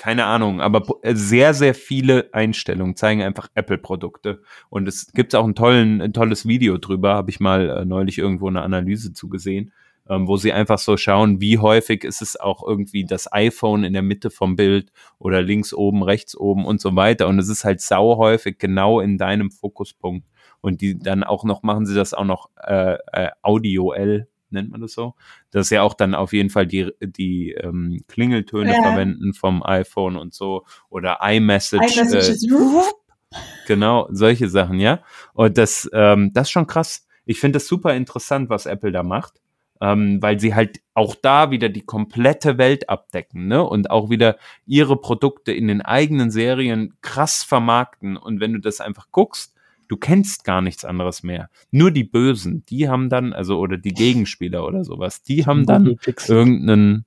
keine 0.00 0.24
Ahnung, 0.24 0.62
aber 0.62 0.82
äh, 1.02 1.14
sehr, 1.14 1.52
sehr 1.52 1.74
viele 1.74 2.30
Einstellungen 2.32 2.96
zeigen 2.96 3.20
einfach 3.22 3.48
Apple-Produkte. 3.54 4.40
Und 4.70 4.88
es 4.88 5.12
gibt 5.12 5.34
auch 5.34 5.44
einen 5.44 5.54
tollen, 5.54 6.00
ein 6.00 6.14
tolles 6.14 6.48
Video 6.48 6.78
drüber, 6.78 7.12
habe 7.12 7.28
ich 7.28 7.38
mal 7.38 7.68
äh, 7.68 7.84
neulich 7.84 8.16
irgendwo 8.16 8.48
eine 8.48 8.62
Analyse 8.62 9.12
zugesehen, 9.12 9.74
ähm, 10.08 10.26
wo 10.26 10.38
sie 10.38 10.54
einfach 10.54 10.78
so 10.78 10.96
schauen, 10.96 11.42
wie 11.42 11.58
häufig 11.58 12.02
ist 12.04 12.22
es 12.22 12.40
auch 12.40 12.66
irgendwie 12.66 13.04
das 13.04 13.30
iPhone 13.30 13.84
in 13.84 13.92
der 13.92 14.00
Mitte 14.00 14.30
vom 14.30 14.56
Bild 14.56 14.90
oder 15.18 15.42
links 15.42 15.74
oben, 15.74 16.02
rechts 16.02 16.34
oben 16.34 16.64
und 16.64 16.80
so 16.80 16.96
weiter. 16.96 17.28
Und 17.28 17.38
es 17.38 17.50
ist 17.50 17.64
halt 17.64 17.82
sau 17.82 18.16
häufig 18.16 18.58
genau 18.58 19.00
in 19.00 19.18
deinem 19.18 19.50
Fokuspunkt. 19.50 20.26
Und 20.62 20.80
die 20.80 20.98
dann 20.98 21.24
auch 21.24 21.44
noch, 21.44 21.62
machen 21.62 21.84
sie 21.84 21.94
das 21.94 22.14
auch 22.14 22.24
noch 22.24 22.48
äh, 22.66 22.96
äh, 23.12 23.28
audioell 23.42 24.28
nennt 24.52 24.70
man 24.70 24.80
das 24.80 24.92
so, 24.92 25.14
dass 25.50 25.70
ja 25.70 25.82
auch 25.82 25.94
dann 25.94 26.14
auf 26.14 26.32
jeden 26.32 26.50
Fall 26.50 26.66
die, 26.66 26.90
die 27.00 27.52
ähm, 27.52 28.02
Klingeltöne 28.08 28.72
ja. 28.72 28.82
verwenden 28.82 29.34
vom 29.34 29.62
iPhone 29.62 30.16
und 30.16 30.34
so 30.34 30.64
oder 30.88 31.18
iMessage. 31.22 31.96
iMessage 31.96 32.44
äh, 32.44 33.36
genau, 33.66 34.08
solche 34.10 34.48
Sachen, 34.48 34.78
ja. 34.80 35.00
Und 35.32 35.58
das, 35.58 35.88
ähm, 35.92 36.32
das 36.32 36.48
ist 36.48 36.52
schon 36.52 36.66
krass. 36.66 37.06
Ich 37.24 37.38
finde 37.38 37.56
das 37.56 37.66
super 37.66 37.94
interessant, 37.94 38.50
was 38.50 38.66
Apple 38.66 38.92
da 38.92 39.02
macht. 39.02 39.40
Ähm, 39.82 40.20
weil 40.20 40.38
sie 40.38 40.54
halt 40.54 40.82
auch 40.92 41.14
da 41.14 41.50
wieder 41.50 41.70
die 41.70 41.80
komplette 41.80 42.58
Welt 42.58 42.90
abdecken, 42.90 43.46
ne? 43.46 43.64
Und 43.64 43.90
auch 43.90 44.10
wieder 44.10 44.36
ihre 44.66 44.98
Produkte 44.98 45.52
in 45.52 45.68
den 45.68 45.80
eigenen 45.80 46.30
Serien 46.30 46.98
krass 47.00 47.42
vermarkten. 47.42 48.18
Und 48.18 48.40
wenn 48.40 48.52
du 48.52 48.60
das 48.60 48.82
einfach 48.82 49.06
guckst, 49.10 49.54
du 49.90 49.96
kennst 49.96 50.44
gar 50.44 50.60
nichts 50.60 50.84
anderes 50.84 51.24
mehr. 51.24 51.50
Nur 51.72 51.90
die 51.90 52.04
Bösen, 52.04 52.64
die 52.66 52.88
haben 52.88 53.08
dann, 53.08 53.32
also 53.32 53.58
oder 53.58 53.76
die 53.76 53.92
Gegenspieler 53.92 54.64
oder 54.64 54.84
sowas, 54.84 55.22
die 55.24 55.46
haben 55.46 55.66
dann 55.66 55.98
irgendeinen 56.28 57.04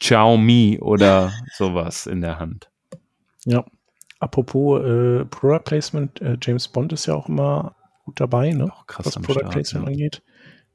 Xiaomi 0.00 0.78
oder 0.80 1.32
sowas 1.52 2.06
in 2.06 2.22
der 2.22 2.38
Hand. 2.38 2.70
Ja. 3.44 3.64
Apropos 4.20 4.80
äh, 4.80 5.26
Product 5.26 5.64
Placement, 5.64 6.20
äh, 6.22 6.38
James 6.40 6.66
Bond 6.68 6.94
ist 6.94 7.04
ja 7.04 7.14
auch 7.14 7.28
immer 7.28 7.76
gut 8.06 8.18
dabei, 8.20 8.52
ne? 8.52 8.72
Auch 8.72 8.86
krass 8.86 9.06
was 9.06 9.14
Product 9.16 9.40
Start, 9.40 9.52
Placement 9.52 9.86
ja. 9.86 9.92
angeht. 9.92 10.22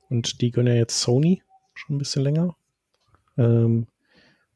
Und 0.09 0.41
die 0.41 0.51
gönnen 0.51 0.73
ja 0.73 0.79
jetzt 0.79 1.01
Sony 1.01 1.41
schon 1.73 1.95
ein 1.95 1.99
bisschen 1.99 2.23
länger. 2.23 2.55
Ähm, 3.37 3.87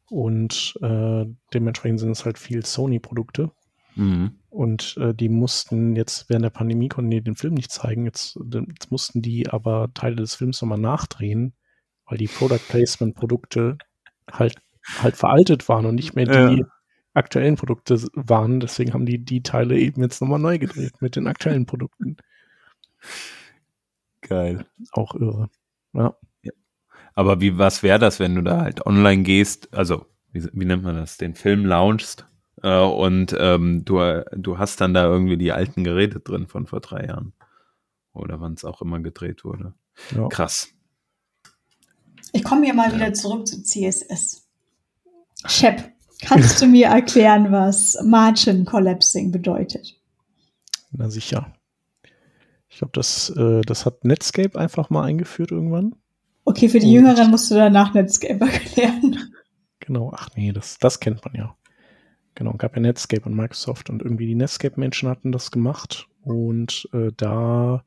und 0.10 0.78
äh, 0.84 1.26
dementsprechend 1.56 2.02
sind 2.02 2.12
es 2.12 2.24
halt 2.24 2.38
viel 2.38 2.64
Sony-Produkte. 2.64 3.50
Mhm. 3.96 4.40
Und 4.50 4.98
äh, 4.98 5.14
die 5.14 5.30
mussten 5.30 5.96
jetzt 5.96 6.30
während 6.30 6.46
der 6.46 6.52
Pandemie 6.52 6.88
konnten 6.88 7.12
die 7.12 7.22
den 7.22 7.36
Film 7.36 7.56
nicht 7.56 7.72
zeigen. 7.72 8.06
Jetzt, 8.06 8.40
jetzt 8.52 8.92
mussten 8.92 9.22
die 9.22 9.50
aber 9.50 9.90
Teile 9.94 10.18
des 10.18 10.36
Films 10.36 10.62
nochmal 10.62 10.80
nachdrehen, 10.80 11.54
weil 12.06 12.18
die 12.18 12.28
Product 12.28 12.60
Placement 12.70 13.16
Produkte 13.16 13.78
halt 14.32 14.56
halt 14.86 15.16
veraltet 15.16 15.68
waren 15.70 15.86
und 15.86 15.96
nicht 15.96 16.16
mehr 16.16 16.26
die 16.26 16.60
ja. 16.60 16.66
aktuellen 17.14 17.56
Produkte 17.56 18.02
waren. 18.14 18.60
Deswegen 18.60 18.94
haben 18.94 19.06
die 19.06 19.24
die 19.24 19.44
Teile 19.44 19.78
eben 19.78 20.02
jetzt 20.02 20.22
nochmal 20.22 20.40
neu 20.40 20.58
gedreht 20.58 21.02
mit 21.02 21.16
den 21.16 21.28
aktuellen 21.28 21.66
Produkten. 21.66 22.18
Geil. 24.22 24.66
Auch 24.92 25.16
irre. 25.16 25.50
Ja. 25.94 26.16
ja. 26.42 26.52
Aber 27.14 27.42
wie, 27.42 27.58
was 27.58 27.84
wäre 27.84 28.00
das, 28.00 28.20
wenn 28.20 28.36
du 28.36 28.42
da 28.42 28.62
halt 28.62 28.86
online 28.86 29.24
gehst? 29.24 29.74
Also, 29.74 30.06
wie, 30.32 30.46
wie 30.54 30.66
nennt 30.66 30.84
man 30.84 30.96
das? 30.96 31.18
Den 31.18 31.36
Film 31.36 31.66
launchst 31.66 32.26
äh, 32.64 32.80
und 32.80 33.36
ähm, 33.38 33.86
du, 33.86 34.24
du 34.32 34.58
hast 34.58 34.82
dann 34.82 34.94
da 34.94 35.04
irgendwie 35.06 35.38
die 35.38 35.52
alten 35.52 35.84
Geräte 35.84 36.20
drin 36.20 36.48
von 36.48 36.66
vor 36.66 36.80
drei 36.80 37.06
Jahren. 37.06 37.34
Oder 38.14 38.40
wann 38.40 38.54
es 38.54 38.66
auch 38.66 38.82
immer 38.82 39.00
gedreht 39.00 39.44
wurde. 39.44 39.74
Ja. 40.16 40.28
Krass. 40.30 40.70
Ich 42.32 42.44
komme 42.44 42.66
hier 42.66 42.74
mal 42.74 42.90
ja. 42.90 42.96
wieder 42.96 43.14
zurück 43.14 43.48
zu 43.48 43.62
CSS. 43.62 44.48
Shep, 45.46 45.92
kannst 46.22 46.62
du 46.62 46.66
mir 46.66 46.88
erklären, 46.88 47.52
was 47.52 47.98
Margin 48.04 48.66
Collapsing 48.66 49.32
bedeutet? 49.32 50.00
Na 50.92 51.10
sicher. 51.10 51.54
Ich 52.70 52.78
glaube, 52.78 52.94
das, 52.94 53.30
äh, 53.30 53.62
das 53.62 53.86
hat 53.86 54.06
Netscape 54.06 54.58
einfach 54.58 54.90
mal 54.90 55.04
eingeführt 55.04 55.52
irgendwann. 55.52 55.96
Okay, 56.46 56.70
für 56.70 56.80
die 56.80 56.88
Und 56.88 56.94
Jüngeren 56.94 57.30
musst 57.30 57.52
du 57.52 57.56
danach 57.56 57.94
Netscape 57.94 58.40
erklären. 58.46 59.18
Genau, 59.80 60.12
ach 60.16 60.30
nee, 60.36 60.52
das, 60.54 60.78
das 60.80 61.00
kennt 61.00 61.24
man 61.26 61.36
ja. 61.36 61.56
Genau, 62.36 62.54
gab 62.54 62.76
ja 62.76 62.82
Netscape 62.82 63.26
und 63.26 63.36
Microsoft 63.36 63.90
und 63.90 64.02
irgendwie 64.02 64.26
die 64.26 64.36
Netscape-Menschen 64.36 65.10
hatten 65.10 65.32
das 65.32 65.52
gemacht 65.52 66.08
und 66.24 66.90
äh, 66.94 67.12
da, 67.16 67.84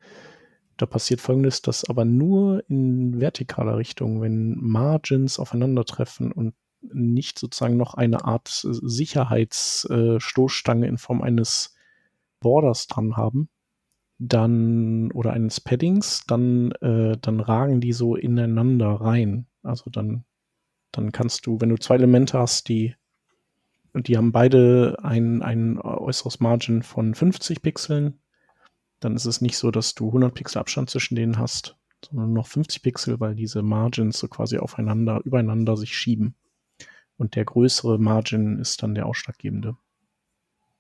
da 0.77 0.87
passiert 0.87 1.21
folgendes, 1.21 1.63
dass 1.63 1.89
aber 1.89 2.05
nur 2.05 2.63
in 2.69 3.19
vertikaler 3.19 3.77
Richtung, 3.77 4.21
wenn 4.21 4.57
Margins 4.61 5.41
aufeinandertreffen 5.41 6.31
und 6.33 6.55
nicht 6.93 7.39
sozusagen 7.39 7.77
noch 7.77 7.95
eine 7.95 8.25
Art 8.25 8.49
Sicherheitsstoßstange 8.49 10.87
äh, 10.87 10.89
in 10.89 10.99
Form 10.99 11.23
eines 11.23 11.75
Borders 12.41 12.87
dran 12.87 13.17
haben, 13.17 13.49
dann 14.19 15.11
oder 15.13 15.33
eines 15.33 15.61
Paddings, 15.61 16.25
dann, 16.27 16.73
äh, 16.81 17.17
dann 17.21 17.41
ragen 17.41 17.81
die 17.81 17.93
so 17.93 18.17
ineinander 18.17 18.89
rein. 18.89 19.47
Also 19.63 19.91
dann, 19.91 20.25
dann 20.93 21.13
kannst 21.13 21.47
du, 21.47 21.61
wenn 21.61 21.69
du 21.71 21.77
zwei 21.77 21.97
Elemente 21.97 22.39
hast, 22.39 22.69
die 22.69 22.95
und 23.97 24.09
die 24.09 24.19
haben 24.19 24.31
beide 24.31 24.99
ein, 25.03 25.41
ein 25.41 25.79
äußeres 25.81 26.39
Margin 26.39 26.83
von 26.83 27.15
50 27.15 27.63
Pixeln, 27.63 28.21
dann 29.01 29.17
ist 29.17 29.25
es 29.25 29.41
nicht 29.41 29.57
so, 29.57 29.71
dass 29.71 29.95
du 29.95 30.09
100 30.09 30.35
Pixel 30.35 30.59
Abstand 30.59 30.91
zwischen 30.91 31.15
denen 31.15 31.39
hast, 31.39 31.79
sondern 32.05 32.35
noch 32.35 32.47
50 32.47 32.83
Pixel, 32.83 33.21
weil 33.21 33.35
diese 33.35 33.63
Margins 33.63 34.19
so 34.19 34.29
quasi 34.29 34.59
aufeinander, 34.59 35.23
übereinander 35.25 35.79
sich 35.79 35.97
schieben. 35.97 36.35
Und 37.17 37.37
der 37.37 37.47
größere 37.47 37.99
Margin 37.99 38.59
ist 38.59 38.83
dann 38.83 38.95
der 38.95 39.07
ausschlaggebende. 39.07 39.79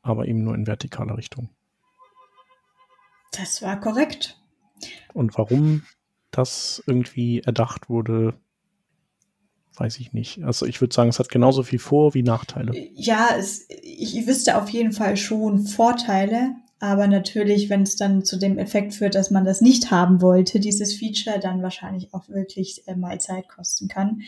Aber 0.02 0.28
eben 0.28 0.44
nur 0.44 0.54
in 0.54 0.66
vertikaler 0.66 1.16
Richtung. 1.16 1.48
Das 3.32 3.62
war 3.62 3.80
korrekt. 3.80 4.38
Und 5.14 5.38
warum 5.38 5.84
das 6.32 6.82
irgendwie 6.86 7.40
erdacht 7.40 7.88
wurde, 7.88 8.38
weiß 9.78 9.98
ich 9.98 10.12
nicht. 10.12 10.42
Also 10.42 10.66
ich 10.66 10.80
würde 10.80 10.94
sagen, 10.94 11.10
es 11.10 11.18
hat 11.18 11.28
genauso 11.28 11.62
viel 11.62 11.78
Vor- 11.78 12.14
wie 12.14 12.22
Nachteile. 12.22 12.72
Ja, 12.94 13.30
es, 13.38 13.66
ich 13.68 14.26
wüsste 14.26 14.60
auf 14.60 14.68
jeden 14.70 14.92
Fall 14.92 15.16
schon 15.16 15.66
Vorteile, 15.66 16.56
aber 16.78 17.06
natürlich, 17.06 17.70
wenn 17.70 17.82
es 17.82 17.96
dann 17.96 18.24
zu 18.24 18.38
dem 18.38 18.58
Effekt 18.58 18.94
führt, 18.94 19.14
dass 19.14 19.30
man 19.30 19.44
das 19.44 19.60
nicht 19.60 19.90
haben 19.90 20.20
wollte, 20.20 20.60
dieses 20.60 20.94
Feature, 20.94 21.38
dann 21.40 21.62
wahrscheinlich 21.62 22.12
auch 22.12 22.28
wirklich 22.28 22.86
äh, 22.86 22.94
mal 22.94 23.20
Zeit 23.20 23.48
kosten 23.48 23.88
kann. 23.88 24.22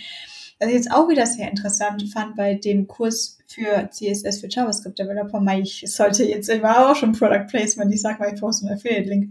Was 0.58 0.68
ich 0.68 0.74
jetzt 0.74 0.90
auch 0.90 1.08
wieder 1.08 1.26
sehr 1.26 1.48
interessant 1.50 2.10
fand 2.12 2.34
bei 2.36 2.54
dem 2.54 2.88
Kurs 2.88 3.38
für 3.46 3.88
CSS 3.90 4.40
für 4.40 4.48
JavaScript 4.48 4.98
Developer, 4.98 5.40
ich 5.58 5.84
sollte 5.86 6.24
jetzt, 6.24 6.48
ich 6.48 6.62
war 6.62 6.90
auch 6.90 6.96
schon 6.96 7.12
Product 7.12 7.46
Placement, 7.48 7.94
ich 7.94 8.00
sag 8.00 8.18
mal, 8.18 8.32
ich 8.32 8.40
poste 8.40 8.66
einen 8.66 8.76
Affiliate-Link. 8.76 9.30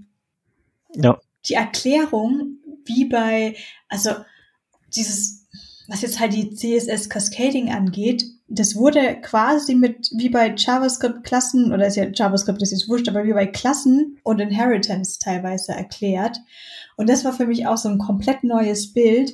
Ja. 0.95 1.19
Die 1.47 1.55
Erklärung, 1.55 2.57
wie 2.85 3.05
bei, 3.05 3.55
also 3.89 4.11
dieses 4.95 5.36
was 5.87 6.01
jetzt 6.01 6.19
halt 6.19 6.33
die 6.33 6.53
CSS 6.53 7.09
Cascading 7.09 7.71
angeht, 7.71 8.25
das 8.49 8.75
wurde 8.75 9.19
quasi 9.21 9.75
mit, 9.75 10.09
wie 10.15 10.29
bei 10.29 10.53
JavaScript-Klassen, 10.55 11.73
oder 11.73 11.87
ist 11.87 11.97
ja 11.97 12.05
JavaScript 12.05 12.61
ist 12.61 12.71
jetzt 12.71 12.87
wurscht, 12.89 13.09
aber 13.09 13.23
wie 13.23 13.33
bei 13.33 13.45
Klassen 13.45 14.17
und 14.23 14.39
Inheritance 14.39 15.19
teilweise 15.19 15.73
erklärt. 15.73 16.39
Und 16.95 17.09
das 17.09 17.25
war 17.25 17.33
für 17.33 17.45
mich 17.45 17.67
auch 17.67 17.77
so 17.77 17.89
ein 17.89 17.97
komplett 17.97 18.43
neues 18.43 18.93
Bild. 18.93 19.33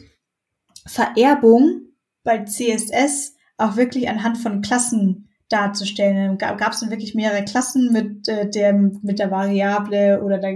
Vererbung 0.86 1.82
bei 2.24 2.44
CSS 2.44 3.36
auch 3.58 3.76
wirklich 3.76 4.10
anhand 4.10 4.38
von 4.38 4.62
Klassen 4.62 5.30
darzustellen. 5.50 6.38
Gab 6.38 6.74
es 6.74 6.80
dann 6.80 6.90
wirklich 6.90 7.16
mehrere 7.16 7.46
Klassen 7.46 7.92
mit, 7.94 8.28
äh, 8.28 8.50
der, 8.50 8.74
mit 8.74 9.20
der 9.20 9.32
Variable 9.32 10.22
oder 10.24 10.40
der 10.40 10.56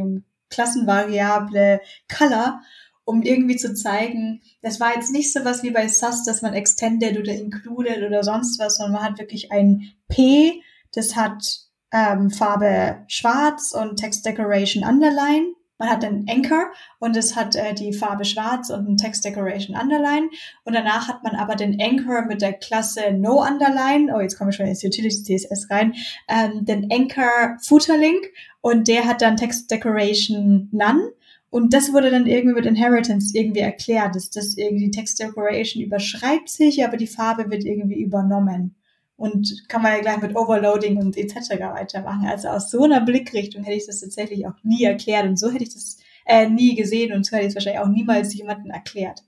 Klassenvariable 0.50 1.82
Color 2.10 2.62
um 3.08 3.24
irgendwie 3.24 3.56
zu 3.56 3.74
zeigen, 3.74 4.42
das 4.62 4.82
war 4.82 4.94
jetzt 4.94 5.14
nicht 5.14 5.32
so 5.32 5.46
was 5.46 5.64
wie 5.64 5.72
bei 5.72 5.88
SAS, 5.88 6.26
dass 6.26 6.42
man 6.42 6.54
extended 6.54 7.18
oder 7.18 7.32
included 7.32 8.04
oder 8.04 8.22
sonst 8.22 8.60
was, 8.60 8.76
sondern 8.76 9.02
man 9.02 9.04
hat 9.04 9.20
wirklich 9.20 9.50
ein 9.50 9.94
P, 10.10 10.62
das 10.94 11.16
hat 11.16 11.62
ähm, 11.94 12.30
Farbe 12.30 13.06
schwarz 13.08 13.72
und 13.72 13.96
Text 13.96 14.26
Decoration 14.26 14.84
Underline. 14.84 15.54
Man 15.78 15.90
hat 15.90 16.04
einen 16.04 16.28
Anchor 16.28 16.66
und 17.00 17.16
es 17.16 17.38
hat 17.38 17.56
äh, 17.56 17.74
die 17.74 17.94
Farbe 17.94 18.26
schwarz 18.26 18.70
und 18.72 18.90
ein 18.90 18.98
Text 18.98 19.24
Decoration 19.24 19.78
Underline. 19.78 20.28
Und 20.66 20.74
danach 20.74 21.08
hat 21.08 21.24
man 21.24 21.36
aber 21.36 21.56
den 21.56 21.80
Anchor 21.80 22.24
mit 22.24 22.42
der 22.42 22.54
Klasse 22.54 23.14
No 23.14 23.42
Underline. 23.42 24.14
Oh, 24.14 24.20
jetzt 24.20 24.38
komme 24.38 24.50
ich 24.50 24.58
schon 24.58 24.66
ins 24.66 24.84
Utility 24.84 25.24
CSS 25.24 25.70
rein. 25.70 25.94
Ähm, 26.28 26.66
den 26.66 26.92
Anchor 26.92 27.56
Footer 27.62 27.98
Link 27.98 28.26
und 28.60 28.90
der 28.90 29.06
hat 29.06 29.22
dann 29.22 29.38
Text 29.38 29.72
Decoration 29.72 30.68
None. 30.74 31.14
Und 31.50 31.74
das 31.74 31.94
wurde 31.94 32.12
dann 32.12 32.28
irgendwie 32.28 32.56
mit 32.56 32.66
Inheritance 32.66 33.36
irgendwie 33.38 33.62
erklärt, 33.62 34.16
dass 34.16 34.30
das 34.30 34.58
irgendwie 34.58 34.92
Text 34.92 35.20
Decoration 35.20 35.82
überschreibt 35.82 36.50
sich, 36.50 36.84
aber 36.84 36.98
die 36.98 37.08
Farbe 37.08 37.50
wird 37.50 37.64
irgendwie 37.64 38.02
übernommen. 38.02 38.76
Und 39.16 39.68
kann 39.68 39.82
man 39.82 39.94
ja 39.94 40.02
gleich 40.02 40.22
mit 40.22 40.36
Overloading 40.36 40.98
und 40.98 41.18
etc. 41.18 41.50
weitermachen. 41.74 42.28
Also 42.28 42.50
aus 42.50 42.70
so 42.70 42.84
einer 42.84 43.02
Blickrichtung 43.02 43.64
hätte 43.64 43.78
ich 43.78 43.88
das 43.88 44.02
tatsächlich 44.02 44.46
auch 44.46 44.64
nie 44.64 44.84
erklärt 44.84 45.26
und 45.26 45.40
so 45.40 45.50
hätte 45.50 45.64
ich 45.64 45.74
das 45.74 45.98
äh, 46.26 46.48
nie 46.50 46.76
gesehen 46.76 47.14
und 47.14 47.26
so 47.26 47.36
hätte 47.36 47.48
ich 47.48 47.50
es 47.50 47.56
wahrscheinlich 47.56 47.82
auch 47.82 47.88
niemals 47.88 48.36
jemandem 48.36 48.70
erklärt. 48.70 49.24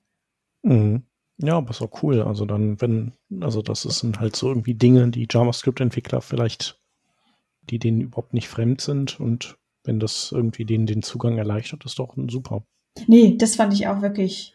Mhm. 0.62 1.04
Ja, 1.42 1.56
aber 1.58 1.70
ist 1.70 1.82
auch 1.82 2.04
cool. 2.04 2.22
Also 2.22 2.46
dann, 2.46 2.80
wenn, 2.82 3.14
also 3.40 3.62
das 3.62 3.84
sind 3.84 4.20
halt 4.20 4.36
so 4.36 4.50
irgendwie 4.50 4.76
Dinge, 4.76 5.10
die 5.10 5.28
JavaScript-Entwickler 5.30 6.22
vielleicht, 6.22 6.80
die 7.70 7.80
denen 7.80 8.02
überhaupt 8.02 8.34
nicht 8.34 8.50
fremd 8.50 8.82
sind 8.82 9.20
und 9.20 9.58
wenn 9.90 10.00
das 10.00 10.32
irgendwie 10.32 10.66
den, 10.66 10.86
den 10.86 11.02
Zugang 11.02 11.40
erleichtert, 11.40 11.84
ist 11.84 11.98
doch 11.98 12.16
super. 12.28 12.64
Nee, 13.08 13.38
das 13.38 13.56
fand 13.56 13.74
ich 13.74 13.88
auch 13.88 14.04
wirklich, 14.04 14.54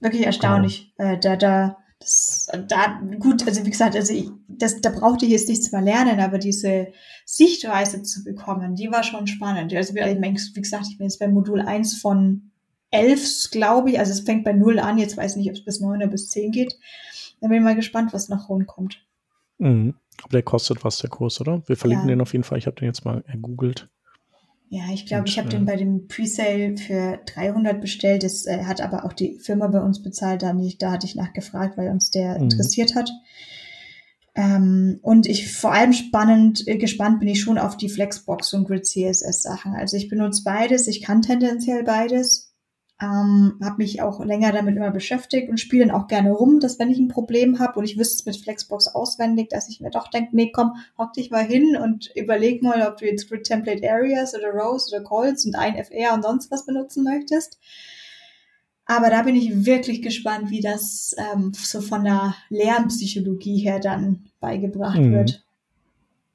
wirklich 0.00 0.24
erstaunlich. 0.24 0.94
Genau. 0.96 1.12
Äh, 1.12 1.20
da, 1.20 1.36
da, 1.36 1.76
das, 2.00 2.48
da, 2.66 3.02
gut, 3.20 3.46
also 3.46 3.66
wie 3.66 3.70
gesagt, 3.70 3.94
also 3.94 4.14
ich, 4.14 4.30
das, 4.48 4.80
da 4.80 4.88
brauchte 4.88 5.26
ich 5.26 5.32
jetzt 5.32 5.50
nichts 5.50 5.72
mehr 5.72 5.82
lernen, 5.82 6.20
aber 6.20 6.38
diese 6.38 6.88
Sichtweise 7.26 8.02
zu 8.02 8.24
bekommen, 8.24 8.76
die 8.76 8.90
war 8.90 9.02
schon 9.02 9.26
spannend. 9.26 9.74
Also 9.74 9.94
wie, 9.94 10.00
wie 10.00 10.60
gesagt, 10.62 10.86
ich 10.90 10.96
bin 10.96 11.06
jetzt 11.06 11.18
bei 11.18 11.28
Modul 11.28 11.60
1 11.60 12.00
von 12.00 12.50
11, 12.92 13.50
glaube 13.50 13.90
ich, 13.90 13.98
also 13.98 14.12
es 14.12 14.20
fängt 14.20 14.44
bei 14.44 14.54
0 14.54 14.78
an, 14.78 14.96
jetzt 14.96 15.18
weiß 15.18 15.32
ich 15.32 15.36
nicht, 15.36 15.50
ob 15.50 15.56
es 15.56 15.64
bis 15.64 15.80
9 15.80 15.98
oder 15.98 16.06
bis 16.06 16.30
10 16.30 16.50
geht. 16.50 16.78
Dann 17.42 17.50
bin 17.50 17.58
ich 17.58 17.64
mal 17.64 17.76
gespannt, 17.76 18.14
was 18.14 18.30
nach 18.30 18.48
rumkommt. 18.48 19.06
Mhm. 19.58 19.96
Aber 20.22 20.32
der 20.32 20.42
kostet 20.42 20.82
was, 20.82 20.96
der 20.96 21.10
Kurs, 21.10 21.42
oder? 21.42 21.62
Wir 21.68 21.76
verlinken 21.76 22.08
ja. 22.08 22.14
den 22.14 22.22
auf 22.22 22.32
jeden 22.32 22.44
Fall. 22.44 22.56
Ich 22.56 22.66
habe 22.66 22.76
den 22.76 22.86
jetzt 22.86 23.04
mal 23.04 23.22
ergoogelt. 23.26 23.90
Ja, 24.68 24.82
ich 24.92 25.06
glaube, 25.06 25.28
ich 25.28 25.38
habe 25.38 25.48
den 25.48 25.64
bei 25.64 25.76
dem 25.76 26.08
Presale 26.08 26.76
für 26.76 27.20
300 27.34 27.80
bestellt. 27.80 28.24
Das 28.24 28.46
äh, 28.46 28.64
hat 28.64 28.80
aber 28.80 29.04
auch 29.04 29.12
die 29.12 29.38
Firma 29.38 29.68
bei 29.68 29.80
uns 29.80 30.02
bezahlt. 30.02 30.42
Da, 30.42 30.52
nicht, 30.52 30.82
da 30.82 30.90
hatte 30.90 31.06
ich 31.06 31.14
nachgefragt, 31.14 31.78
weil 31.78 31.90
uns 31.90 32.10
der 32.10 32.36
mhm. 32.36 32.44
interessiert 32.44 32.96
hat. 32.96 33.10
Ähm, 34.34 34.98
und 35.02 35.26
ich 35.26 35.50
vor 35.50 35.72
allem 35.72 35.92
spannend, 35.92 36.66
äh, 36.66 36.76
gespannt 36.76 37.20
bin 37.20 37.28
ich 37.28 37.40
schon 37.40 37.58
auf 37.58 37.76
die 37.76 37.88
Flexbox 37.88 38.52
und 38.54 38.66
Grid 38.66 38.86
CSS 38.86 39.42
Sachen. 39.42 39.74
Also 39.74 39.96
ich 39.96 40.08
benutze 40.08 40.42
beides. 40.44 40.88
Ich 40.88 41.00
kann 41.00 41.22
tendenziell 41.22 41.84
beides. 41.84 42.45
Ähm, 43.00 43.58
habe 43.62 43.76
mich 43.78 44.00
auch 44.00 44.24
länger 44.24 44.52
damit 44.52 44.76
immer 44.76 44.90
beschäftigt 44.90 45.50
und 45.50 45.60
spiele 45.60 45.86
dann 45.86 45.94
auch 45.94 46.06
gerne 46.06 46.32
rum, 46.32 46.60
dass 46.60 46.78
wenn 46.78 46.90
ich 46.90 46.98
ein 46.98 47.08
Problem 47.08 47.58
habe 47.58 47.78
und 47.78 47.84
ich 47.84 47.98
wüsste 47.98 48.20
es 48.20 48.24
mit 48.24 48.42
Flexbox 48.42 48.88
auswendig, 48.88 49.50
dass 49.50 49.68
ich 49.68 49.80
mir 49.82 49.90
doch 49.90 50.08
denke, 50.08 50.34
nee, 50.34 50.50
komm, 50.50 50.76
hock 50.96 51.12
dich 51.12 51.30
mal 51.30 51.44
hin 51.44 51.76
und 51.76 52.10
überleg 52.14 52.62
mal, 52.62 52.86
ob 52.88 52.96
du 52.96 53.04
jetzt 53.04 53.28
Grid 53.28 53.44
Template 53.44 53.86
Areas 53.90 54.34
oder 54.34 54.48
Rows 54.48 54.90
oder 54.90 55.04
Calls 55.04 55.44
und 55.44 55.56
ein 55.56 55.76
FR 55.76 56.14
und 56.14 56.22
sonst 56.22 56.50
was 56.50 56.64
benutzen 56.64 57.04
möchtest. 57.04 57.58
Aber 58.86 59.10
da 59.10 59.22
bin 59.22 59.34
ich 59.34 59.66
wirklich 59.66 60.00
gespannt, 60.00 60.50
wie 60.50 60.60
das 60.60 61.14
ähm, 61.18 61.52
so 61.54 61.80
von 61.80 62.04
der 62.04 62.34
Lernpsychologie 62.48 63.58
her 63.58 63.80
dann 63.80 64.26
beigebracht 64.40 65.00
mhm. 65.00 65.12
wird. 65.12 65.44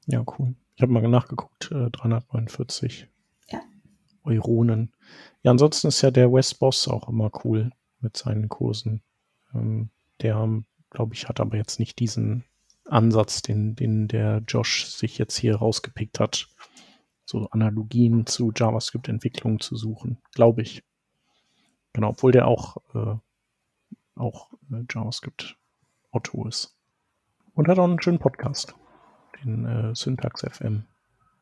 Ja, 0.06 0.22
cool. 0.38 0.54
Ich 0.76 0.82
habe 0.82 0.92
mal 0.92 1.02
nachgeguckt, 1.08 1.70
äh, 1.72 1.90
349 1.90 3.08
ja. 3.50 3.60
Euronen. 4.24 4.92
Ja, 5.42 5.50
ansonsten 5.50 5.88
ist 5.88 6.02
ja 6.02 6.10
der 6.10 6.32
West 6.32 6.58
Boss 6.60 6.88
auch 6.88 7.08
immer 7.08 7.30
cool 7.44 7.72
mit 8.00 8.16
seinen 8.16 8.48
Kursen. 8.48 9.02
Ähm, 9.54 9.90
der, 10.20 10.62
glaube 10.90 11.14
ich, 11.14 11.28
hat 11.28 11.40
aber 11.40 11.56
jetzt 11.56 11.78
nicht 11.78 11.98
diesen 11.98 12.44
Ansatz, 12.86 13.42
den, 13.42 13.74
den 13.74 14.08
der 14.08 14.42
Josh 14.46 14.86
sich 14.86 15.18
jetzt 15.18 15.36
hier 15.36 15.56
rausgepickt 15.56 16.20
hat, 16.20 16.48
so 17.24 17.48
Analogien 17.50 18.26
zu 18.26 18.52
JavaScript-Entwicklung 18.54 19.60
zu 19.60 19.76
suchen, 19.76 20.18
glaube 20.32 20.62
ich. 20.62 20.84
Genau, 21.92 22.10
obwohl 22.10 22.32
der 22.32 22.46
auch, 22.46 22.76
äh, 22.94 23.16
auch 24.16 24.52
äh, 24.70 24.84
JavaScript-Otto 24.90 26.46
ist. 26.46 26.76
Und 27.54 27.68
hat 27.68 27.78
auch 27.78 27.84
einen 27.84 28.00
schönen 28.00 28.18
Podcast, 28.18 28.74
den 29.44 29.64
äh, 29.64 29.94
Syntax 29.94 30.42
FM, 30.42 30.84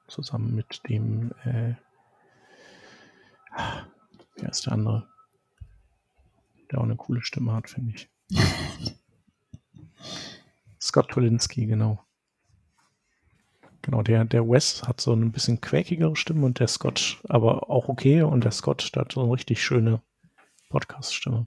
zusammen 0.09 0.55
mit 0.55 0.83
dem 0.89 1.33
äh, 1.45 1.75
Wer 4.37 4.49
ist 4.49 4.67
der 4.67 4.73
andere? 4.73 5.09
Der 6.71 6.79
auch 6.79 6.85
eine 6.85 6.97
coole 6.97 7.23
Stimme 7.23 7.53
hat, 7.53 7.69
finde 7.69 7.95
ich. 7.95 8.09
Scott 10.81 11.09
Polinsky, 11.09 11.67
genau. 11.67 12.05
Genau, 13.83 14.03
der, 14.03 14.25
der 14.25 14.49
Wes 14.49 14.83
hat 14.83 15.01
so 15.01 15.13
ein 15.15 15.33
bisschen 15.33 15.61
quäkigere 15.61 16.15
Stimme 16.17 16.47
und 16.47 16.59
der 16.59 16.69
Scott 16.69 17.21
aber 17.29 17.71
auch 17.71 17.89
okay 17.89 18.23
und 18.23 18.45
der 18.45 18.53
Scott 18.53 18.91
hat 18.95 19.13
so 19.13 19.23
eine 19.23 19.33
richtig 19.33 19.63
schöne 19.63 20.03
Podcast-Stimme. 20.69 21.47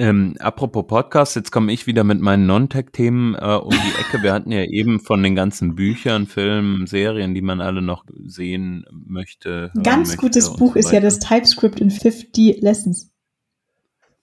Ähm, 0.00 0.36
apropos 0.38 0.86
Podcast, 0.86 1.34
jetzt 1.34 1.50
komme 1.50 1.72
ich 1.72 1.88
wieder 1.88 2.04
mit 2.04 2.20
meinen 2.20 2.46
Non-Tech-Themen 2.46 3.34
äh, 3.34 3.54
um 3.56 3.70
die 3.70 4.00
Ecke. 4.00 4.22
Wir 4.22 4.32
hatten 4.32 4.52
ja 4.52 4.62
eben 4.70 5.00
von 5.00 5.24
den 5.24 5.34
ganzen 5.34 5.74
Büchern, 5.74 6.26
Filmen, 6.26 6.86
Serien, 6.86 7.34
die 7.34 7.42
man 7.42 7.60
alle 7.60 7.82
noch 7.82 8.04
sehen 8.24 8.84
möchte. 8.92 9.72
Ganz 9.82 10.10
möchte 10.10 10.20
gutes 10.20 10.54
Buch 10.54 10.74
so 10.74 10.78
ist 10.78 10.92
ja 10.92 11.00
das 11.00 11.18
TypeScript 11.18 11.80
in 11.80 11.90
50 11.90 12.60
Lessons. 12.62 13.10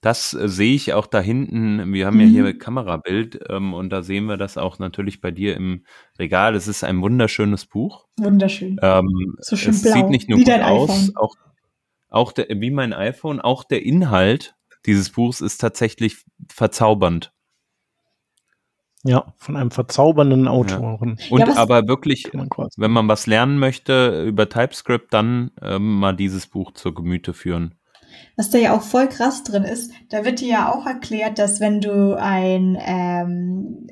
Das 0.00 0.32
äh, 0.32 0.48
sehe 0.48 0.74
ich 0.74 0.94
auch 0.94 1.06
da 1.06 1.20
hinten. 1.20 1.92
Wir 1.92 2.06
haben 2.06 2.16
mhm. 2.16 2.22
ja 2.22 2.26
hier 2.26 2.58
Kamerabild 2.58 3.40
ähm, 3.50 3.74
und 3.74 3.90
da 3.90 4.02
sehen 4.02 4.26
wir 4.26 4.38
das 4.38 4.56
auch 4.56 4.78
natürlich 4.78 5.20
bei 5.20 5.30
dir 5.30 5.56
im 5.56 5.84
Regal. 6.18 6.54
Es 6.54 6.68
ist 6.68 6.84
ein 6.84 7.02
wunderschönes 7.02 7.66
Buch. 7.66 8.06
Wunderschön. 8.16 8.78
Ähm, 8.80 9.36
so 9.40 9.56
schön 9.56 9.74
es 9.74 9.82
blau. 9.82 9.92
sieht 9.92 10.08
nicht 10.08 10.30
nur 10.30 10.38
wie 10.38 10.44
gut 10.44 10.54
aus, 10.54 11.12
auch, 11.16 11.34
auch 12.08 12.32
der, 12.32 12.46
wie 12.48 12.70
mein 12.70 12.94
iPhone, 12.94 13.42
auch 13.42 13.62
der 13.62 13.84
Inhalt 13.84 14.54
dieses 14.86 15.10
Buchs 15.10 15.40
ist 15.40 15.58
tatsächlich 15.60 16.24
verzaubernd. 16.48 17.32
Ja, 19.04 19.34
von 19.36 19.56
einem 19.56 19.70
verzaubernden 19.70 20.48
Autoren. 20.48 21.16
Ja. 21.20 21.30
Und 21.30 21.40
ja, 21.40 21.56
aber 21.56 21.86
wirklich, 21.86 22.32
man 22.32 22.48
wenn 22.76 22.90
man 22.90 23.06
was 23.06 23.26
lernen 23.26 23.58
möchte 23.58 24.24
über 24.24 24.48
TypeScript, 24.48 25.14
dann 25.14 25.52
ähm, 25.62 25.98
mal 26.00 26.16
dieses 26.16 26.48
Buch 26.48 26.72
zur 26.72 26.94
Gemüte 26.94 27.32
führen. 27.32 27.76
Was 28.36 28.50
da 28.50 28.58
ja 28.58 28.76
auch 28.76 28.82
voll 28.82 29.08
krass 29.08 29.44
drin 29.44 29.62
ist, 29.62 29.92
da 30.10 30.24
wird 30.24 30.40
dir 30.40 30.48
ja 30.48 30.72
auch 30.72 30.86
erklärt, 30.86 31.38
dass 31.38 31.60
wenn 31.60 31.80
du 31.80 32.18
ein 32.18 32.76
ähm, 32.80 33.86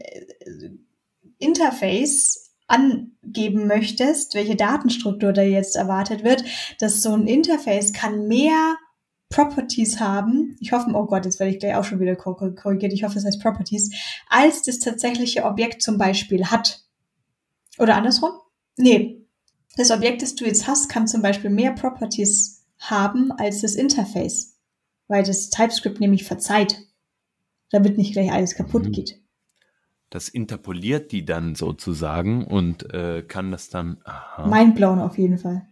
Interface 1.38 2.52
angeben 2.66 3.66
möchtest, 3.66 4.34
welche 4.34 4.56
Datenstruktur 4.56 5.32
da 5.32 5.42
jetzt 5.42 5.76
erwartet 5.76 6.24
wird, 6.24 6.44
dass 6.80 7.02
so 7.02 7.12
ein 7.12 7.26
Interface 7.26 7.92
kann 7.92 8.26
mehr 8.26 8.76
Properties 9.30 10.00
haben, 10.00 10.56
ich 10.60 10.72
hoffe, 10.72 10.90
oh 10.94 11.06
Gott, 11.06 11.24
jetzt 11.24 11.40
werde 11.40 11.52
ich 11.52 11.58
gleich 11.58 11.74
auch 11.74 11.84
schon 11.84 12.00
wieder 12.00 12.14
korrigiert, 12.14 12.92
ich 12.92 13.04
hoffe, 13.04 13.18
es 13.18 13.24
heißt 13.24 13.42
Properties, 13.42 13.90
als 14.28 14.62
das 14.62 14.78
tatsächliche 14.78 15.44
Objekt 15.44 15.82
zum 15.82 15.98
Beispiel 15.98 16.46
hat. 16.46 16.84
Oder 17.78 17.96
andersrum? 17.96 18.30
Nee. 18.76 19.26
Das 19.76 19.90
Objekt, 19.90 20.22
das 20.22 20.36
du 20.36 20.44
jetzt 20.44 20.68
hast, 20.68 20.88
kann 20.88 21.08
zum 21.08 21.20
Beispiel 21.20 21.50
mehr 21.50 21.72
Properties 21.72 22.64
haben 22.78 23.32
als 23.32 23.62
das 23.62 23.74
Interface, 23.74 24.56
weil 25.08 25.24
das 25.24 25.50
TypeScript 25.50 26.00
nämlich 26.00 26.24
verzeiht, 26.24 26.78
damit 27.70 27.98
nicht 27.98 28.12
gleich 28.12 28.30
alles 28.30 28.54
kaputt 28.54 28.84
mhm. 28.84 28.92
geht. 28.92 29.20
Das 30.10 30.28
interpoliert 30.28 31.10
die 31.10 31.24
dann 31.24 31.56
sozusagen 31.56 32.44
und 32.44 32.92
äh, 32.94 33.22
kann 33.22 33.50
das 33.50 33.68
dann. 33.68 34.00
Aha. 34.04 34.46
Mindblown 34.46 35.00
auf 35.00 35.18
jeden 35.18 35.38
Fall. 35.38 35.66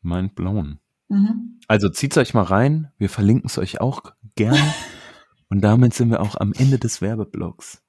Mindblown. 0.00 0.78
Mhm. 1.08 1.60
Also 1.68 1.88
zieht's 1.88 2.16
euch 2.16 2.34
mal 2.34 2.42
rein. 2.42 2.90
Wir 2.98 3.08
verlinken 3.08 3.46
es 3.46 3.58
euch 3.58 3.80
auch 3.80 4.12
gerne. 4.34 4.58
Und 5.48 5.60
damit 5.60 5.94
sind 5.94 6.10
wir 6.10 6.20
auch 6.20 6.36
am 6.36 6.52
Ende 6.52 6.78
des 6.78 7.00
Werbeblocks. 7.00 7.82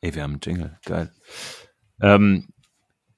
Ey, 0.00 0.14
wir 0.14 0.22
haben 0.22 0.32
einen 0.32 0.40
Jingle. 0.42 0.78
Geil. 0.84 1.12
Ähm, 2.00 2.48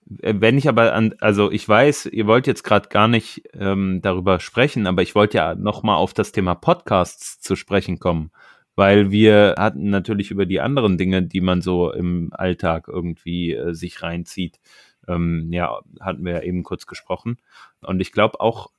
wenn 0.09 0.57
ich 0.57 0.68
aber 0.68 0.94
an, 0.94 1.14
also 1.18 1.50
ich 1.50 1.68
weiß, 1.68 2.07
ihr 2.07 2.28
wollt 2.28 2.46
jetzt 2.46 2.62
gerade 2.62 2.88
gar 2.88 3.09
nicht 3.09 3.42
ähm, 3.54 4.00
darüber 4.02 4.38
sprechen, 4.38 4.86
aber 4.86 5.02
ich 5.02 5.16
wollte 5.16 5.38
ja 5.38 5.57
nochmal 5.57 5.96
auf 5.96 6.14
das 6.14 6.30
Thema 6.30 6.54
Podcasts 6.54 7.40
zu 7.40 7.57
sprechen 7.57 7.98
kommen, 7.98 8.30
weil 8.76 9.11
wir 9.11 9.57
hatten 9.59 9.90
natürlich 9.90 10.30
über 10.30 10.46
die 10.46 10.61
anderen 10.61 10.96
Dinge, 10.96 11.24
die 11.24 11.40
man 11.40 11.61
so 11.61 11.92
im 11.92 12.30
Alltag 12.32 12.86
irgendwie 12.86 13.52
äh, 13.52 13.74
sich 13.74 14.02
reinzieht, 14.02 14.61
ähm, 15.09 15.48
ja, 15.52 15.80
hatten 16.00 16.24
wir 16.24 16.32
ja 16.32 16.42
eben 16.42 16.62
kurz 16.62 16.86
gesprochen. 16.86 17.38
Und 17.80 18.00
ich 18.00 18.12
glaube 18.12 18.40
auch, 18.40 18.70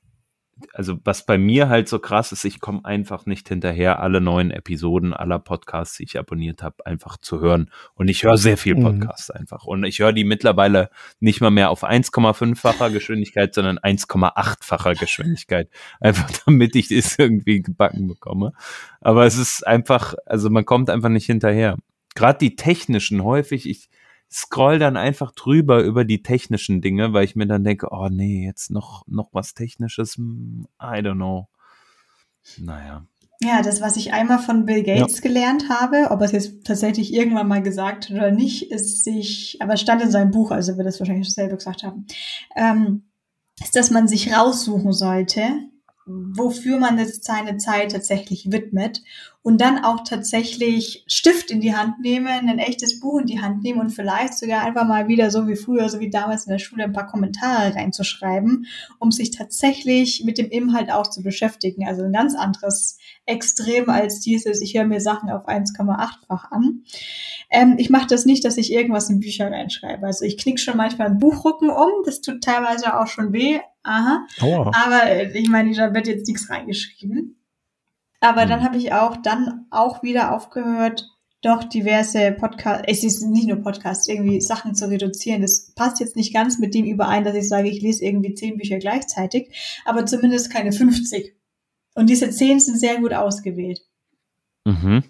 also 0.72 0.98
was 1.04 1.24
bei 1.24 1.38
mir 1.38 1.68
halt 1.68 1.88
so 1.88 1.98
krass 1.98 2.32
ist, 2.32 2.44
ich 2.44 2.60
komme 2.60 2.84
einfach 2.84 3.26
nicht 3.26 3.48
hinterher, 3.48 4.00
alle 4.00 4.20
neuen 4.20 4.50
Episoden 4.50 5.12
aller 5.12 5.38
Podcasts, 5.38 5.96
die 5.96 6.04
ich 6.04 6.18
abonniert 6.18 6.62
habe, 6.62 6.84
einfach 6.86 7.16
zu 7.16 7.40
hören. 7.40 7.70
Und 7.94 8.08
ich 8.08 8.24
höre 8.24 8.36
sehr 8.36 8.56
viel 8.56 8.74
mhm. 8.74 8.82
Podcasts 8.82 9.28
mhm. 9.28 9.40
einfach. 9.40 9.64
Und 9.64 9.84
ich 9.84 9.98
höre 9.98 10.12
die 10.12 10.24
mittlerweile 10.24 10.90
nicht 11.20 11.40
mal 11.40 11.50
mehr 11.50 11.70
auf 11.70 11.84
1,5-facher 11.84 12.90
Geschwindigkeit, 12.90 13.54
sondern 13.54 13.78
1,8-facher 13.78 14.94
Geschwindigkeit. 14.94 15.68
Einfach 16.00 16.30
damit 16.46 16.76
ich 16.76 16.88
das 16.88 17.18
irgendwie 17.18 17.62
gebacken 17.62 18.08
bekomme. 18.08 18.52
Aber 19.00 19.26
es 19.26 19.36
ist 19.36 19.66
einfach, 19.66 20.14
also 20.26 20.50
man 20.50 20.64
kommt 20.64 20.90
einfach 20.90 21.10
nicht 21.10 21.26
hinterher. 21.26 21.76
Gerade 22.14 22.38
die 22.38 22.56
technischen 22.56 23.22
häufig, 23.22 23.68
ich, 23.68 23.88
scroll 24.30 24.78
dann 24.78 24.96
einfach 24.96 25.32
drüber 25.32 25.82
über 25.82 26.04
die 26.04 26.22
technischen 26.22 26.80
Dinge, 26.80 27.12
weil 27.12 27.24
ich 27.24 27.36
mir 27.36 27.46
dann 27.46 27.64
denke, 27.64 27.88
oh 27.90 28.08
nee, 28.10 28.44
jetzt 28.44 28.70
noch, 28.70 29.06
noch 29.06 29.28
was 29.32 29.54
Technisches, 29.54 30.16
hm, 30.16 30.66
I 30.80 31.00
don't 31.00 31.14
know. 31.14 31.48
Naja. 32.58 33.06
Ja, 33.40 33.62
das, 33.62 33.80
was 33.80 33.96
ich 33.96 34.12
einmal 34.12 34.40
von 34.40 34.64
Bill 34.66 34.82
Gates 34.82 35.16
ja. 35.16 35.22
gelernt 35.22 35.68
habe, 35.68 36.08
ob 36.10 36.20
er 36.20 36.26
es 36.26 36.32
jetzt 36.32 36.64
tatsächlich 36.64 37.14
irgendwann 37.14 37.46
mal 37.46 37.62
gesagt 37.62 38.08
hat 38.08 38.16
oder 38.16 38.32
nicht, 38.32 38.72
ist 38.72 39.04
sich, 39.04 39.58
aber 39.60 39.74
es 39.74 39.80
stand 39.80 40.02
in 40.02 40.10
seinem 40.10 40.32
Buch, 40.32 40.50
also 40.50 40.76
wird 40.76 40.86
das 40.86 40.98
wahrscheinlich 40.98 41.32
selber 41.32 41.56
gesagt 41.56 41.84
haben, 41.84 42.06
ähm, 42.56 43.04
ist, 43.60 43.76
dass 43.76 43.90
man 43.90 44.08
sich 44.08 44.32
raussuchen 44.32 44.92
sollte, 44.92 45.42
wofür 46.08 46.78
man 46.78 46.98
jetzt 46.98 47.24
seine 47.24 47.58
Zeit 47.58 47.92
tatsächlich 47.92 48.50
widmet 48.50 49.02
und 49.42 49.60
dann 49.60 49.84
auch 49.84 50.04
tatsächlich 50.04 51.04
Stift 51.06 51.50
in 51.50 51.60
die 51.60 51.74
Hand 51.74 52.00
nehmen, 52.00 52.48
ein 52.48 52.58
echtes 52.58 53.00
Buch 53.00 53.20
in 53.20 53.26
die 53.26 53.40
Hand 53.40 53.62
nehmen 53.62 53.80
und 53.80 53.90
vielleicht 53.90 54.36
sogar 54.36 54.62
einfach 54.62 54.86
mal 54.86 55.08
wieder 55.08 55.30
so 55.30 55.46
wie 55.46 55.56
früher, 55.56 55.88
so 55.88 56.00
wie 56.00 56.10
damals 56.10 56.46
in 56.46 56.52
der 56.52 56.58
Schule 56.58 56.84
ein 56.84 56.92
paar 56.92 57.06
Kommentare 57.06 57.74
reinzuschreiben, 57.74 58.66
um 58.98 59.10
sich 59.10 59.30
tatsächlich 59.30 60.22
mit 60.24 60.38
dem 60.38 60.50
Inhalt 60.50 60.90
auch 60.90 61.08
zu 61.08 61.22
beschäftigen. 61.22 61.86
Also 61.86 62.02
ein 62.02 62.12
ganz 62.12 62.34
anderes 62.34 62.98
Extrem 63.26 63.90
als 63.90 64.20
dieses, 64.20 64.60
ich 64.60 64.74
höre 64.74 64.84
mir 64.84 65.00
Sachen 65.00 65.30
auf 65.30 65.46
1,8-fach 65.46 66.50
an. 66.50 66.84
Ähm, 67.50 67.76
ich 67.78 67.90
mache 67.90 68.06
das 68.06 68.24
nicht, 68.26 68.44
dass 68.44 68.56
ich 68.56 68.72
irgendwas 68.72 69.08
in 69.08 69.20
Bücher 69.20 69.50
reinschreibe. 69.50 70.06
Also 70.06 70.24
ich 70.24 70.36
knick 70.36 70.58
schon 70.58 70.76
manchmal 70.76 71.08
einen 71.08 71.18
Buchrücken 71.18 71.70
um, 71.70 71.88
das 72.04 72.20
tut 72.20 72.42
teilweise 72.42 72.98
auch 72.98 73.06
schon 73.06 73.32
weh. 73.32 73.60
Aha. 73.88 74.26
Oh. 74.42 74.70
Aber 74.74 75.04
äh, 75.04 75.30
ich 75.32 75.48
meine, 75.48 75.74
da 75.74 75.94
wird 75.94 76.06
jetzt 76.06 76.28
nichts 76.28 76.50
reingeschrieben. 76.50 77.36
Aber 78.20 78.44
mhm. 78.44 78.50
dann 78.50 78.64
habe 78.64 78.76
ich 78.76 78.92
auch 78.92 79.16
dann 79.16 79.66
auch 79.70 80.02
wieder 80.02 80.34
aufgehört, 80.34 81.08
doch 81.40 81.64
diverse 81.64 82.32
Podcasts, 82.32 82.84
es 82.86 83.04
ist 83.04 83.22
nicht 83.22 83.46
nur 83.46 83.58
Podcasts, 83.58 84.08
irgendwie 84.08 84.40
Sachen 84.40 84.74
zu 84.74 84.90
reduzieren. 84.90 85.40
Das 85.40 85.72
passt 85.74 86.00
jetzt 86.00 86.16
nicht 86.16 86.34
ganz 86.34 86.58
mit 86.58 86.74
dem 86.74 86.84
überein, 86.84 87.24
dass 87.24 87.34
ich 87.34 87.48
sage, 87.48 87.68
ich 87.68 87.80
lese 87.80 88.04
irgendwie 88.04 88.34
zehn 88.34 88.58
Bücher 88.58 88.78
gleichzeitig, 88.78 89.80
aber 89.84 90.04
zumindest 90.04 90.52
keine 90.52 90.72
50. 90.72 91.34
Und 91.94 92.10
diese 92.10 92.28
zehn 92.30 92.60
sind 92.60 92.78
sehr 92.78 92.98
gut 92.98 93.14
ausgewählt. 93.14 93.80
Mhm. 94.64 95.04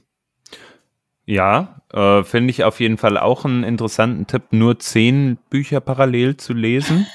Ja, 1.25 1.83
äh, 1.93 2.23
finde 2.23 2.51
ich 2.51 2.63
auf 2.63 2.79
jeden 2.79 2.97
Fall 2.97 3.19
auch 3.19 3.45
einen 3.45 3.65
interessanten 3.65 4.27
Tipp, 4.27 4.45
nur 4.53 4.79
zehn 4.79 5.37
Bücher 5.51 5.81
parallel 5.81 6.37
zu 6.37 6.53
lesen. 6.53 7.07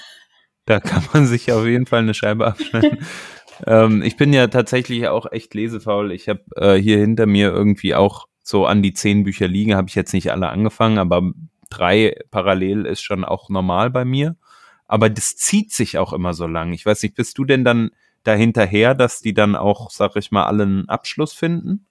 Da 0.65 0.79
kann 0.79 1.03
man 1.13 1.27
sich 1.27 1.51
auf 1.51 1.65
jeden 1.65 1.85
Fall 1.85 1.99
eine 1.99 2.13
Scheibe 2.13 2.47
abschneiden. 2.47 2.99
ähm, 3.67 4.01
ich 4.01 4.15
bin 4.17 4.33
ja 4.33 4.47
tatsächlich 4.47 5.07
auch 5.07 5.31
echt 5.31 5.53
lesefaul. 5.53 6.11
Ich 6.11 6.29
habe 6.29 6.41
äh, 6.55 6.75
hier 6.75 6.97
hinter 6.97 7.25
mir 7.25 7.51
irgendwie 7.51 7.95
auch 7.95 8.27
so 8.43 8.65
an 8.65 8.81
die 8.81 8.93
zehn 8.93 9.23
Bücher 9.23 9.47
liegen. 9.47 9.75
Habe 9.75 9.89
ich 9.89 9.95
jetzt 9.95 10.13
nicht 10.13 10.31
alle 10.31 10.49
angefangen, 10.49 10.97
aber 10.97 11.31
drei 11.69 12.17
parallel 12.31 12.85
ist 12.85 13.01
schon 13.01 13.25
auch 13.25 13.49
normal 13.49 13.89
bei 13.89 14.05
mir. 14.05 14.35
Aber 14.87 15.09
das 15.09 15.35
zieht 15.35 15.71
sich 15.71 15.97
auch 15.97 16.13
immer 16.13 16.33
so 16.33 16.45
lang. 16.47 16.73
Ich 16.73 16.85
weiß 16.85 17.03
nicht, 17.03 17.15
bist 17.15 17.37
du 17.37 17.45
denn 17.45 17.63
dann 17.63 17.91
dahinterher, 18.23 18.95
dass 18.95 19.21
die 19.21 19.33
dann 19.33 19.55
auch, 19.55 19.89
sag 19.89 20.15
ich 20.15 20.31
mal, 20.31 20.45
alle 20.45 20.63
einen 20.63 20.89
Abschluss 20.89 21.33
finden? 21.33 21.87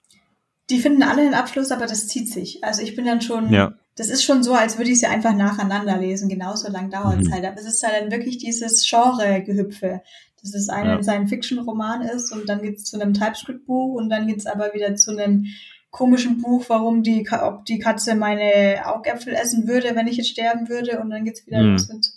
Die 0.71 0.79
finden 0.79 1.03
alle 1.03 1.23
einen 1.23 1.35
Abschluss, 1.35 1.71
aber 1.73 1.87
das 1.87 2.09
zieht 2.09 2.31
sich. 2.31 2.63
Also 2.65 2.83
ich 2.83 2.95
bin 2.95 3.05
dann 3.05 3.21
schon, 3.21 3.53
ja. 3.53 3.75
Das 3.97 4.09
ist 4.09 4.25
schon 4.25 4.43
so, 4.43 4.55
als 4.55 4.79
würde 4.79 4.91
ich 4.91 5.01
sie 5.01 5.07
einfach 5.07 5.35
nacheinander 5.35 5.99
lesen. 5.99 6.29
Genauso 6.29 6.71
lang 6.71 6.91
dauert 6.91 7.21
es 7.21 7.29
mhm. 7.29 7.33
halt. 7.33 7.45
Aber 7.45 7.59
es 7.59 7.67
ist 7.67 7.83
halt 7.83 8.01
dann 8.01 8.11
wirklich 8.11 8.39
dieses 8.39 8.89
Genre-Gehüpfe 8.89 10.03
dass 10.43 10.55
es 10.55 10.69
ein 10.69 10.87
ja. 10.87 11.03
Science-Fiction-Roman 11.03 12.03
ist 12.03 12.33
und 12.33 12.49
dann 12.49 12.63
geht's 12.63 12.85
zu 12.85 13.01
einem 13.01 13.15
TypeScript-Buch 13.15 13.95
und 13.95 14.11
dann 14.11 14.27
geht's 14.27 14.47
aber 14.47 14.75
wieder 14.75 14.95
zu 14.97 15.13
einem 15.13 15.47
komischen 15.91 16.41
Buch, 16.41 16.65
warum 16.69 17.03
die, 17.03 17.29
ob 17.31 17.65
die 17.65 17.79
Katze 17.79 18.15
meine 18.15 18.83
Augäpfel 18.87 19.35
essen 19.35 19.69
würde, 19.69 19.95
wenn 19.95 20.09
ich 20.09 20.17
jetzt 20.17 20.31
sterben 20.31 20.69
würde 20.69 21.01
und 21.01 21.11
dann 21.11 21.25
geht's 21.25 21.47
wieder 21.47 21.61
hm. 21.61 21.73
los 21.73 21.89
mit 21.89 22.09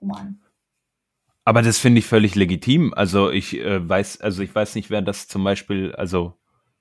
Roman. 0.00 0.40
Aber 1.44 1.62
das 1.62 1.78
finde 1.78 2.00
ich 2.00 2.06
völlig 2.06 2.34
legitim. 2.34 2.92
Also 2.94 3.30
ich 3.30 3.58
äh, 3.58 3.88
weiß, 3.88 4.20
also 4.20 4.42
ich 4.42 4.54
weiß 4.54 4.74
nicht, 4.74 4.90
wer 4.90 5.02
das 5.02 5.28
zum 5.28 5.44
Beispiel, 5.44 5.92
also 5.92 6.34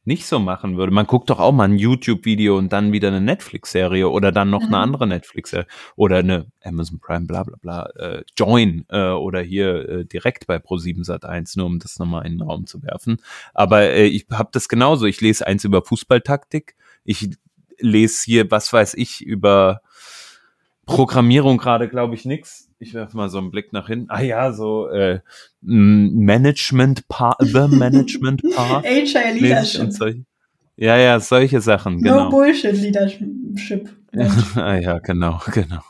nicht 0.10 0.26
so 0.26 0.40
machen 0.40 0.76
würde. 0.76 0.92
Man 0.92 1.06
guckt 1.06 1.30
doch 1.30 1.40
auch 1.40 1.52
mal 1.52 1.66
ein 1.66 1.78
YouTube-Video 1.78 2.58
und 2.58 2.74
dann 2.74 2.92
wieder 2.92 3.10
eine 3.10 3.22
Netflix-Serie 3.22 4.10
oder 4.10 4.32
dann 4.32 4.50
noch 4.50 4.62
mhm. 4.62 4.74
eine 4.74 4.78
andere 4.80 5.06
Netflix-Serie 5.06 5.68
oder 5.96 6.18
eine 6.18 6.48
Amazon 6.64 7.00
Prime, 7.00 7.28
bla 7.28 7.44
bla 7.44 7.58
bla, 7.62 7.86
äh, 7.96 8.24
Join 8.36 8.86
äh, 8.90 9.12
oder 9.12 9.40
hier 9.42 9.88
äh, 9.88 10.06
direkt 10.06 10.48
bei 10.48 10.58
Pro7 10.58 11.04
Sat 11.04 11.26
1, 11.26 11.58
nur 11.58 11.68
um 11.68 11.78
das 11.78 12.00
nochmal 12.00 12.26
in 12.26 12.40
den 12.40 12.42
Raum 12.42 12.66
zu 12.66 12.82
werfen. 12.82 13.18
Aber 13.54 13.84
äh, 13.84 14.08
ich 14.08 14.26
habe 14.32 14.50
das 14.52 14.68
genauso. 14.68 15.06
Ich 15.06 15.22
lese 15.22 15.46
eins 15.46 15.64
über 15.64 15.84
Fußballtaktik, 15.84 16.76
ich 17.06 17.30
lese 17.78 18.24
hier, 18.26 18.50
was 18.50 18.74
weiß 18.74 18.96
ich, 18.96 19.22
über 19.22 19.82
Programmierung 20.90 21.60
gerade, 21.60 21.88
glaube 21.88 22.16
ich, 22.16 22.26
nix. 22.26 22.68
Ich 22.80 22.96
werfe 22.96 23.16
mal 23.16 23.30
so 23.30 23.38
einen 23.38 23.52
Blick 23.52 23.74
nach 23.74 23.88
hinten. 23.88 24.10
Ah 24.10 24.22
ja, 24.22 24.52
so 24.52 24.88
äh, 24.90 25.20
Management 25.62 27.08
Part, 27.08 27.38
The 27.42 27.68
Management 27.68 28.42
Part. 28.56 28.86
HR 28.86 29.34
Leadership. 29.34 30.26
Ja, 30.76 30.98
ja, 30.98 31.20
solche 31.20 31.62
Sachen, 31.62 32.02
genau. 32.02 32.26
No 32.26 32.30
Bullshit 32.30 32.74
Leadership. 32.74 33.90
ah 34.56 34.76
ja, 34.76 34.98
genau, 34.98 35.40
genau. 35.54 35.82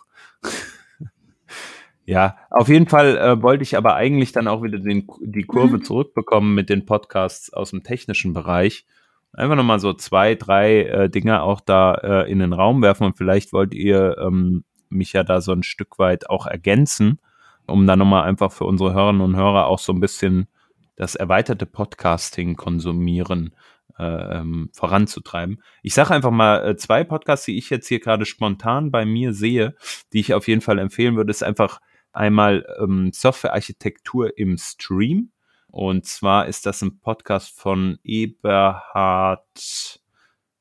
ja, 2.05 2.35
auf 2.49 2.67
jeden 2.67 2.87
Fall 2.87 3.17
äh, 3.17 3.41
wollte 3.41 3.63
ich 3.63 3.77
aber 3.77 3.95
eigentlich 3.95 4.33
dann 4.33 4.49
auch 4.49 4.63
wieder 4.63 4.79
den, 4.79 5.07
die 5.21 5.43
Kurve 5.43 5.77
mhm. 5.77 5.83
zurückbekommen 5.83 6.53
mit 6.55 6.69
den 6.69 6.85
Podcasts 6.85 7.53
aus 7.53 7.69
dem 7.69 7.83
technischen 7.83 8.33
Bereich. 8.33 8.85
Einfach 9.31 9.55
nochmal 9.55 9.79
so 9.79 9.93
zwei, 9.93 10.35
drei 10.35 10.81
äh, 10.81 11.09
Dinge 11.09 11.41
auch 11.43 11.61
da 11.61 11.93
äh, 11.93 12.31
in 12.31 12.39
den 12.39 12.51
Raum 12.51 12.81
werfen 12.81 13.05
und 13.05 13.15
vielleicht 13.15 13.53
wollt 13.53 13.73
ihr 13.73 14.17
ähm, 14.17 14.65
mich 14.89 15.13
ja 15.13 15.23
da 15.23 15.41
so 15.41 15.51
ein 15.51 15.63
Stück 15.63 15.99
weit 15.99 16.29
auch 16.29 16.47
ergänzen, 16.47 17.19
um 17.65 17.85
dann 17.87 17.99
nochmal 17.99 18.23
einfach 18.23 18.51
für 18.51 18.65
unsere 18.65 18.93
Hörerinnen 18.93 19.21
und 19.21 19.35
Hörer 19.35 19.67
auch 19.67 19.79
so 19.79 19.93
ein 19.93 19.99
bisschen 19.99 20.47
das 20.95 21.15
erweiterte 21.15 21.65
Podcasting 21.65 22.55
konsumieren 22.55 23.55
äh, 23.97 24.39
ähm, 24.39 24.69
voranzutreiben. 24.73 25.61
Ich 25.83 25.93
sage 25.93 26.13
einfach 26.13 26.31
mal 26.31 26.65
äh, 26.65 26.75
zwei 26.77 27.03
Podcasts, 27.03 27.45
die 27.45 27.57
ich 27.57 27.69
jetzt 27.69 27.87
hier 27.87 27.99
gerade 27.99 28.25
spontan 28.25 28.91
bei 28.91 29.05
mir 29.05 29.33
sehe, 29.33 29.75
die 30.13 30.19
ich 30.19 30.33
auf 30.33 30.47
jeden 30.47 30.61
Fall 30.61 30.79
empfehlen 30.79 31.15
würde, 31.15 31.31
ist 31.31 31.43
einfach 31.43 31.79
einmal 32.11 32.65
ähm, 32.81 33.11
Softwarearchitektur 33.13 34.37
im 34.37 34.57
Stream. 34.57 35.31
Und 35.67 36.05
zwar 36.05 36.47
ist 36.47 36.65
das 36.65 36.81
ein 36.81 36.99
Podcast 36.99 37.57
von 37.59 37.99
Eberhard 38.03 39.99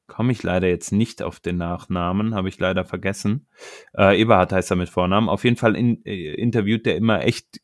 komme 0.09 0.33
ich 0.33 0.43
leider 0.43 0.67
jetzt 0.67 0.91
nicht 0.91 1.23
auf 1.23 1.39
den 1.39 1.59
Nachnamen, 1.59 2.35
habe 2.35 2.49
ich 2.49 2.59
leider 2.59 2.85
vergessen. 2.85 3.47
Äh, 3.97 4.21
Eberhard 4.21 4.53
heißt 4.53 4.71
er 4.73 4.77
mit 4.77 4.89
Vornamen. 4.89 5.29
Auf 5.29 5.45
jeden 5.45 5.57
Fall 5.57 5.77
in, 5.77 6.05
äh, 6.05 6.35
interviewt 6.35 6.87
der 6.87 6.97
immer 6.97 7.23
echt 7.23 7.61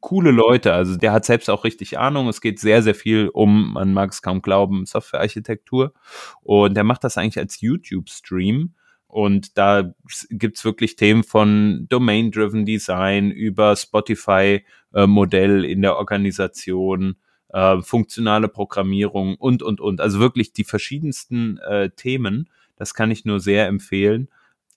coole 0.00 0.30
Leute. 0.30 0.72
Also 0.72 0.96
der 0.96 1.12
hat 1.12 1.24
selbst 1.24 1.50
auch 1.50 1.64
richtig 1.64 1.98
Ahnung. 1.98 2.28
Es 2.28 2.40
geht 2.40 2.58
sehr, 2.58 2.82
sehr 2.82 2.94
viel 2.94 3.28
um, 3.28 3.74
man 3.74 3.92
mag 3.92 4.10
es 4.10 4.22
kaum 4.22 4.42
glauben, 4.42 4.86
Softwarearchitektur. 4.86 5.92
Und 6.40 6.74
der 6.74 6.84
macht 6.84 7.04
das 7.04 7.18
eigentlich 7.18 7.38
als 7.38 7.60
YouTube-Stream. 7.60 8.74
Und 9.06 9.58
da 9.58 9.92
gibt's 10.30 10.64
wirklich 10.64 10.96
Themen 10.96 11.22
von 11.22 11.86
Domain-Driven 11.88 12.64
Design 12.64 13.30
über 13.30 13.76
Spotify-Modell 13.76 15.64
äh, 15.64 15.70
in 15.70 15.82
der 15.82 15.96
Organisation, 15.96 17.16
äh, 17.52 17.80
funktionale 17.82 18.48
Programmierung 18.48 19.36
und, 19.36 19.62
und, 19.62 19.80
und. 19.80 20.00
Also 20.00 20.18
wirklich 20.18 20.52
die 20.52 20.64
verschiedensten 20.64 21.58
äh, 21.58 21.90
Themen. 21.90 22.48
Das 22.76 22.94
kann 22.94 23.10
ich 23.10 23.24
nur 23.24 23.40
sehr 23.40 23.66
empfehlen. 23.66 24.28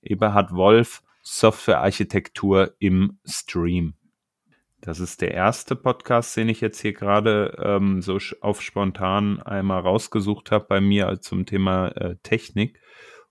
Eberhard 0.01 0.53
Wolf, 0.53 1.01
Softwarearchitektur 1.23 2.73
im 2.79 3.17
Stream. 3.25 3.95
Das 4.81 4.99
ist 4.99 5.21
der 5.21 5.31
erste 5.31 5.75
Podcast, 5.75 6.37
den 6.37 6.47
ich 6.47 6.61
jetzt 6.61 6.79
hier 6.79 6.93
gerade 6.93 7.57
ähm, 7.59 8.03
so 8.03 8.19
auf 8.41 8.61
spontan 8.61 9.41
einmal 9.41 9.81
rausgesucht 9.81 10.51
habe 10.51 10.65
bei 10.69 10.79
mir 10.79 11.19
zum 11.21 11.47
Thema 11.47 11.87
äh, 11.87 12.17
Technik. 12.21 12.79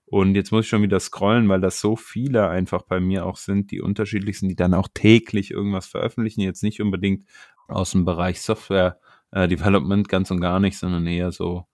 Und 0.05 0.35
jetzt 0.35 0.51
muss 0.51 0.65
ich 0.65 0.69
schon 0.69 0.81
wieder 0.81 0.99
scrollen, 0.99 1.47
weil 1.47 1.61
das 1.61 1.79
so 1.79 1.95
viele 1.95 2.49
einfach 2.49 2.81
bei 2.81 2.99
mir 2.99 3.25
auch 3.25 3.37
sind, 3.37 3.71
die 3.71 3.81
unterschiedlich 3.81 4.37
sind, 4.37 4.49
die 4.49 4.55
dann 4.55 4.73
auch 4.73 4.89
täglich 4.93 5.51
irgendwas 5.51 5.87
veröffentlichen. 5.87 6.41
Jetzt 6.41 6.61
nicht 6.61 6.81
unbedingt 6.81 7.23
aus 7.67 7.91
dem 7.91 8.03
Bereich 8.03 8.41
Software 8.41 8.99
äh, 9.35 9.47
Development 9.47 10.07
ganz 10.07 10.31
und 10.31 10.39
gar 10.39 10.59
nicht, 10.59 10.77
sondern 10.79 11.05
eher 11.05 11.31
so 11.31 11.65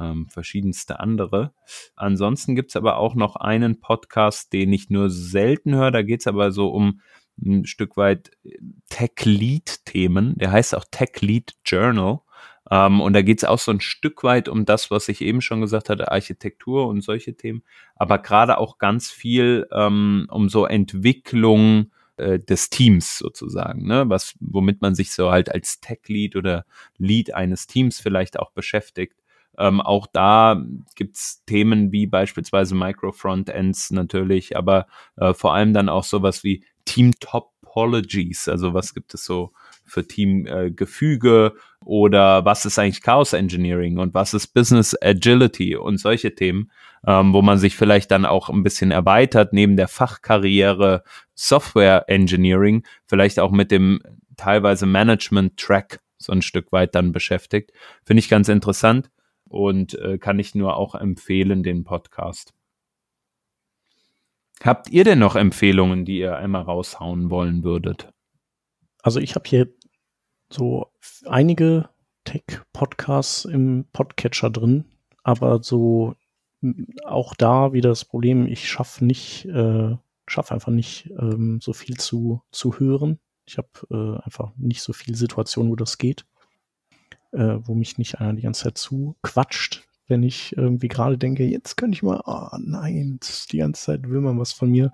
ähm, 0.00 0.28
verschiedenste 0.28 0.98
andere. 0.98 1.52
Ansonsten 1.94 2.56
gibt's 2.56 2.74
aber 2.74 2.96
auch 2.96 3.14
noch 3.14 3.36
einen 3.36 3.80
Podcast, 3.80 4.52
den 4.52 4.72
ich 4.72 4.90
nur 4.90 5.10
selten 5.10 5.74
höre. 5.74 5.90
Da 5.90 6.02
geht's 6.02 6.26
aber 6.26 6.50
so 6.50 6.68
um 6.68 7.00
ein 7.40 7.66
Stück 7.66 7.98
weit 7.98 8.30
Tech-Lead-Themen. 8.88 10.36
Der 10.36 10.50
heißt 10.50 10.74
auch 10.74 10.86
Tech-Lead 10.90 11.52
Journal. 11.64 12.20
Ähm, 12.70 13.02
und 13.02 13.12
da 13.12 13.20
geht's 13.20 13.44
auch 13.44 13.58
so 13.58 13.72
ein 13.72 13.80
Stück 13.80 14.24
weit 14.24 14.48
um 14.48 14.64
das, 14.64 14.90
was 14.90 15.08
ich 15.08 15.20
eben 15.20 15.42
schon 15.42 15.60
gesagt 15.60 15.90
hatte, 15.90 16.10
Architektur 16.10 16.88
und 16.88 17.02
solche 17.02 17.36
Themen. 17.36 17.62
Aber 17.94 18.18
gerade 18.18 18.56
auch 18.56 18.78
ganz 18.78 19.10
viel 19.10 19.68
ähm, 19.70 20.26
um 20.30 20.48
so 20.48 20.64
Entwicklung 20.64 21.90
äh, 22.16 22.38
des 22.38 22.70
Teams 22.70 23.18
sozusagen, 23.18 23.86
ne? 23.86 24.08
Was, 24.08 24.34
womit 24.40 24.82
man 24.82 24.94
sich 24.94 25.12
so 25.12 25.30
halt 25.30 25.52
als 25.52 25.80
Tech-Lead 25.80 26.36
oder 26.36 26.64
Lead 26.98 27.34
eines 27.34 27.66
Teams 27.66 28.00
vielleicht 28.00 28.38
auch 28.38 28.50
beschäftigt. 28.52 29.16
Ähm, 29.58 29.80
auch 29.80 30.06
da 30.06 30.62
gibt's 30.94 31.44
Themen 31.46 31.92
wie 31.92 32.06
beispielsweise 32.06 32.74
Micro-Frontends 32.74 33.90
natürlich, 33.90 34.56
aber 34.56 34.86
äh, 35.16 35.32
vor 35.34 35.54
allem 35.54 35.72
dann 35.72 35.88
auch 35.88 36.04
sowas 36.04 36.44
wie 36.44 36.64
Team-Topologies. 36.84 38.48
Also 38.48 38.74
was 38.74 38.94
gibt 38.94 39.14
es 39.14 39.24
so 39.24 39.52
für 39.86 40.06
Teamgefüge 40.06 41.52
äh, 41.54 41.84
oder 41.84 42.44
was 42.44 42.66
ist 42.66 42.78
eigentlich 42.78 43.02
Chaos 43.02 43.32
Engineering 43.32 43.98
und 43.98 44.14
was 44.14 44.34
ist 44.34 44.48
Business 44.48 44.96
Agility 45.00 45.76
und 45.76 45.98
solche 45.98 46.34
Themen, 46.34 46.70
ähm, 47.06 47.32
wo 47.32 47.42
man 47.42 47.58
sich 47.58 47.76
vielleicht 47.76 48.10
dann 48.10 48.24
auch 48.24 48.50
ein 48.50 48.62
bisschen 48.62 48.90
erweitert 48.90 49.52
neben 49.52 49.76
der 49.76 49.88
Fachkarriere 49.88 51.02
Software 51.34 52.04
Engineering, 52.08 52.84
vielleicht 53.06 53.38
auch 53.38 53.50
mit 53.50 53.70
dem 53.70 54.00
teilweise 54.36 54.86
Management 54.86 55.56
Track 55.56 56.00
so 56.18 56.32
ein 56.32 56.42
Stück 56.42 56.72
weit 56.72 56.94
dann 56.94 57.12
beschäftigt. 57.12 57.72
Finde 58.04 58.20
ich 58.20 58.28
ganz 58.28 58.48
interessant 58.48 59.10
und 59.48 59.94
äh, 59.94 60.18
kann 60.18 60.38
ich 60.38 60.54
nur 60.54 60.76
auch 60.76 60.94
empfehlen, 60.94 61.62
den 61.62 61.84
Podcast. 61.84 62.52
Habt 64.62 64.90
ihr 64.90 65.04
denn 65.04 65.18
noch 65.18 65.36
Empfehlungen, 65.36 66.04
die 66.04 66.18
ihr 66.18 66.36
einmal 66.36 66.62
raushauen 66.62 67.30
wollen 67.30 67.62
würdet? 67.62 68.08
Also 69.06 69.20
ich 69.20 69.36
habe 69.36 69.48
hier 69.48 69.68
so 70.50 70.90
einige 71.26 71.88
Tech-Podcasts 72.24 73.44
im 73.44 73.84
Podcatcher 73.92 74.50
drin, 74.50 74.84
aber 75.22 75.62
so 75.62 76.16
auch 77.04 77.36
da 77.36 77.72
wieder 77.72 77.90
das 77.90 78.04
Problem, 78.04 78.48
ich 78.48 78.68
schaffe 78.68 79.04
nicht, 79.04 79.44
äh, 79.44 79.94
schaffe 80.26 80.54
einfach 80.54 80.72
nicht 80.72 81.08
ähm, 81.20 81.60
so 81.62 81.72
viel 81.72 81.96
zu, 81.98 82.42
zu 82.50 82.80
hören. 82.80 83.20
Ich 83.46 83.58
habe 83.58 83.68
äh, 83.92 84.24
einfach 84.24 84.50
nicht 84.56 84.82
so 84.82 84.92
viel 84.92 85.14
Situationen, 85.14 85.70
wo 85.70 85.76
das 85.76 85.98
geht, 85.98 86.26
äh, 87.30 87.58
wo 87.60 87.76
mich 87.76 87.98
nicht 87.98 88.18
einer 88.18 88.32
die 88.32 88.42
ganze 88.42 88.64
Zeit 88.64 88.76
zu 88.76 89.14
quatscht, 89.22 89.86
wenn 90.08 90.24
ich 90.24 90.56
irgendwie 90.56 90.88
gerade 90.88 91.16
denke, 91.16 91.44
jetzt 91.44 91.76
könnte 91.76 91.94
ich 91.94 92.02
mal, 92.02 92.22
oh 92.24 92.56
nein, 92.58 93.20
die 93.52 93.58
ganze 93.58 93.84
Zeit 93.84 94.08
will 94.08 94.20
man 94.20 94.36
was 94.40 94.52
von 94.52 94.68
mir. 94.68 94.92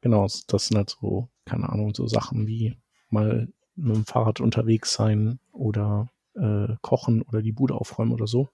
Genau, 0.00 0.26
das 0.46 0.68
sind 0.68 0.78
halt 0.78 0.96
so, 0.98 1.28
keine 1.44 1.68
Ahnung, 1.68 1.94
so 1.94 2.08
Sachen 2.08 2.46
wie 2.46 2.74
mal 3.12 3.48
mit 3.76 3.96
dem 3.96 4.04
Fahrrad 4.04 4.40
unterwegs 4.40 4.92
sein 4.92 5.38
oder 5.52 6.08
äh, 6.34 6.68
kochen 6.82 7.22
oder 7.22 7.42
die 7.42 7.52
Bude 7.52 7.74
aufräumen 7.74 8.12
oder 8.12 8.26
so. 8.26 8.48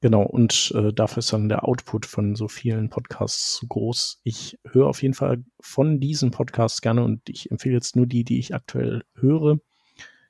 Genau, 0.00 0.22
und 0.22 0.70
äh, 0.76 0.92
dafür 0.92 1.20
ist 1.20 1.32
dann 1.32 1.48
der 1.48 1.66
Output 1.66 2.04
von 2.04 2.36
so 2.36 2.46
vielen 2.46 2.90
Podcasts 2.90 3.54
zu 3.54 3.66
groß. 3.66 4.20
Ich 4.22 4.58
höre 4.70 4.86
auf 4.86 5.00
jeden 5.00 5.14
Fall 5.14 5.42
von 5.60 5.98
diesen 5.98 6.30
Podcasts 6.30 6.82
gerne 6.82 7.02
und 7.02 7.26
ich 7.30 7.50
empfehle 7.50 7.76
jetzt 7.76 7.96
nur 7.96 8.06
die, 8.06 8.22
die 8.22 8.38
ich 8.38 8.54
aktuell 8.54 9.02
höre. 9.14 9.60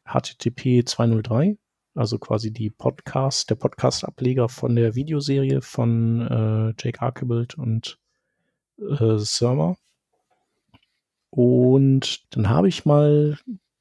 HTTP 0.06 0.86
203, 0.86 1.56
also 1.96 2.18
quasi 2.18 2.52
die 2.52 2.70
Podcast, 2.70 3.50
der 3.50 3.56
Podcast-Ableger 3.56 4.48
von 4.48 4.76
der 4.76 4.94
Videoserie 4.94 5.60
von 5.60 6.20
äh, 6.20 6.74
Jake 6.78 7.02
Archibald 7.02 7.56
und 7.56 7.98
äh, 8.78 9.18
Server. 9.18 9.76
Und 11.36 12.32
dann 12.36 12.48
habe 12.48 12.68
ich 12.68 12.86
mal 12.86 13.36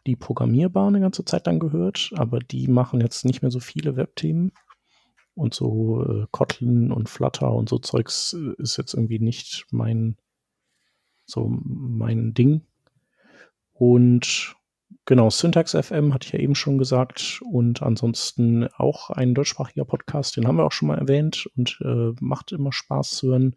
die 0.07 0.15
Programmierbar 0.15 0.87
eine 0.87 0.99
ganze 0.99 1.23
Zeit 1.23 1.45
lang 1.45 1.59
gehört, 1.59 2.09
aber 2.15 2.39
die 2.39 2.67
machen 2.67 2.99
jetzt 2.99 3.25
nicht 3.25 3.43
mehr 3.43 3.51
so 3.51 3.59
viele 3.59 3.95
Webthemen. 3.95 4.53
Und 5.35 5.53
so 5.53 6.03
äh, 6.03 6.25
Kotlin 6.31 6.91
und 6.91 7.09
Flutter 7.09 7.51
und 7.51 7.69
so 7.69 7.77
Zeugs 7.77 8.33
äh, 8.33 8.59
ist 8.59 8.77
jetzt 8.77 8.95
irgendwie 8.95 9.19
nicht 9.19 9.67
mein, 9.69 10.17
so 11.25 11.47
mein 11.47 12.33
Ding. 12.33 12.61
Und 13.71 14.55
genau, 15.05 15.29
Syntax 15.29 15.77
FM 15.79 16.11
hatte 16.11 16.25
ich 16.25 16.33
ja 16.33 16.39
eben 16.39 16.55
schon 16.55 16.79
gesagt. 16.79 17.39
Und 17.51 17.83
ansonsten 17.83 18.67
auch 18.77 19.11
ein 19.11 19.35
deutschsprachiger 19.35 19.85
Podcast, 19.85 20.37
den 20.37 20.47
haben 20.47 20.57
wir 20.57 20.65
auch 20.65 20.71
schon 20.71 20.87
mal 20.87 20.97
erwähnt 20.97 21.47
und 21.55 21.79
äh, 21.85 22.13
macht 22.19 22.51
immer 22.51 22.71
Spaß 22.71 23.11
zu 23.11 23.27
hören, 23.27 23.55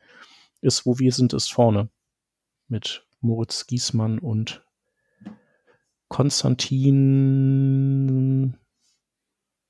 ist 0.61 0.85
Wo 0.85 0.99
wir 0.99 1.13
sind, 1.13 1.33
ist 1.33 1.51
vorne. 1.51 1.89
Mit 2.69 3.06
Moritz 3.21 3.67
Giesmann 3.67 4.19
und 4.19 4.65
Konstantin, 6.09 6.97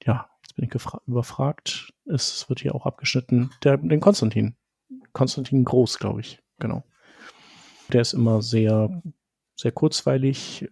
ja, 0.04 0.28
jetzt 0.42 0.54
bin 0.56 0.66
ich 0.66 0.74
überfragt. 1.06 1.94
Es 2.04 2.48
wird 2.48 2.60
hier 2.60 2.74
auch 2.74 2.86
abgeschnitten. 2.86 3.50
Der, 3.64 3.78
den 3.78 4.00
Konstantin. 4.00 4.56
Konstantin 5.12 5.64
Groß, 5.64 5.98
glaube 5.98 6.20
ich. 6.20 6.42
Genau. 6.58 6.84
Der 7.92 8.02
ist 8.02 8.12
immer 8.12 8.42
sehr, 8.42 9.02
sehr 9.56 9.72
kurzweilig, 9.72 10.68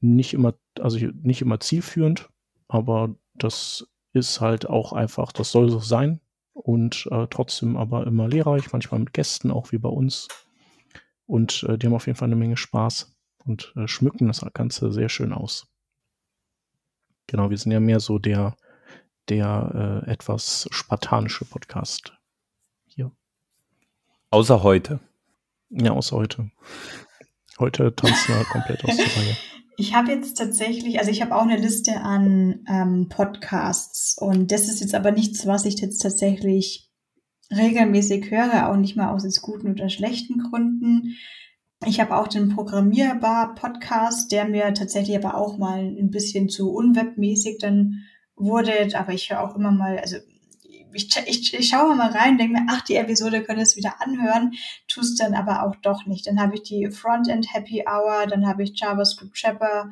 nicht 0.00 0.34
immer, 0.34 0.54
also 0.80 0.98
nicht 0.98 1.42
immer 1.42 1.60
zielführend, 1.60 2.28
aber 2.68 3.14
das 3.34 3.86
ist 4.12 4.40
halt 4.40 4.68
auch 4.68 4.92
einfach, 4.92 5.32
das 5.32 5.52
soll 5.52 5.70
so 5.70 5.78
sein 5.78 6.20
und 6.52 7.08
äh, 7.10 7.26
trotzdem 7.30 7.76
aber 7.76 8.06
immer 8.06 8.28
lehrreich, 8.28 8.72
manchmal 8.72 9.00
mit 9.00 9.12
Gästen, 9.12 9.50
auch 9.50 9.72
wie 9.72 9.78
bei 9.78 9.88
uns. 9.88 10.28
Und 11.32 11.62
äh, 11.62 11.78
die 11.78 11.86
haben 11.86 11.94
auf 11.94 12.06
jeden 12.06 12.18
Fall 12.18 12.28
eine 12.28 12.36
Menge 12.36 12.58
Spaß 12.58 13.16
und 13.46 13.72
äh, 13.74 13.88
schmücken 13.88 14.26
das 14.26 14.44
Ganze 14.52 14.92
sehr 14.92 15.08
schön 15.08 15.32
aus. 15.32 15.66
Genau, 17.26 17.48
wir 17.48 17.56
sind 17.56 17.72
ja 17.72 17.80
mehr 17.80 18.00
so 18.00 18.18
der, 18.18 18.54
der 19.30 20.02
äh, 20.06 20.10
etwas 20.10 20.68
spartanische 20.70 21.46
Podcast 21.46 22.12
hier. 22.84 23.12
Außer 24.28 24.62
heute. 24.62 25.00
Ja, 25.70 25.92
außer 25.92 26.16
heute. 26.16 26.50
Heute 27.58 27.96
tanzen 27.96 28.34
wir 28.34 28.44
komplett 28.44 28.84
aus 28.84 28.94
der 28.94 29.06
Reihe. 29.06 29.36
Ich 29.78 29.94
habe 29.94 30.12
jetzt 30.12 30.36
tatsächlich, 30.36 30.98
also 30.98 31.10
ich 31.10 31.22
habe 31.22 31.34
auch 31.34 31.42
eine 31.42 31.56
Liste 31.56 32.02
an 32.02 32.62
ähm, 32.68 33.08
Podcasts 33.08 34.18
und 34.18 34.52
das 34.52 34.68
ist 34.68 34.80
jetzt 34.80 34.94
aber 34.94 35.12
nichts, 35.12 35.46
was 35.46 35.64
ich 35.64 35.80
jetzt 35.80 36.00
tatsächlich 36.00 36.91
regelmäßig 37.56 38.30
höre, 38.30 38.68
auch 38.68 38.76
nicht 38.76 38.96
mal 38.96 39.10
aus 39.10 39.24
jetzt 39.24 39.42
guten 39.42 39.72
oder 39.72 39.88
schlechten 39.88 40.38
Gründen. 40.38 41.16
Ich 41.84 42.00
habe 42.00 42.16
auch 42.16 42.28
den 42.28 42.48
Programmierbar-Podcast, 42.48 44.30
der 44.30 44.46
mir 44.46 44.72
tatsächlich 44.74 45.16
aber 45.16 45.36
auch 45.36 45.58
mal 45.58 45.80
ein 45.80 46.10
bisschen 46.10 46.48
zu 46.48 46.72
unwebmäßig 46.72 47.58
dann 47.58 48.04
wurde, 48.36 48.88
aber 48.94 49.12
ich 49.12 49.30
höre 49.30 49.42
auch 49.42 49.56
immer 49.56 49.72
mal, 49.72 49.98
also 49.98 50.16
ich, 50.94 51.16
ich, 51.26 51.54
ich 51.54 51.68
schaue 51.68 51.96
mal 51.96 52.10
rein, 52.10 52.38
denke 52.38 52.60
mir, 52.60 52.66
ach, 52.68 52.82
die 52.82 52.96
Episode 52.96 53.42
könnte 53.42 53.62
es 53.62 53.76
wieder 53.76 54.00
anhören, 54.00 54.52
tust 54.88 55.20
dann 55.20 55.34
aber 55.34 55.64
auch 55.64 55.76
doch 55.76 56.06
nicht. 56.06 56.26
Dann 56.26 56.40
habe 56.40 56.54
ich 56.56 56.62
die 56.62 56.90
Frontend 56.90 57.52
Happy 57.52 57.84
Hour, 57.86 58.26
dann 58.26 58.46
habe 58.46 58.62
ich 58.62 58.78
JavaScript 58.78 59.34
Chapter, 59.34 59.90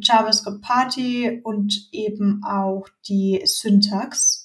JavaScript 0.00 0.62
Party 0.62 1.40
und 1.42 1.88
eben 1.92 2.42
auch 2.44 2.88
die 3.08 3.40
Syntax. 3.44 4.39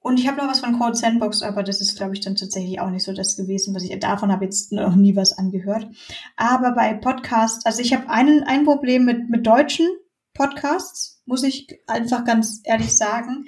Und 0.00 0.18
ich 0.18 0.28
habe 0.28 0.38
noch 0.38 0.48
was 0.48 0.60
von 0.60 0.78
Code 0.78 0.96
Sandbox, 0.96 1.42
aber 1.42 1.62
das 1.62 1.80
ist, 1.80 1.96
glaube 1.96 2.14
ich, 2.14 2.20
dann 2.20 2.36
tatsächlich 2.36 2.80
auch 2.80 2.90
nicht 2.90 3.04
so 3.04 3.12
das 3.12 3.36
gewesen, 3.36 3.74
was 3.74 3.82
ich 3.82 3.98
davon 3.98 4.30
habe 4.30 4.44
jetzt 4.44 4.72
noch 4.72 4.94
nie 4.94 5.16
was 5.16 5.36
angehört. 5.36 5.88
Aber 6.36 6.72
bei 6.72 6.94
Podcasts, 6.94 7.66
also 7.66 7.82
ich 7.82 7.92
habe 7.92 8.08
einen 8.08 8.44
ein 8.44 8.64
Problem 8.64 9.04
mit 9.04 9.28
mit 9.28 9.46
deutschen 9.46 9.86
Podcasts, 10.38 11.20
muss 11.26 11.42
ich 11.42 11.80
einfach 11.88 12.24
ganz 12.24 12.60
ehrlich 12.64 12.96
sagen. 12.96 13.46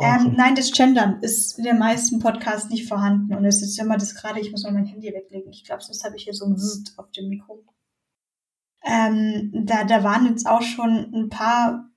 Ähm, 0.00 0.34
nein, 0.36 0.54
das 0.54 0.70
Gendern 0.70 1.18
ist 1.20 1.58
in 1.58 1.64
den 1.64 1.78
meisten 1.78 2.20
Podcasts 2.20 2.70
nicht 2.70 2.86
vorhanden. 2.86 3.34
Und 3.34 3.44
es 3.44 3.60
ist 3.60 3.78
immer 3.78 3.98
das 3.98 4.14
gerade, 4.14 4.40
ich 4.40 4.52
muss 4.52 4.62
mal 4.62 4.72
mein 4.72 4.86
Handy 4.86 5.12
weglegen. 5.12 5.50
Ich 5.50 5.64
glaube, 5.64 5.82
sonst 5.82 6.04
habe 6.04 6.16
ich 6.16 6.22
hier 6.24 6.34
so 6.34 6.46
ein 6.46 6.56
Zzzt 6.56 6.96
auf 6.96 7.10
dem 7.10 7.28
Mikro. 7.28 7.64
Ähm, 8.84 9.50
da, 9.52 9.82
da 9.82 10.04
waren 10.04 10.26
jetzt 10.26 10.46
auch 10.46 10.62
schon 10.62 11.12
ein 11.12 11.28
paar 11.28 11.90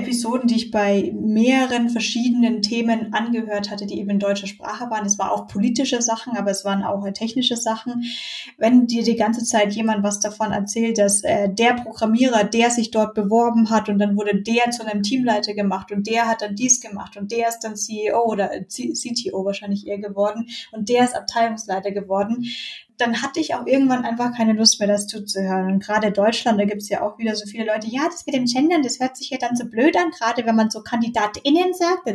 Episoden, 0.00 0.48
die 0.48 0.56
ich 0.56 0.70
bei 0.70 1.12
mehreren 1.14 1.90
verschiedenen 1.90 2.62
Themen 2.62 3.12
angehört 3.12 3.70
hatte, 3.70 3.86
die 3.86 3.98
eben 3.98 4.10
in 4.10 4.18
deutscher 4.18 4.46
Sprache 4.46 4.90
waren. 4.90 5.06
Es 5.06 5.18
war 5.18 5.32
auch 5.32 5.46
politische 5.46 6.00
Sachen, 6.02 6.36
aber 6.36 6.50
es 6.50 6.64
waren 6.64 6.82
auch 6.82 7.06
technische 7.12 7.56
Sachen. 7.56 8.04
Wenn 8.56 8.86
dir 8.86 9.02
die 9.02 9.16
ganze 9.16 9.44
Zeit 9.44 9.72
jemand 9.72 10.02
was 10.02 10.20
davon 10.20 10.52
erzählt, 10.52 10.98
dass 10.98 11.22
äh, 11.22 11.48
der 11.48 11.74
Programmierer, 11.74 12.44
der 12.44 12.70
sich 12.70 12.90
dort 12.90 13.14
beworben 13.14 13.70
hat 13.70 13.88
und 13.88 13.98
dann 13.98 14.16
wurde 14.16 14.42
der 14.42 14.70
zu 14.70 14.86
einem 14.86 15.02
Teamleiter 15.02 15.54
gemacht 15.54 15.92
und 15.92 16.06
der 16.06 16.26
hat 16.26 16.42
dann 16.42 16.54
dies 16.54 16.80
gemacht 16.80 17.16
und 17.16 17.30
der 17.32 17.48
ist 17.48 17.60
dann 17.60 17.76
CEO 17.76 18.24
oder 18.24 18.50
CTO 18.68 19.44
wahrscheinlich 19.44 19.86
eher 19.86 19.98
geworden 19.98 20.48
und 20.72 20.88
der 20.88 21.04
ist 21.04 21.16
Abteilungsleiter 21.16 21.90
geworden, 21.90 22.46
dann 23.00 23.22
hatte 23.22 23.40
ich 23.40 23.54
auch 23.54 23.66
irgendwann 23.66 24.04
einfach 24.04 24.36
keine 24.36 24.52
Lust 24.52 24.78
mehr, 24.78 24.88
das 24.88 25.06
zuzuhören. 25.06 25.72
Und 25.72 25.84
gerade 25.84 26.12
Deutschland, 26.12 26.60
da 26.60 26.64
gibt 26.64 26.82
es 26.82 26.88
ja 26.88 27.02
auch 27.02 27.18
wieder 27.18 27.34
so 27.34 27.46
viele 27.46 27.64
Leute, 27.64 27.88
ja, 27.88 28.02
das 28.04 28.26
mit 28.26 28.34
dem 28.34 28.44
Gendern, 28.44 28.82
das 28.82 29.00
hört 29.00 29.16
sich 29.16 29.30
ja 29.30 29.38
dann 29.38 29.56
so 29.56 29.64
blöd 29.64 29.96
an, 29.96 30.10
gerade 30.10 30.44
wenn 30.46 30.56
man 30.56 30.70
so 30.70 30.82
KandidatInnen 30.82 31.74
sagt. 31.74 32.06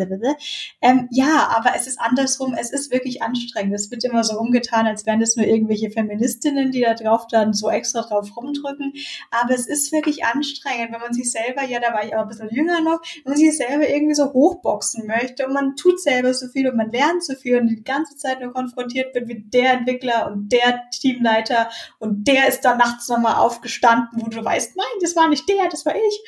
Ähm, 0.82 1.08
ja, 1.12 1.50
aber 1.56 1.72
es 1.76 1.88
ist 1.88 2.00
andersrum, 2.00 2.54
es 2.54 2.72
ist 2.72 2.92
wirklich 2.92 3.22
anstrengend. 3.22 3.74
Es 3.74 3.90
wird 3.92 4.04
immer 4.04 4.24
so 4.24 4.38
umgetan, 4.40 4.86
als 4.88 5.06
wären 5.06 5.20
das 5.20 5.36
nur 5.36 5.46
irgendwelche 5.46 5.90
Feministinnen, 5.90 6.72
die 6.72 6.82
da 6.82 6.94
drauf 6.94 7.28
dann 7.28 7.54
so 7.54 7.70
extra 7.70 8.02
drauf 8.02 8.36
rumdrücken. 8.36 8.94
Aber 9.32 9.54
es 9.54 9.68
ist 9.68 9.92
wirklich 9.92 10.26
anstrengend, 10.26 10.92
wenn 10.94 11.02
man 11.02 11.14
sich 11.14 11.32
selber, 11.32 11.64
ja, 11.64 11.80
da 11.80 11.94
war 11.94 12.06
ich 12.06 12.16
auch 12.16 12.22
ein 12.22 12.28
bisschen 12.28 12.50
jünger 12.52 12.82
noch, 12.82 13.02
wenn 13.24 13.32
man 13.32 13.38
sich 13.38 13.56
selber 13.56 13.88
irgendwie 13.90 14.16
so 14.16 14.32
hochboxen 14.34 15.08
möchte 15.08 15.46
und 15.46 15.54
man 15.54 15.76
tut 15.76 16.00
selber 16.00 16.34
so 16.34 16.48
viel 16.48 16.70
und 16.70 16.78
man 16.78 16.92
lernt 16.92 17.24
so 17.24 17.36
viel 17.36 17.58
und 17.58 17.68
die 17.68 17.84
ganze 17.84 18.16
Zeit 18.18 18.42
nur 18.42 18.54
konfrontiert 18.54 19.14
wird 19.16 19.28
mit 19.28 19.54
der 19.54 19.74
Entwickler 19.74 20.32
und 20.32 20.52
der 20.52 20.75
Teamleiter 20.92 21.70
und 22.00 22.28
der 22.28 22.48
ist 22.48 22.62
dann 22.62 22.78
nachts 22.78 23.08
nochmal 23.10 23.36
aufgestanden, 23.36 24.22
wo 24.22 24.30
du 24.30 24.44
weißt, 24.44 24.76
nein, 24.76 24.86
das 25.02 25.16
war 25.16 25.30
nicht 25.30 25.48
der, 25.50 25.70
das 25.70 25.86
war 25.86 25.96
ich. 25.96 26.22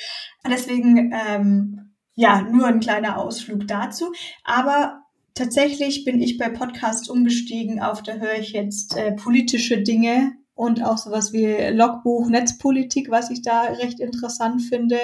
Und 0.43 0.51
deswegen, 0.51 1.13
ähm, 1.13 1.93
ja, 2.15 2.41
nur 2.41 2.67
ein 2.67 2.79
kleiner 2.79 3.17
Ausflug 3.17 3.67
dazu. 3.67 4.11
Aber 4.43 5.01
tatsächlich 5.35 6.03
bin 6.03 6.21
ich 6.21 6.37
bei 6.37 6.49
Podcasts 6.49 7.09
umgestiegen, 7.09 7.81
auf 7.81 8.01
da 8.01 8.13
höre 8.13 8.39
ich 8.39 8.51
jetzt 8.51 8.97
äh, 8.97 9.11
politische 9.11 9.81
Dinge 9.81 10.33
und 10.55 10.83
auch 10.83 10.97
sowas 10.97 11.33
wie 11.33 11.45
Logbuch 11.71 12.27
Netzpolitik, 12.29 13.11
was 13.11 13.29
ich 13.29 13.43
da 13.43 13.61
recht 13.61 13.99
interessant 13.99 14.63
finde 14.63 14.97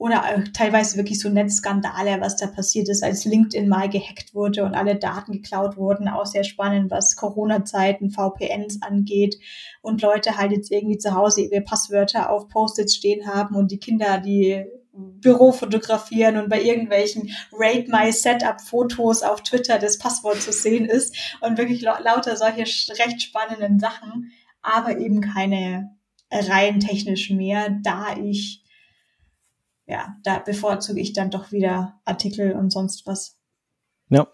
oder 0.00 0.24
teilweise 0.54 0.96
wirklich 0.96 1.20
so 1.20 1.28
Netzskandale, 1.28 2.22
was 2.22 2.38
da 2.38 2.46
passiert 2.46 2.88
ist, 2.88 3.04
als 3.04 3.26
LinkedIn 3.26 3.68
mal 3.68 3.86
gehackt 3.86 4.34
wurde 4.34 4.64
und 4.64 4.74
alle 4.74 4.96
Daten 4.96 5.32
geklaut 5.32 5.76
wurden. 5.76 6.08
Auch 6.08 6.24
sehr 6.24 6.42
spannend, 6.42 6.90
was 6.90 7.16
Corona-Zeiten, 7.16 8.10
VPNs 8.10 8.80
angeht. 8.80 9.36
Und 9.82 10.00
Leute 10.00 10.38
halt 10.38 10.52
jetzt 10.52 10.72
irgendwie 10.72 10.96
zu 10.96 11.14
Hause 11.14 11.42
ihre 11.42 11.60
Passwörter 11.60 12.30
auf 12.30 12.48
Post-its 12.48 12.96
stehen 12.96 13.26
haben 13.26 13.54
und 13.56 13.72
die 13.72 13.78
Kinder 13.78 14.16
die 14.16 14.64
Büro 14.94 15.52
fotografieren 15.52 16.38
und 16.38 16.48
bei 16.48 16.62
irgendwelchen 16.62 17.30
Rate 17.52 17.90
My 17.90 18.10
Setup 18.10 18.58
Fotos 18.58 19.22
auf 19.22 19.42
Twitter 19.42 19.78
das 19.78 19.98
Passwort 19.98 20.40
zu 20.40 20.50
sehen 20.50 20.86
ist. 20.86 21.14
Und 21.42 21.58
wirklich 21.58 21.82
lauter 21.82 22.38
solche 22.38 22.62
recht 22.62 23.20
spannenden 23.20 23.78
Sachen, 23.78 24.32
aber 24.62 24.98
eben 24.98 25.20
keine 25.20 25.94
rein 26.30 26.80
technischen 26.80 27.36
mehr, 27.36 27.68
da 27.82 28.16
ich 28.16 28.64
ja, 29.90 30.16
da 30.22 30.38
bevorzuge 30.38 31.00
ich 31.00 31.12
dann 31.12 31.30
doch 31.30 31.50
wieder 31.50 32.00
Artikel 32.04 32.52
und 32.52 32.70
sonst 32.70 33.06
was. 33.06 33.36
Ja. 34.08 34.28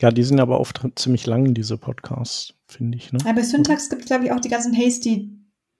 Ja, 0.00 0.10
die 0.10 0.22
sind 0.22 0.40
aber 0.40 0.60
oft 0.60 0.86
ziemlich 0.96 1.24
lang, 1.24 1.54
diese 1.54 1.78
Podcasts, 1.78 2.52
finde 2.68 2.98
ich. 2.98 3.12
Ne? 3.14 3.18
Ja, 3.24 3.32
bei 3.32 3.42
Syntax 3.42 3.88
gibt 3.88 4.02
es, 4.02 4.08
glaube 4.08 4.26
ich, 4.26 4.32
auch 4.32 4.40
die 4.40 4.50
ganzen 4.50 4.74
Hasty 4.76 5.32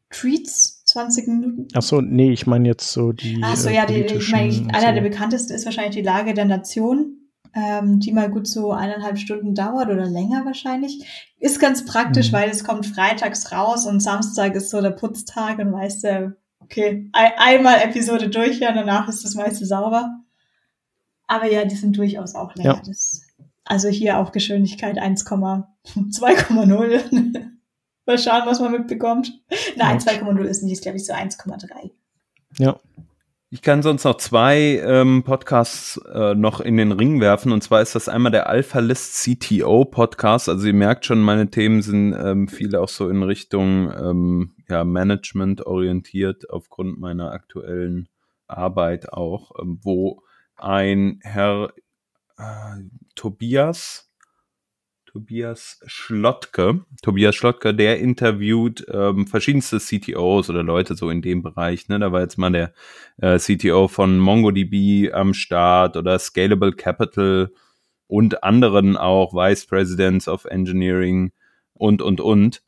Treats, 0.08 0.84
20 0.86 1.26
Minuten. 1.28 1.68
Ach 1.74 1.82
so, 1.82 2.00
nee, 2.00 2.32
ich 2.32 2.46
meine 2.46 2.66
jetzt 2.66 2.90
so 2.92 3.12
die. 3.12 3.40
Ach 3.44 3.56
so, 3.56 3.68
ja, 3.68 3.84
die, 3.84 4.04
ich 4.04 4.32
meine, 4.32 4.72
einer 4.72 4.88
so. 4.88 4.94
der 4.94 5.02
bekanntesten 5.02 5.52
ist 5.52 5.66
wahrscheinlich 5.66 5.96
die 5.96 6.02
Lage 6.02 6.32
der 6.32 6.46
Nation, 6.46 7.28
ähm, 7.54 8.00
die 8.00 8.12
mal 8.12 8.30
gut 8.30 8.46
so 8.46 8.72
eineinhalb 8.72 9.18
Stunden 9.18 9.54
dauert 9.54 9.90
oder 9.90 10.06
länger 10.06 10.46
wahrscheinlich. 10.46 11.04
Ist 11.38 11.60
ganz 11.60 11.84
praktisch, 11.84 12.30
mhm. 12.30 12.36
weil 12.36 12.50
es 12.50 12.64
kommt 12.64 12.86
freitags 12.86 13.52
raus 13.52 13.84
und 13.84 14.00
Samstag 14.00 14.54
ist 14.54 14.70
so 14.70 14.80
der 14.80 14.92
Putztag 14.92 15.58
und 15.58 15.72
weißt 15.72 16.04
du, 16.04 16.36
okay, 16.66 17.08
ein, 17.12 17.32
einmal 17.38 17.80
Episode 17.80 18.28
durch, 18.28 18.58
ja, 18.58 18.72
danach 18.72 19.08
ist 19.08 19.24
das 19.24 19.34
meiste 19.34 19.64
sauber. 19.64 20.20
Aber 21.26 21.50
ja, 21.50 21.64
die 21.64 21.74
sind 21.74 21.96
durchaus 21.96 22.34
auch 22.34 22.54
länger. 22.54 22.74
Ja. 22.74 22.82
Das, 22.84 23.22
also 23.64 23.88
hier 23.88 24.18
auch 24.18 24.32
Geschwindigkeit 24.32 24.98
1,2,0. 24.98 25.64
Mal 28.06 28.18
schauen, 28.18 28.42
was 28.46 28.60
man 28.60 28.70
mitbekommt. 28.70 29.42
Nein, 29.76 29.98
ja. 29.98 30.12
2,0 30.12 30.44
ist 30.44 30.62
nicht, 30.62 30.74
ist 30.74 30.82
glaube 30.82 30.98
ich 30.98 31.06
so 31.06 31.12
1,3. 31.12 31.90
Ja. 32.58 32.78
Ich 33.48 33.62
kann 33.62 33.80
sonst 33.80 34.02
noch 34.02 34.16
zwei 34.16 34.82
ähm, 34.84 35.22
Podcasts 35.22 35.98
äh, 36.12 36.34
noch 36.34 36.60
in 36.60 36.76
den 36.76 36.90
Ring 36.90 37.20
werfen. 37.20 37.52
Und 37.52 37.62
zwar 37.62 37.80
ist 37.80 37.94
das 37.94 38.08
einmal 38.08 38.32
der 38.32 38.48
Alpha 38.48 38.80
List 38.80 39.22
CTO 39.22 39.84
Podcast. 39.84 40.48
Also 40.48 40.66
ihr 40.66 40.74
merkt 40.74 41.06
schon, 41.06 41.20
meine 41.20 41.48
Themen 41.48 41.80
sind 41.80 42.12
ähm, 42.12 42.48
viele 42.48 42.80
auch 42.80 42.88
so 42.88 43.08
in 43.08 43.22
Richtung 43.22 43.92
ähm, 43.92 44.56
ja, 44.68 44.82
Management 44.82 45.64
orientiert 45.64 46.50
aufgrund 46.50 46.98
meiner 46.98 47.30
aktuellen 47.30 48.08
Arbeit 48.48 49.12
auch, 49.12 49.52
ähm, 49.62 49.78
wo 49.80 50.22
ein 50.56 51.20
Herr 51.22 51.72
äh, 52.38 52.82
Tobias 53.14 54.05
Tobias 55.16 55.80
Schlottke. 55.86 56.84
Tobias 57.00 57.34
Schlottke, 57.34 57.74
der 57.74 58.00
interviewt 58.00 58.84
ähm, 58.92 59.26
verschiedenste 59.26 59.78
CTOs 59.78 60.50
oder 60.50 60.62
Leute 60.62 60.94
so 60.94 61.08
in 61.08 61.22
dem 61.22 61.42
Bereich. 61.42 61.88
Ne? 61.88 61.98
Da 61.98 62.12
war 62.12 62.20
jetzt 62.20 62.36
mal 62.36 62.52
der 62.52 62.74
äh, 63.22 63.38
CTO 63.38 63.88
von 63.88 64.18
MongoDB 64.18 65.14
am 65.14 65.32
Start 65.32 65.96
oder 65.96 66.18
Scalable 66.18 66.72
Capital 66.72 67.50
und 68.06 68.44
anderen 68.44 68.98
auch 68.98 69.32
Vice 69.32 69.64
Presidents 69.64 70.28
of 70.28 70.44
Engineering 70.44 71.32
und, 71.72 72.02
und, 72.02 72.20
und. 72.20 72.62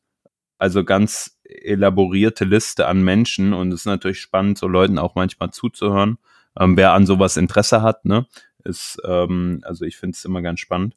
Also 0.57 0.85
ganz 0.85 1.39
elaborierte 1.45 2.47
Liste 2.47 2.87
an 2.87 3.05
Menschen 3.05 3.53
und 3.53 3.73
es 3.73 3.81
ist 3.81 3.87
natürlich 3.87 4.21
spannend, 4.21 4.57
so 4.57 4.69
Leuten 4.69 4.99
auch 4.99 5.15
manchmal 5.17 5.51
zuzuhören. 5.51 6.17
ähm, 6.59 6.79
wer 6.79 6.95
an 6.95 7.05
sowas 7.05 7.37
Interesse 7.37 7.83
hat, 7.83 8.07
ne? 8.07 8.27
Ist, 8.65 8.99
ähm, 9.05 9.61
also 9.65 9.85
ich 9.85 9.99
finde 9.99 10.17
es 10.17 10.25
immer 10.25 10.41
ganz 10.41 10.61
spannend. 10.61 10.97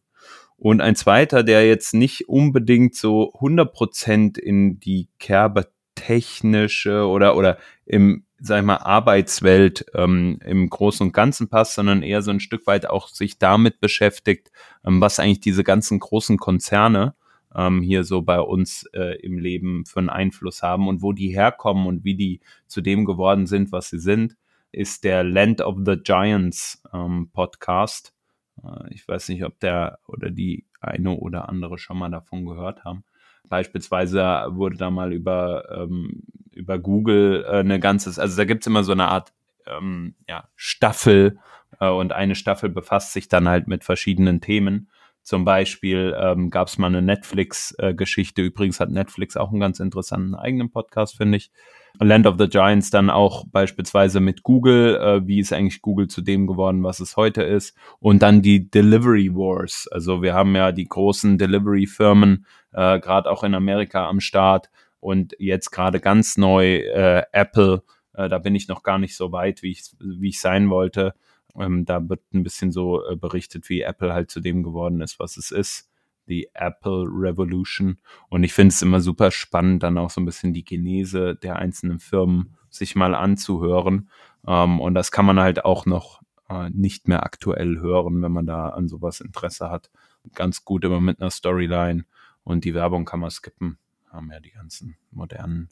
Und 0.63 0.79
ein 0.79 0.95
zweiter, 0.95 1.41
der 1.41 1.67
jetzt 1.67 1.95
nicht 1.95 2.29
unbedingt 2.29 2.93
so 2.93 3.33
100% 3.33 4.37
in 4.37 4.79
die 4.79 5.09
Kerbe 5.17 5.71
technische 5.95 7.07
oder, 7.07 7.35
oder 7.35 7.57
im, 7.87 8.25
sag 8.39 8.59
ich 8.59 8.65
mal, 8.65 8.75
Arbeitswelt 8.75 9.87
ähm, 9.95 10.37
im 10.45 10.69
Großen 10.69 11.07
und 11.07 11.13
Ganzen 11.13 11.49
passt, 11.49 11.73
sondern 11.73 12.03
eher 12.03 12.21
so 12.21 12.29
ein 12.29 12.39
Stück 12.39 12.67
weit 12.67 12.87
auch 12.87 13.07
sich 13.07 13.39
damit 13.39 13.79
beschäftigt, 13.79 14.51
ähm, 14.85 15.01
was 15.01 15.19
eigentlich 15.19 15.39
diese 15.39 15.63
ganzen 15.63 15.97
großen 15.97 16.37
Konzerne 16.37 17.15
ähm, 17.55 17.81
hier 17.81 18.03
so 18.03 18.21
bei 18.21 18.39
uns 18.39 18.83
äh, 18.93 19.19
im 19.19 19.39
Leben 19.39 19.87
für 19.87 19.97
einen 19.97 20.09
Einfluss 20.09 20.61
haben 20.61 20.87
und 20.87 21.01
wo 21.01 21.11
die 21.11 21.29
herkommen 21.29 21.87
und 21.87 22.03
wie 22.03 22.13
die 22.13 22.39
zu 22.67 22.81
dem 22.81 23.05
geworden 23.05 23.47
sind, 23.47 23.71
was 23.71 23.89
sie 23.89 23.99
sind, 23.99 24.37
ist 24.71 25.05
der 25.05 25.23
Land 25.23 25.61
of 25.61 25.77
the 25.83 25.95
Giants 25.97 26.83
ähm, 26.93 27.31
Podcast. 27.33 28.13
Äh, 28.63 28.93
ich 28.93 29.07
weiß 29.07 29.29
nicht, 29.29 29.43
ob 29.43 29.59
der 29.59 29.99
oder 30.07 30.29
die 30.29 30.65
eine 30.79 31.11
oder 31.11 31.49
andere 31.49 31.77
schon 31.77 31.97
mal 31.97 32.09
davon 32.09 32.45
gehört 32.45 32.83
haben. 32.83 33.03
Beispielsweise 33.49 34.21
wurde 34.49 34.77
da 34.77 34.89
mal 34.91 35.13
über, 35.13 35.65
ähm, 35.71 36.23
über 36.51 36.79
Google 36.79 37.45
äh, 37.47 37.59
eine 37.59 37.79
ganze, 37.79 38.19
also 38.21 38.37
da 38.37 38.45
gibt's 38.45 38.67
immer 38.67 38.83
so 38.83 38.91
eine 38.91 39.07
Art 39.07 39.33
ähm, 39.67 40.15
ja, 40.27 40.47
Staffel 40.55 41.39
äh, 41.79 41.89
und 41.89 42.13
eine 42.13 42.35
Staffel 42.35 42.69
befasst 42.69 43.13
sich 43.13 43.27
dann 43.27 43.47
halt 43.47 43.67
mit 43.67 43.83
verschiedenen 43.83 44.41
Themen. 44.41 44.89
Zum 45.23 45.45
Beispiel 45.45 46.15
ähm, 46.19 46.49
gab 46.49 46.67
es 46.67 46.77
mal 46.77 46.87
eine 46.87 47.01
Netflix-Geschichte. 47.01 48.41
Äh, 48.41 48.45
Übrigens 48.45 48.79
hat 48.79 48.89
Netflix 48.89 49.37
auch 49.37 49.51
einen 49.51 49.59
ganz 49.59 49.79
interessanten 49.79 50.33
eigenen 50.33 50.71
Podcast, 50.71 51.17
finde 51.17 51.37
ich. 51.37 51.51
Land 51.99 52.25
of 52.25 52.35
the 52.39 52.47
Giants 52.47 52.89
dann 52.89 53.09
auch 53.09 53.45
beispielsweise 53.51 54.19
mit 54.19 54.43
Google. 54.43 54.95
Äh, 54.95 55.27
wie 55.27 55.39
ist 55.39 55.53
eigentlich 55.53 55.81
Google 55.81 56.07
zu 56.07 56.21
dem 56.21 56.47
geworden, 56.47 56.83
was 56.83 56.99
es 56.99 57.17
heute 57.17 57.43
ist? 57.43 57.77
Und 57.99 58.23
dann 58.23 58.41
die 58.41 58.69
Delivery 58.69 59.29
Wars. 59.33 59.87
Also 59.91 60.21
wir 60.21 60.33
haben 60.33 60.55
ja 60.55 60.71
die 60.71 60.87
großen 60.87 61.37
Delivery-Firmen, 61.37 62.45
äh, 62.73 62.99
gerade 62.99 63.29
auch 63.29 63.43
in 63.43 63.53
Amerika 63.53 64.07
am 64.07 64.21
Start. 64.21 64.69
Und 64.99 65.35
jetzt 65.39 65.71
gerade 65.71 65.99
ganz 65.99 66.37
neu 66.37 66.77
äh, 66.77 67.23
Apple. 67.31 67.83
Äh, 68.13 68.29
da 68.29 68.39
bin 68.39 68.55
ich 68.55 68.67
noch 68.67 68.83
gar 68.83 68.97
nicht 68.97 69.15
so 69.15 69.31
weit, 69.31 69.61
wie 69.61 69.71
ich, 69.71 69.83
wie 69.99 70.29
ich 70.29 70.39
sein 70.39 70.69
wollte. 70.69 71.13
Ähm, 71.59 71.85
da 71.85 72.07
wird 72.09 72.21
ein 72.33 72.43
bisschen 72.43 72.71
so 72.71 73.07
äh, 73.07 73.15
berichtet, 73.15 73.69
wie 73.69 73.81
Apple 73.81 74.13
halt 74.13 74.31
zu 74.31 74.39
dem 74.39 74.63
geworden 74.63 75.01
ist, 75.01 75.19
was 75.19 75.37
es 75.37 75.51
ist. 75.51 75.89
Die 76.27 76.49
Apple 76.53 77.05
Revolution. 77.07 77.97
Und 78.29 78.43
ich 78.43 78.53
finde 78.53 78.69
es 78.69 78.81
immer 78.81 79.01
super 79.01 79.31
spannend, 79.31 79.83
dann 79.83 79.97
auch 79.97 80.09
so 80.09 80.21
ein 80.21 80.25
bisschen 80.25 80.53
die 80.53 80.63
Genese 80.63 81.35
der 81.35 81.57
einzelnen 81.57 81.99
Firmen 81.99 82.55
sich 82.69 82.95
mal 82.95 83.15
anzuhören. 83.15 84.09
Ähm, 84.47 84.79
und 84.79 84.93
das 84.93 85.11
kann 85.11 85.25
man 85.25 85.39
halt 85.39 85.65
auch 85.65 85.85
noch 85.85 86.21
äh, 86.49 86.69
nicht 86.69 87.07
mehr 87.07 87.23
aktuell 87.23 87.79
hören, 87.79 88.21
wenn 88.21 88.31
man 88.31 88.45
da 88.45 88.69
an 88.69 88.87
sowas 88.87 89.21
Interesse 89.21 89.69
hat. 89.69 89.89
Ganz 90.33 90.65
gut 90.65 90.83
immer 90.83 91.01
mit 91.01 91.21
einer 91.21 91.31
Storyline. 91.31 92.05
Und 92.43 92.65
die 92.65 92.73
Werbung 92.73 93.05
kann 93.05 93.19
man 93.19 93.31
skippen. 93.31 93.77
Haben 94.09 94.31
ja 94.31 94.39
die 94.39 94.51
ganzen 94.51 94.97
modernen 95.11 95.69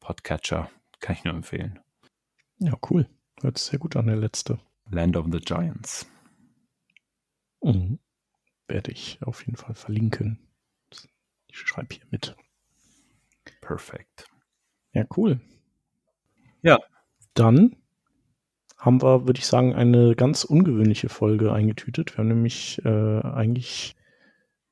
Podcatcher. 0.00 0.70
Kann 1.00 1.16
ich 1.16 1.24
nur 1.24 1.34
empfehlen. 1.34 1.78
Ja, 2.58 2.74
cool. 2.90 3.08
Hört 3.40 3.58
sehr 3.58 3.78
gut 3.78 3.96
an, 3.96 4.06
der 4.06 4.16
letzte. 4.16 4.58
Land 4.90 5.16
of 5.16 5.26
the 5.30 5.40
Giants. 5.40 6.06
Mhm. 7.62 7.98
Werde 8.68 8.92
ich 8.92 9.18
auf 9.22 9.44
jeden 9.46 9.56
Fall 9.56 9.74
verlinken. 9.74 10.38
Ich 11.48 11.58
schreibe 11.58 11.94
hier 11.94 12.04
mit. 12.10 12.36
Perfekt. 13.60 14.26
Ja, 14.92 15.04
cool. 15.16 15.40
Ja. 16.62 16.78
Dann 17.34 17.76
haben 18.76 19.02
wir, 19.02 19.26
würde 19.26 19.38
ich 19.38 19.46
sagen, 19.46 19.74
eine 19.74 20.16
ganz 20.16 20.44
ungewöhnliche 20.44 21.08
Folge 21.08 21.52
eingetütet. 21.52 22.14
Wir 22.14 22.18
haben 22.18 22.28
nämlich 22.28 22.80
äh, 22.84 23.20
eigentlich, 23.20 23.94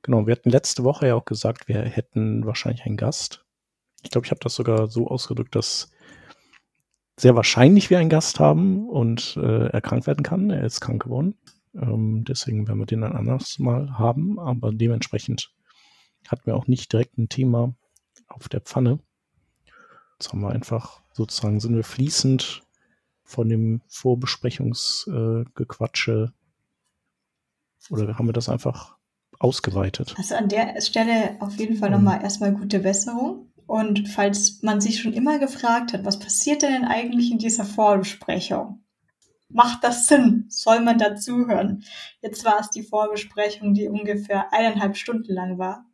genau, 0.03 0.27
wir 0.27 0.33
hatten 0.33 0.51
letzte 0.51 0.83
Woche 0.83 1.09
ja 1.09 1.14
auch 1.14 1.25
gesagt, 1.25 1.69
wir 1.69 1.83
hätten 1.83 2.47
wahrscheinlich 2.47 2.85
einen 2.85 2.97
Gast. 2.97 3.45
Ich 4.03 4.11
glaube, 4.11 4.27
ich 4.27 4.31
habe 4.31 4.41
das 4.41 4.55
sogar 4.55 4.89
so 4.89 5.09
ausgedrückt, 5.09 5.55
dass 5.55 5.91
sehr 7.19 7.37
wahrscheinlich 7.37 7.91
wir 7.91 7.99
einen 7.99 8.09
Gast 8.09 8.41
haben 8.41 8.89
und 8.89 9.37
äh, 9.37 9.66
er 9.66 9.81
krank 9.81 10.07
werden 10.07 10.23
kann. 10.23 10.51
Er 10.51 10.64
ist 10.64 10.81
krank 10.81 11.03
geworden. 11.03 11.35
Ähm, 11.75 12.25
deswegen 12.27 12.69
werden 12.69 12.79
wir 12.79 12.87
den 12.87 13.05
ein 13.05 13.16
anderes 13.16 13.59
Mal 13.59 13.99
haben. 13.99 14.39
Aber 14.39 14.73
dementsprechend 14.73 15.53
hatten 16.29 16.47
wir 16.47 16.57
auch 16.57 16.69
nicht 16.69 16.93
direkt 16.93 17.19
ein 17.19 17.29
Thema 17.29 17.75
auf 18.29 18.49
der 18.49 18.61
Pfanne. 18.61 19.01
Jetzt 20.19 20.33
haben 20.33 20.41
wir 20.41 20.51
einfach 20.51 21.03
sozusagen, 21.12 21.61
sind 21.61 21.75
wir 21.75 21.85
fließend 21.85 22.62
von 23.25 23.49
dem 23.49 23.83
Vorbesprechungsgequatsche 23.89 26.33
äh, 26.33 26.35
oder 27.91 28.19
haben 28.19 28.27
wir 28.27 28.33
das 28.33 28.49
einfach 28.49 28.97
ausgeweitet? 29.39 30.14
Also 30.19 30.35
an 30.35 30.49
der 30.49 30.81
Stelle 30.81 31.37
auf 31.41 31.57
jeden 31.57 31.77
Fall 31.77 31.91
nochmal 31.91 32.21
erstmal 32.23 32.53
gute 32.53 32.81
Besserung. 32.81 33.47
Und 33.69 34.09
falls 34.09 34.62
man 34.62 34.81
sich 34.81 34.99
schon 34.99 35.12
immer 35.12 35.39
gefragt 35.39 35.93
hat, 35.93 36.07
was 36.07 36.19
passiert 36.19 36.62
denn 36.62 36.87
eigentlich 36.87 37.31
in 37.31 37.37
dieser 37.37 37.66
Vorbesprechung? 37.66 38.83
Macht 39.51 39.85
das 39.85 40.07
Sinn? 40.07 40.47
Soll 40.49 40.81
man 40.81 40.97
dazuhören? 40.97 41.85
Jetzt 42.23 42.47
war 42.47 42.61
es 42.61 42.71
die 42.71 42.83
Vorbesprechung, 42.83 43.75
die 43.75 43.89
ungefähr 43.89 44.55
eineinhalb 44.55 44.97
Stunden 44.97 45.35
lang 45.35 45.59
war. 45.59 45.85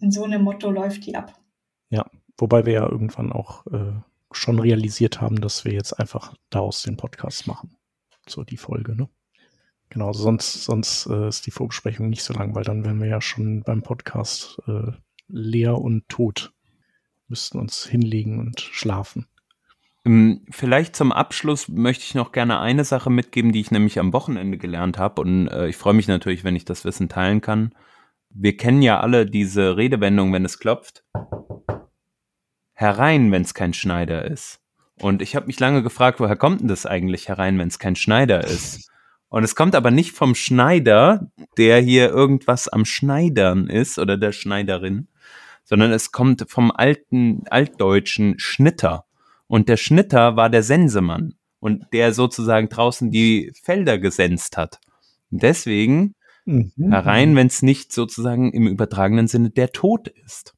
In 0.00 0.10
so 0.10 0.24
einem 0.24 0.40
Motto 0.40 0.70
läuft 0.70 1.04
die 1.04 1.16
ab. 1.16 1.38
Ja, 1.90 2.06
wobei 2.38 2.64
wir 2.64 2.72
ja 2.72 2.88
irgendwann 2.88 3.30
auch 3.30 3.66
äh, 3.66 3.92
schon 4.32 4.58
realisiert 4.58 5.20
haben, 5.20 5.38
dass 5.42 5.66
wir 5.66 5.74
jetzt 5.74 5.92
einfach 6.00 6.32
daraus 6.48 6.82
den 6.82 6.96
Podcast 6.96 7.46
machen. 7.46 7.76
So 8.26 8.42
die 8.42 8.56
Folge, 8.56 8.96
ne? 8.96 9.10
Genau, 9.90 10.14
sonst, 10.14 10.64
sonst 10.64 11.08
äh, 11.08 11.28
ist 11.28 11.44
die 11.44 11.50
Vorbesprechung 11.50 12.08
nicht 12.08 12.24
so 12.24 12.32
lang, 12.32 12.54
weil 12.54 12.64
dann 12.64 12.86
wären 12.86 13.02
wir 13.02 13.08
ja 13.08 13.20
schon 13.20 13.64
beim 13.64 13.82
Podcast 13.82 14.62
äh, 14.66 14.92
leer 15.28 15.76
und 15.76 16.08
tot 16.08 16.55
müssten 17.28 17.58
uns 17.58 17.86
hinlegen 17.86 18.38
und 18.38 18.60
schlafen. 18.60 19.26
Ähm, 20.04 20.42
vielleicht 20.50 20.94
zum 20.94 21.12
Abschluss 21.12 21.68
möchte 21.68 22.04
ich 22.04 22.14
noch 22.14 22.32
gerne 22.32 22.60
eine 22.60 22.84
Sache 22.84 23.10
mitgeben, 23.10 23.52
die 23.52 23.60
ich 23.60 23.70
nämlich 23.70 23.98
am 23.98 24.12
Wochenende 24.12 24.56
gelernt 24.56 24.98
habe. 24.98 25.20
Und 25.20 25.48
äh, 25.48 25.68
ich 25.68 25.76
freue 25.76 25.94
mich 25.94 26.08
natürlich, 26.08 26.44
wenn 26.44 26.56
ich 26.56 26.64
das 26.64 26.84
Wissen 26.84 27.08
teilen 27.08 27.40
kann. 27.40 27.74
Wir 28.30 28.56
kennen 28.56 28.82
ja 28.82 29.00
alle 29.00 29.26
diese 29.26 29.76
Redewendung, 29.76 30.32
wenn 30.32 30.44
es 30.44 30.58
klopft. 30.58 31.04
Herein, 32.74 33.32
wenn 33.32 33.42
es 33.42 33.54
kein 33.54 33.72
Schneider 33.72 34.24
ist. 34.24 34.60
Und 35.00 35.22
ich 35.22 35.34
habe 35.34 35.46
mich 35.46 35.58
lange 35.58 35.82
gefragt, 35.82 36.20
woher 36.20 36.36
kommt 36.36 36.60
denn 36.60 36.68
das 36.68 36.86
eigentlich 36.86 37.28
herein, 37.28 37.58
wenn 37.58 37.68
es 37.68 37.78
kein 37.78 37.96
Schneider 37.96 38.44
ist? 38.44 38.90
Und 39.28 39.44
es 39.44 39.54
kommt 39.54 39.74
aber 39.74 39.90
nicht 39.90 40.12
vom 40.12 40.34
Schneider, 40.34 41.30
der 41.58 41.80
hier 41.80 42.10
irgendwas 42.10 42.68
am 42.68 42.84
Schneidern 42.84 43.68
ist 43.68 43.98
oder 43.98 44.16
der 44.16 44.32
Schneiderin, 44.32 45.08
sondern 45.66 45.92
es 45.92 46.10
kommt 46.12 46.46
vom 46.48 46.70
alten, 46.70 47.42
altdeutschen 47.50 48.38
Schnitter. 48.38 49.04
Und 49.48 49.68
der 49.68 49.76
Schnitter 49.76 50.36
war 50.36 50.48
der 50.48 50.62
Sensemann 50.62 51.34
und 51.60 51.84
der 51.92 52.14
sozusagen 52.14 52.68
draußen 52.68 53.10
die 53.10 53.52
Felder 53.62 53.98
gesenzt 53.98 54.56
hat. 54.56 54.78
Und 55.30 55.42
deswegen 55.42 56.14
mhm. 56.44 56.72
herein, 56.90 57.34
wenn 57.36 57.48
es 57.48 57.62
nicht 57.62 57.92
sozusagen 57.92 58.52
im 58.52 58.68
übertragenen 58.68 59.26
Sinne 59.28 59.50
der 59.50 59.72
Tod 59.72 60.08
ist. 60.08 60.54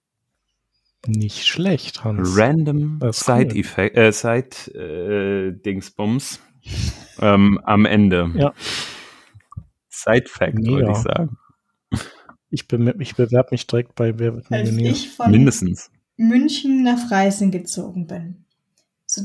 Nicht 1.06 1.46
schlecht, 1.46 2.02
Hans. 2.04 2.36
Random 2.36 3.00
Side-Effekt, 3.10 3.96
cool. 3.96 4.04
äh, 4.04 4.12
Side-Dingsbums 4.12 6.40
äh, 7.20 7.34
ähm, 7.34 7.58
am 7.64 7.86
Ende. 7.86 8.30
Ja. 8.34 8.52
Side-Fact, 9.88 10.58
würde 10.58 10.90
ich 10.90 10.98
sagen. 10.98 11.38
Ich, 12.50 12.66
be 12.66 12.94
ich 12.98 13.14
bewerbe 13.14 13.48
mich 13.52 13.66
direkt 13.66 13.94
bei 13.94 14.18
Wer 14.18 14.34
wird 14.34 14.50
Als 14.50 14.70
ich 14.70 15.10
von 15.10 15.30
Mindestens. 15.30 15.90
München 16.16 16.82
nach 16.82 17.08
Freising 17.08 17.50
gezogen 17.50 18.06
bin. 18.06 18.44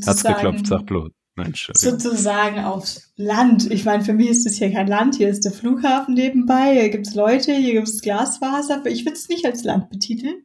Hat's 0.06 0.24
geklopft, 0.24 0.68
sag 0.68 0.86
Blut. 0.86 1.14
Mensch, 1.36 1.72
sozusagen 1.74 2.60
aufs 2.60 3.12
Land. 3.16 3.72
Ich 3.72 3.86
meine, 3.86 4.04
für 4.04 4.14
mich 4.14 4.30
ist 4.30 4.46
das 4.46 4.58
hier 4.58 4.72
kein 4.72 4.86
Land. 4.86 5.16
Hier 5.16 5.30
ist 5.30 5.46
der 5.46 5.52
Flughafen 5.52 6.14
nebenbei. 6.14 6.74
Hier 6.74 6.90
gibt's 6.90 7.16
Leute, 7.16 7.56
hier 7.56 7.74
gibt's 7.74 8.02
Glasfaser. 8.02 8.86
Ich 8.86 9.04
würde 9.04 9.18
es 9.18 9.30
nicht 9.30 9.44
als 9.44 9.64
Land 9.64 9.90
betiteln. 9.90 10.44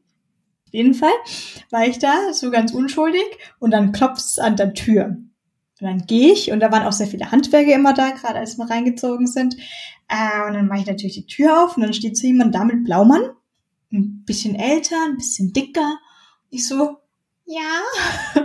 Auf 0.66 0.72
jeden 0.72 0.94
Fall 0.94 1.12
war 1.70 1.86
ich 1.86 1.98
da, 1.98 2.32
so 2.32 2.50
ganz 2.50 2.72
unschuldig. 2.72 3.26
Und 3.58 3.72
dann 3.72 3.92
klopft's 3.92 4.38
an 4.38 4.56
der 4.56 4.72
Tür. 4.72 5.18
Und 5.80 5.86
dann 5.86 6.06
gehe 6.06 6.32
ich, 6.32 6.50
und 6.50 6.60
da 6.60 6.72
waren 6.72 6.86
auch 6.86 6.92
sehr 6.92 7.06
viele 7.06 7.30
Handwerker 7.30 7.74
immer 7.74 7.94
da, 7.94 8.10
gerade 8.10 8.38
als 8.38 8.58
wir 8.58 8.68
reingezogen 8.68 9.26
sind. 9.26 9.56
Äh, 10.08 10.46
und 10.46 10.54
dann 10.54 10.66
mache 10.66 10.80
ich 10.80 10.86
natürlich 10.86 11.14
die 11.14 11.26
Tür 11.26 11.64
auf 11.64 11.76
und 11.76 11.82
dann 11.82 11.92
steht 11.92 12.16
so 12.16 12.26
jemand 12.26 12.54
da 12.54 12.64
mit 12.64 12.84
Blaumann. 12.84 13.30
Ein 13.92 14.24
bisschen 14.24 14.54
älter, 14.56 14.96
ein 15.04 15.16
bisschen 15.16 15.52
dicker. 15.52 15.98
Ich 16.50 16.66
so, 16.66 16.98
ja. 17.46 17.82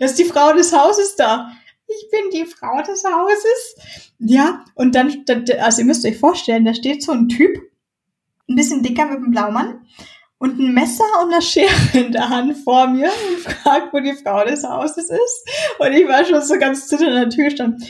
Das 0.00 0.12
ist 0.12 0.18
die 0.18 0.24
Frau 0.24 0.52
des 0.54 0.72
Hauses 0.72 1.14
da. 1.16 1.52
Ich 1.86 2.10
bin 2.10 2.30
die 2.32 2.46
Frau 2.46 2.82
des 2.82 3.04
Hauses. 3.04 4.12
Ja, 4.18 4.64
und 4.74 4.94
dann, 4.94 5.24
also 5.60 5.80
ihr 5.80 5.86
müsst 5.86 6.04
euch 6.04 6.18
vorstellen, 6.18 6.64
da 6.64 6.74
steht 6.74 7.02
so 7.02 7.12
ein 7.12 7.28
Typ, 7.28 7.56
ein 8.48 8.56
bisschen 8.56 8.82
dicker 8.82 9.04
mit 9.06 9.18
einem 9.18 9.30
Blaumann 9.30 9.86
und 10.38 10.58
ein 10.58 10.72
Messer 10.72 11.04
und 11.22 11.32
eine 11.32 11.42
Schere 11.42 11.70
in 11.94 12.12
der 12.12 12.28
Hand 12.28 12.56
vor 12.58 12.86
mir 12.86 13.10
und 13.28 13.40
fragt, 13.40 13.92
wo 13.92 14.00
die 14.00 14.14
Frau 14.14 14.44
des 14.44 14.64
Hauses 14.64 15.10
ist. 15.10 15.48
Und 15.78 15.92
ich 15.92 16.06
war 16.06 16.24
schon 16.24 16.42
so 16.42 16.58
ganz 16.58 16.86
zitternd 16.86 17.16
an 17.16 17.28
der 17.28 17.30
Tür 17.30 17.50
stand. 17.50 17.82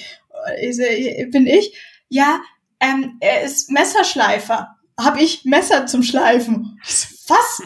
Ich 0.60 0.76
so, 0.76 0.82
bin 1.30 1.46
ich? 1.46 1.76
Ja, 2.08 2.40
ähm, 2.80 3.16
er 3.20 3.42
ist 3.42 3.70
Messerschleifer. 3.70 4.76
Hab 4.98 5.20
ich 5.20 5.44
Messer 5.44 5.86
zum 5.86 6.02
Schleifen? 6.02 6.80
Ich 6.84 6.96
so, 6.96 7.08
was? 7.28 7.62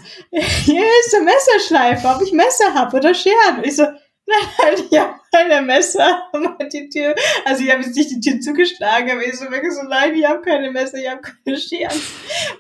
Hier 0.65 0.85
ist 1.01 1.13
der 1.13 1.23
Messerschleifer, 1.23 2.17
ob 2.17 2.23
ich 2.23 2.33
Messer 2.33 2.75
hab 2.75 2.93
oder 2.93 3.15
Scheren. 3.15 3.63
Ich 3.63 3.77
so, 3.77 3.85
nein, 3.85 4.75
ich 4.91 4.99
habe 4.99 5.15
keine 5.33 5.63
Messer. 5.63 6.29
Die 6.73 6.89
Tür, 6.89 7.15
also 7.45 7.63
ich 7.63 7.71
habe 7.71 7.83
jetzt 7.83 7.97
nicht 7.97 8.11
die 8.11 8.21
Tür 8.21 8.41
zugeschlagen, 8.41 9.11
aber 9.11 9.25
ich 9.25 9.39
so 9.39 9.51
wirklich 9.51 9.73
so, 9.73 9.83
nein, 9.83 10.15
ich 10.15 10.27
habe 10.27 10.43
keine 10.43 10.71
Messer, 10.71 10.99
ich 10.99 11.09
habe 11.09 11.23
keine 11.23 11.57
Scheren. 11.57 12.01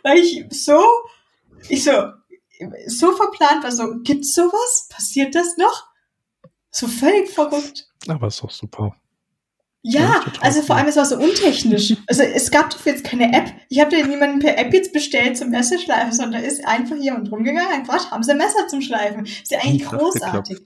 Weil 0.02 0.18
ich 0.18 0.44
so, 0.50 0.80
ich 1.68 1.84
so, 1.84 1.92
so 2.86 3.12
verplant 3.12 3.64
war, 3.64 3.72
so, 3.72 3.94
gibt's 4.02 4.34
sowas? 4.34 4.88
Passiert 4.90 5.34
das 5.34 5.56
noch? 5.56 5.88
So 6.70 6.88
völlig 6.88 7.28
verrückt. 7.30 7.88
Aber 8.08 8.28
ist 8.28 8.42
doch 8.42 8.50
super. 8.50 8.96
Ja, 9.84 10.24
also 10.40 10.62
vor 10.62 10.76
allem 10.76 10.86
es 10.86 10.96
war 10.96 11.04
so 11.04 11.16
untechnisch. 11.16 11.96
Also 12.06 12.22
es 12.22 12.52
gab 12.52 12.70
doch 12.70 12.86
jetzt 12.86 13.02
keine 13.02 13.32
App. 13.36 13.52
Ich 13.68 13.80
habe 13.80 13.90
dir 13.90 14.06
niemanden 14.06 14.38
per 14.38 14.56
App 14.56 14.72
jetzt 14.72 14.92
bestellt 14.92 15.36
zum 15.36 15.50
Messerschleifen, 15.50 16.12
sondern 16.12 16.40
da 16.40 16.46
ist 16.48 16.64
einfach 16.64 16.94
jemand 16.96 17.32
rumgegangen, 17.32 17.72
einfach 17.72 18.12
haben 18.12 18.22
sie 18.22 18.34
Messer 18.34 18.68
zum 18.68 18.80
Schleifen. 18.80 19.24
Ist 19.24 19.50
ja 19.50 19.58
eigentlich 19.58 19.84
großartig. 19.84 20.58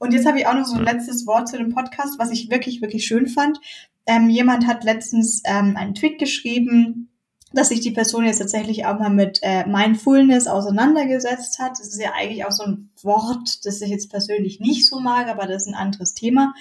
Und 0.00 0.12
jetzt 0.12 0.26
habe 0.26 0.40
ich 0.40 0.46
auch 0.48 0.54
noch 0.54 0.66
so 0.66 0.74
ein 0.74 0.84
letztes 0.84 1.24
Wort 1.24 1.48
zu 1.48 1.56
dem 1.56 1.72
Podcast, 1.72 2.18
was 2.18 2.32
ich 2.32 2.50
wirklich, 2.50 2.82
wirklich 2.82 3.06
schön 3.06 3.28
fand. 3.28 3.60
Ähm, 4.06 4.28
jemand 4.28 4.66
hat 4.66 4.82
letztens 4.82 5.40
ähm, 5.44 5.76
einen 5.76 5.94
Tweet 5.94 6.18
geschrieben, 6.18 7.13
dass 7.54 7.68
sich 7.68 7.80
die 7.80 7.92
Person 7.92 8.24
jetzt 8.24 8.38
tatsächlich 8.38 8.84
auch 8.84 8.98
mal 8.98 9.10
mit 9.10 9.38
äh, 9.42 9.66
Mindfulness 9.66 10.46
auseinandergesetzt 10.46 11.58
hat. 11.58 11.72
Das 11.72 11.88
ist 11.88 12.00
ja 12.00 12.12
eigentlich 12.12 12.44
auch 12.44 12.50
so 12.50 12.64
ein 12.64 12.90
Wort, 13.02 13.64
das 13.64 13.80
ich 13.80 13.90
jetzt 13.90 14.10
persönlich 14.10 14.60
nicht 14.60 14.86
so 14.86 15.00
mag, 15.00 15.28
aber 15.28 15.46
das 15.46 15.62
ist 15.62 15.68
ein 15.68 15.74
anderes 15.74 16.14
Thema. 16.14 16.54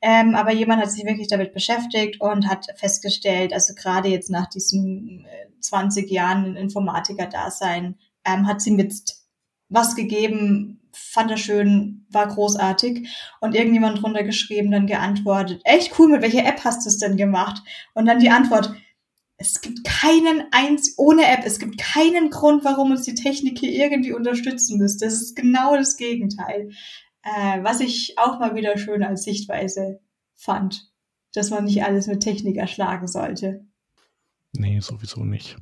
Ähm, 0.00 0.34
aber 0.34 0.52
jemand 0.52 0.80
hat 0.82 0.90
sich 0.90 1.04
wirklich 1.04 1.28
damit 1.28 1.52
beschäftigt 1.52 2.20
und 2.20 2.48
hat 2.48 2.66
festgestellt, 2.76 3.52
also 3.52 3.74
gerade 3.74 4.08
jetzt 4.08 4.30
nach 4.30 4.46
diesen 4.46 5.26
äh, 5.26 5.60
20 5.60 6.10
Jahren 6.10 6.56
Informatiker-Dasein, 6.56 7.96
ähm, 8.24 8.46
hat 8.46 8.60
sie 8.60 8.70
mit 8.70 8.94
was 9.68 9.96
gegeben, 9.96 10.80
fand 10.92 11.30
er 11.30 11.36
schön, 11.36 12.06
war 12.10 12.28
großartig. 12.28 13.08
Und 13.40 13.54
irgendjemand 13.54 14.02
drunter 14.02 14.22
geschrieben, 14.22 14.70
dann 14.70 14.86
geantwortet, 14.86 15.60
echt 15.64 15.98
cool, 15.98 16.08
mit 16.08 16.22
welcher 16.22 16.46
App 16.46 16.64
hast 16.64 16.84
du 16.84 16.88
es 16.88 16.98
denn 16.98 17.16
gemacht? 17.16 17.62
Und 17.94 18.06
dann 18.06 18.20
die 18.20 18.30
Antwort, 18.30 18.72
es 19.38 19.60
gibt 19.60 19.84
keinen 19.84 20.44
eins 20.50 20.94
ohne 20.96 21.26
App, 21.26 21.44
es 21.44 21.58
gibt 21.58 21.78
keinen 21.78 22.30
Grund, 22.30 22.64
warum 22.64 22.90
uns 22.90 23.02
die 23.02 23.14
Technik 23.14 23.58
hier 23.58 23.72
irgendwie 23.72 24.12
unterstützen 24.12 24.78
müsste. 24.78 25.04
Das 25.04 25.14
ist 25.14 25.36
genau 25.36 25.76
das 25.76 25.96
Gegenteil. 25.96 26.70
Äh, 27.22 27.62
was 27.62 27.80
ich 27.80 28.14
auch 28.18 28.38
mal 28.38 28.54
wieder 28.54 28.78
schön 28.78 29.02
als 29.02 29.24
Sichtweise 29.24 30.00
fand, 30.34 30.90
dass 31.34 31.50
man 31.50 31.64
nicht 31.64 31.84
alles 31.84 32.06
mit 32.06 32.22
Technik 32.22 32.56
erschlagen 32.56 33.08
sollte. 33.08 33.66
Nee, 34.52 34.80
sowieso 34.80 35.24
nicht. 35.24 35.56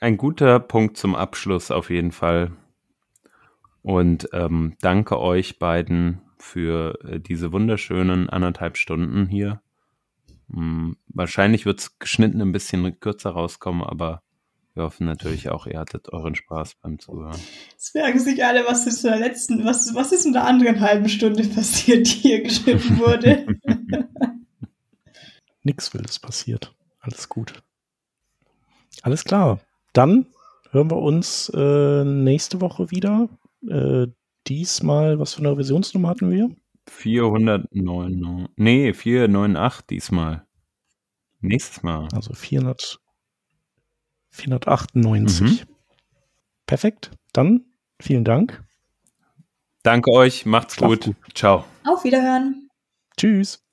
Ein 0.00 0.16
guter 0.16 0.60
Punkt 0.60 0.96
zum 0.96 1.14
Abschluss 1.14 1.70
auf 1.70 1.90
jeden 1.90 2.12
Fall. 2.12 2.52
Und 3.82 4.28
ähm, 4.32 4.76
danke 4.80 5.18
euch 5.18 5.58
beiden 5.58 6.20
für 6.38 6.98
äh, 7.04 7.20
diese 7.20 7.52
wunderschönen 7.52 8.28
anderthalb 8.30 8.76
Stunden 8.76 9.26
hier. 9.26 9.63
Hm, 10.54 10.96
wahrscheinlich 11.08 11.66
wird 11.66 11.80
es 11.80 11.98
geschnitten 11.98 12.40
ein 12.40 12.52
bisschen 12.52 13.00
kürzer 13.00 13.30
rauskommen, 13.30 13.82
aber 13.82 14.22
wir 14.74 14.84
hoffen 14.84 15.06
natürlich 15.06 15.48
auch, 15.50 15.66
ihr 15.66 15.80
hattet 15.80 16.12
euren 16.12 16.34
Spaß 16.34 16.76
beim 16.76 16.98
Zuhören. 16.98 17.40
Es 17.76 17.90
fragen 17.90 18.18
sich 18.18 18.44
alle, 18.44 18.64
was 18.66 18.86
ist 18.86 19.04
in 19.04 19.10
der 19.10 19.20
letzten, 19.20 19.64
was, 19.64 19.94
was 19.94 20.12
ist 20.12 20.26
in 20.26 20.32
der 20.32 20.44
anderen 20.44 20.80
halben 20.80 21.08
Stunde 21.08 21.44
passiert, 21.54 22.06
die 22.06 22.18
hier 22.18 22.42
geschnitten 22.42 22.98
wurde. 22.98 23.46
Nichts 25.62 25.92
Wildes 25.94 26.18
passiert. 26.18 26.74
Alles 27.00 27.28
gut. 27.28 27.62
Alles 29.02 29.24
klar. 29.24 29.60
Dann 29.92 30.26
hören 30.70 30.90
wir 30.90 30.98
uns 30.98 31.50
äh, 31.54 32.04
nächste 32.04 32.60
Woche 32.60 32.90
wieder. 32.90 33.28
Äh, 33.68 34.08
diesmal, 34.46 35.18
was 35.18 35.34
für 35.34 35.40
eine 35.40 35.52
Revisionsnummer 35.52 36.08
hatten 36.08 36.30
wir? 36.30 36.50
409, 36.88 38.48
nee, 38.56 38.92
498 38.92 39.86
diesmal. 39.86 40.46
Nächstes 41.40 41.82
Mal. 41.82 42.08
Also 42.12 42.32
400, 42.34 43.00
498. 44.30 45.40
Mhm. 45.40 45.74
Perfekt. 46.66 47.10
Dann 47.32 47.64
vielen 48.00 48.24
Dank. 48.24 48.64
Danke 49.82 50.10
euch. 50.10 50.46
Macht's 50.46 50.76
gut. 50.76 51.04
gut. 51.04 51.16
Ciao. 51.34 51.64
Auf 51.84 52.04
Wiederhören. 52.04 52.68
Tschüss. 53.16 53.63